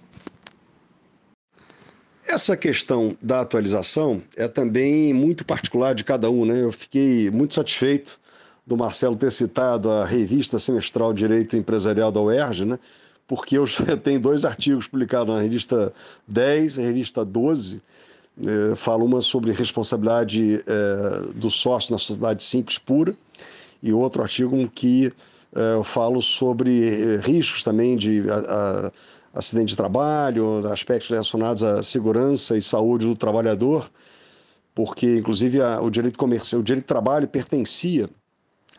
Essa 2.28 2.57
questão 2.57 3.16
da 3.22 3.41
atualização 3.41 4.22
é 4.36 4.47
também 4.47 5.13
muito 5.13 5.45
particular 5.45 5.93
de 5.93 6.03
cada 6.03 6.30
um, 6.30 6.43
né? 6.43 6.61
Eu 6.61 6.72
fiquei 6.72 7.30
muito 7.30 7.53
satisfeito 7.53 8.20
do 8.66 8.76
Marcelo 8.76 9.16
ter 9.16 9.32
citado 9.32 9.91
a 9.91 10.05
revista 10.05 10.57
semestral 10.57 11.13
Direito 11.13 11.55
Empresarial 11.55 12.11
da 12.11 12.20
UERJ, 12.20 12.66
né? 12.66 12.80
Porque 13.28 13.57
eu 13.57 13.66
já 13.66 13.95
tenho 13.97 14.20
dois 14.20 14.43
artigos 14.43 14.88
publicados 14.88 15.34
na 15.34 15.41
revista 15.41 15.93
10 16.28 16.80
e 16.80 16.82
revista 16.82 17.24
12, 17.24 17.80
é, 18.43 18.76
fala 18.76 19.03
uma 19.03 19.22
sobre 19.22 19.51
responsabilidade 19.51 20.63
é, 20.68 21.34
do 21.36 21.49
sócio 21.49 21.93
na 21.93 21.97
sociedade 21.97 22.43
simples 22.43 22.78
pura 22.78 23.16
e 23.82 23.93
outro 23.93 24.22
artigo 24.22 24.68
que 24.68 25.13
eu 25.56 25.84
falo 25.84 26.22
sobre 26.22 27.16
é, 27.16 27.18
riscos 27.18 27.64
também 27.64 27.95
de 27.95 28.30
a, 28.30 28.36
a, 28.36 29.39
acidente 29.39 29.68
de 29.68 29.78
trabalho, 29.78 30.66
aspectos 30.72 31.10
relacionados 31.10 31.64
à 31.64 31.82
segurança 31.82 32.58
e 32.58 32.62
saúde 32.62 33.06
do 33.06 33.16
trabalhador, 33.16 33.89
porque 34.74 35.18
inclusive 35.18 35.62
a, 35.62 35.82
o 35.82 35.89
direito 35.89 36.18
comercial, 36.18 36.62
o 36.62 36.64
direito 36.64 36.84
de 36.84 36.88
trabalho 36.88 37.28
pertencia 37.28 38.10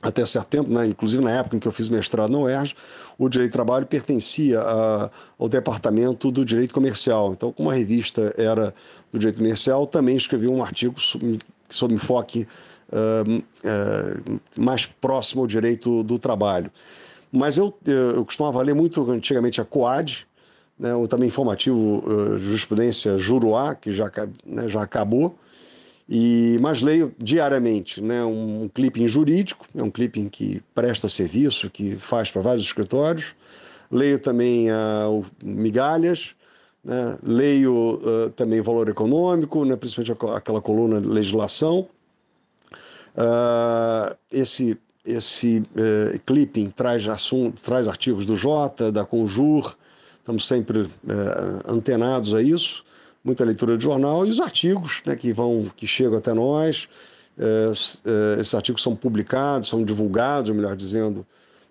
até 0.03 0.25
certo 0.27 0.49
tempo, 0.49 0.71
né, 0.71 0.87
inclusive 0.87 1.23
na 1.23 1.31
época 1.31 1.57
em 1.57 1.59
que 1.59 1.67
eu 1.67 1.73
fiz 1.73 1.89
mestrado 1.89 2.31
na 2.31 2.39
UERJ, 2.39 2.75
o 3.19 3.29
direito 3.29 3.51
de 3.51 3.55
trabalho 3.55 3.87
pertencia 3.87 4.61
a, 4.61 5.11
ao 5.39 5.49
departamento 5.49 6.31
do 6.31 6.45
direito 6.45 6.75
comercial. 6.75 7.33
Então, 7.33 7.51
como 7.53 7.71
a 7.71 7.75
revista 7.75 8.35
era 8.37 8.75
do 9.11 9.19
direito 9.19 9.39
comercial, 9.39 9.87
também 9.87 10.17
escrevi 10.17 10.47
um 10.47 10.63
artigo 10.63 11.01
sob, 11.01 11.39
sob 11.71 11.95
enfoque 11.95 12.47
uh, 12.93 13.39
uh, 13.39 14.41
mais 14.57 14.87
próximo 14.87 15.43
ao 15.43 15.47
direito 15.47 16.03
do 16.03 16.19
trabalho. 16.19 16.71
Mas 17.31 17.59
eu, 17.59 17.77
eu 17.85 18.25
costumava 18.25 18.63
ler 18.63 18.75
muito 18.75 19.11
antigamente 19.11 19.61
a 19.61 19.65
COAD, 19.65 20.27
né, 20.79 20.95
o 20.95 21.09
também 21.09 21.29
informativo 21.29 22.03
uh, 22.07 22.39
Jurisprudência 22.39 23.19
Juruá, 23.19 23.75
que 23.75 23.93
já, 23.93 24.11
né, 24.45 24.69
já 24.69 24.83
acabou, 24.83 25.39
e, 26.09 26.57
mas 26.61 26.83
leio 26.83 27.13
diariamente 27.19 28.01
né, 28.01 28.25
um, 28.25 28.65
um 28.65 28.69
clipping 28.69 29.09
jurídico, 29.09 29.67
é 29.75 29.83
um 29.83 29.91
clipping 29.91 30.29
que 30.29 30.63
presta 30.75 31.09
serviço, 31.09 31.69
que 31.69 31.97
faz 31.97 32.31
para 32.31 32.43
vários 32.43 32.65
escritórios. 32.65 33.35
Leio 33.91 34.19
também 34.19 34.69
uh, 34.71 35.25
Migalhas, 35.43 36.35
né? 36.85 37.19
leio 37.23 38.01
uh, 38.03 38.31
também 38.31 38.61
valor 38.61 38.89
econômico, 38.89 39.65
né? 39.65 39.77
principalmente 39.77 40.13
aquela 40.37 40.61
coluna 40.61 40.99
legislação. 40.99 41.89
Uh, 43.17 44.15
esse 44.31 44.79
esse 45.07 45.59
uh, 45.59 46.19
clipping 46.27 46.69
traz, 46.69 47.09
assunto, 47.09 47.63
traz 47.63 47.87
artigos 47.87 48.27
do 48.27 48.37
Jota, 48.37 48.91
da 48.91 49.05
Conjur, 49.05 49.77
estamos 50.19 50.47
sempre 50.47 50.81
uh, 50.81 50.91
antenados 51.67 52.35
a 52.35 52.43
isso, 52.43 52.85
muita 53.23 53.45
leitura 53.45 53.79
de 53.79 53.85
jornal 53.85 54.27
e 54.27 54.31
os 54.31 54.41
artigos 54.41 55.03
né, 55.07 55.15
que 55.15 55.33
vão, 55.33 55.71
que 55.77 55.87
chegam 55.87 56.19
até 56.19 56.35
nós. 56.35 56.89
Uh, 57.39 57.71
esses 58.41 58.55
artigos 58.55 58.83
são 58.83 58.97
publicados, 58.97 59.69
são 59.69 59.85
divulgados, 59.85 60.51
melhor 60.51 60.75
dizendo, 60.75 61.25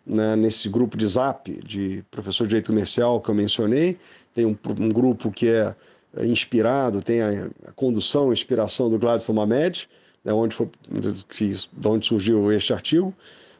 né, 0.05 0.35
nesse 0.35 0.69
grupo 0.69 0.95
de 0.95 1.05
Zap 1.07 1.51
de 1.51 2.03
professor 2.09 2.45
de 2.45 2.49
direito 2.49 2.67
comercial 2.67 3.19
que 3.19 3.29
eu 3.29 3.35
mencionei. 3.35 3.97
Tem 4.33 4.45
um, 4.45 4.57
um 4.79 4.89
grupo 4.89 5.31
que 5.31 5.49
é 5.49 5.75
inspirado, 6.23 7.01
tem 7.01 7.21
a, 7.21 7.47
a 7.67 7.71
condução, 7.73 8.29
a 8.29 8.33
inspiração 8.33 8.89
do 8.89 8.97
Gladstone 8.97 9.37
Mamed, 9.37 9.89
né, 10.25 10.33
onde, 10.33 10.55
foi, 10.55 10.67
de 10.89 11.87
onde 11.87 12.07
surgiu 12.07 12.51
este 12.51 12.73
artigo, 12.73 13.13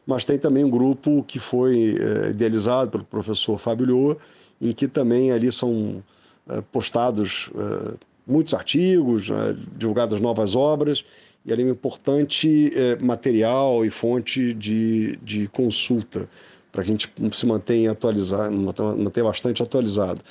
mas 0.04 0.24
tem 0.24 0.38
também 0.38 0.64
um 0.64 0.70
grupo 0.70 1.24
que 1.26 1.38
foi 1.38 1.96
é, 1.98 2.30
idealizado 2.30 2.90
pelo 2.90 3.04
professor 3.04 3.56
Fábio 3.58 3.86
Lhoa, 3.86 4.18
em 4.60 4.72
que 4.72 4.88
também 4.88 5.30
ali 5.30 5.50
são 5.52 6.02
é, 6.48 6.60
postados 6.72 7.50
é, 7.54 7.94
muitos 8.26 8.52
artigos, 8.52 9.30
né, 9.30 9.56
divulgadas 9.76 10.20
novas 10.20 10.56
obras, 10.56 11.04
e 11.44 11.52
ali 11.52 11.62
é 11.62 11.66
um 11.66 11.70
importante 11.70 12.72
material 13.00 13.84
e 13.84 13.90
fonte 13.90 14.52
de, 14.52 15.16
de 15.18 15.46
consulta 15.46 16.28
para 16.72 16.82
que 16.82 16.90
a 16.90 16.92
gente 16.92 17.08
se 17.30 17.46
mantenha 17.46 17.92
atualizado, 17.92 18.52
mantenha 18.52 19.24
bastante 19.24 19.62
atualizado. 19.62 20.22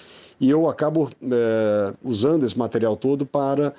E 0.41 0.49
eu 0.49 0.67
acabo 0.67 1.09
usando 2.03 2.45
esse 2.45 2.59
material 2.59 2.97
todo 2.97 3.25
para 3.25 3.73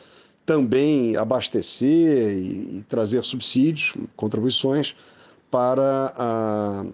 também 0.46 1.16
abastecer 1.16 2.32
e, 2.32 2.78
e 2.78 2.84
trazer 2.88 3.24
subsídios, 3.24 3.92
contribuições 4.14 4.94
para 5.50 6.12
a, 6.16 6.84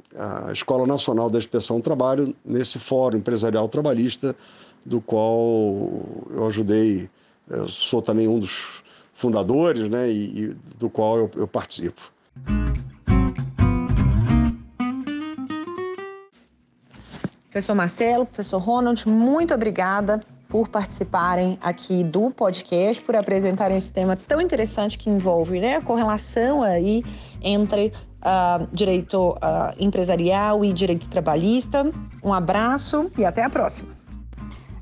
a, 0.48 0.52
Escola 0.52 0.86
Nacional 0.86 1.28
da 1.28 1.38
Inspeção 1.38 1.76
do 1.76 1.82
Trabalho, 1.82 2.34
nesse 2.42 2.78
Fórum 2.78 3.18
Empresarial 3.18 3.68
Trabalhista, 3.68 4.34
do 4.84 5.00
qual 5.00 6.02
eu 6.30 6.46
ajudei, 6.46 7.08
eu 7.48 7.68
sou 7.68 8.00
também 8.00 8.26
um 8.26 8.38
dos 8.38 8.82
fundadores, 9.14 9.88
né, 9.88 10.10
e, 10.10 10.44
e 10.44 10.56
do 10.78 10.88
qual 10.88 11.18
eu, 11.18 11.30
eu 11.36 11.46
participo. 11.46 12.00
Professor 17.50 17.74
Marcelo, 17.74 18.24
professor 18.24 18.58
Ronald, 18.58 19.06
muito 19.06 19.52
obrigada 19.52 20.24
por 20.52 20.68
participarem 20.68 21.58
aqui 21.62 22.04
do 22.04 22.30
podcast, 22.30 23.02
por 23.02 23.16
apresentarem 23.16 23.74
esse 23.74 23.90
tema 23.90 24.14
tão 24.14 24.38
interessante 24.38 24.98
que 24.98 25.08
envolve 25.08 25.58
né, 25.58 25.76
a 25.76 25.80
correlação 25.80 26.62
aí 26.62 27.02
entre 27.40 27.90
uh, 28.18 28.68
direito 28.70 29.30
uh, 29.30 29.74
empresarial 29.80 30.62
e 30.62 30.70
direito 30.74 31.08
trabalhista. 31.08 31.90
Um 32.22 32.34
abraço 32.34 33.10
e 33.16 33.24
até 33.24 33.42
a 33.42 33.48
próxima. 33.48 33.94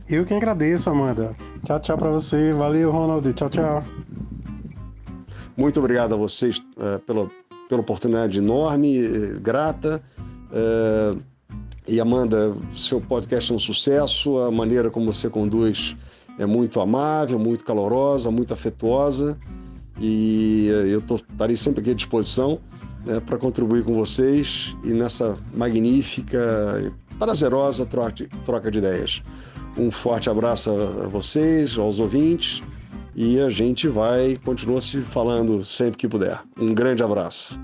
Eu 0.08 0.26
que 0.26 0.34
agradeço, 0.34 0.90
Amanda. 0.90 1.36
Tchau, 1.64 1.78
tchau 1.78 1.96
para 1.96 2.10
você. 2.10 2.52
Valeu, 2.52 2.90
Ronald. 2.90 3.32
Tchau, 3.32 3.48
tchau. 3.48 3.84
Muito 5.56 5.78
obrigado 5.78 6.14
a 6.14 6.18
vocês 6.18 6.58
uh, 6.58 6.98
pela, 7.06 7.28
pela 7.68 7.80
oportunidade 7.80 8.38
enorme, 8.38 9.06
uh, 9.06 9.40
grata. 9.40 10.02
E 11.86 12.00
Amanda, 12.00 12.54
seu 12.76 13.00
podcast 13.00 13.50
é 13.50 13.54
um 13.54 13.58
sucesso, 13.58 14.38
a 14.38 14.50
maneira 14.50 14.90
como 14.90 15.12
você 15.12 15.28
conduz 15.28 15.96
é 16.38 16.46
muito 16.46 16.80
amável, 16.80 17.38
muito 17.38 17.64
calorosa, 17.64 18.30
muito 18.30 18.54
afetuosa. 18.54 19.36
E 20.00 20.68
eu 20.68 21.00
estarei 21.16 21.56
sempre 21.56 21.80
aqui 21.80 21.90
à 21.90 21.94
disposição 21.94 22.60
né, 23.04 23.20
para 23.20 23.36
contribuir 23.36 23.84
com 23.84 23.94
vocês 23.94 24.74
e 24.84 24.88
nessa 24.88 25.36
magnífica 25.52 26.38
e 26.80 27.16
prazerosa 27.16 27.84
troca 27.84 28.12
de, 28.12 28.26
troca 28.44 28.70
de 28.70 28.78
ideias. 28.78 29.22
Um 29.76 29.90
forte 29.90 30.28
abraço 30.28 30.70
a 30.70 31.06
vocês, 31.06 31.76
aos 31.76 31.98
ouvintes, 31.98 32.62
e 33.14 33.38
a 33.40 33.50
gente 33.50 33.88
vai 33.88 34.38
continuar 34.44 34.80
se 34.80 35.02
falando 35.02 35.64
sempre 35.64 35.98
que 35.98 36.08
puder. 36.08 36.40
Um 36.58 36.72
grande 36.72 37.02
abraço. 37.02 37.58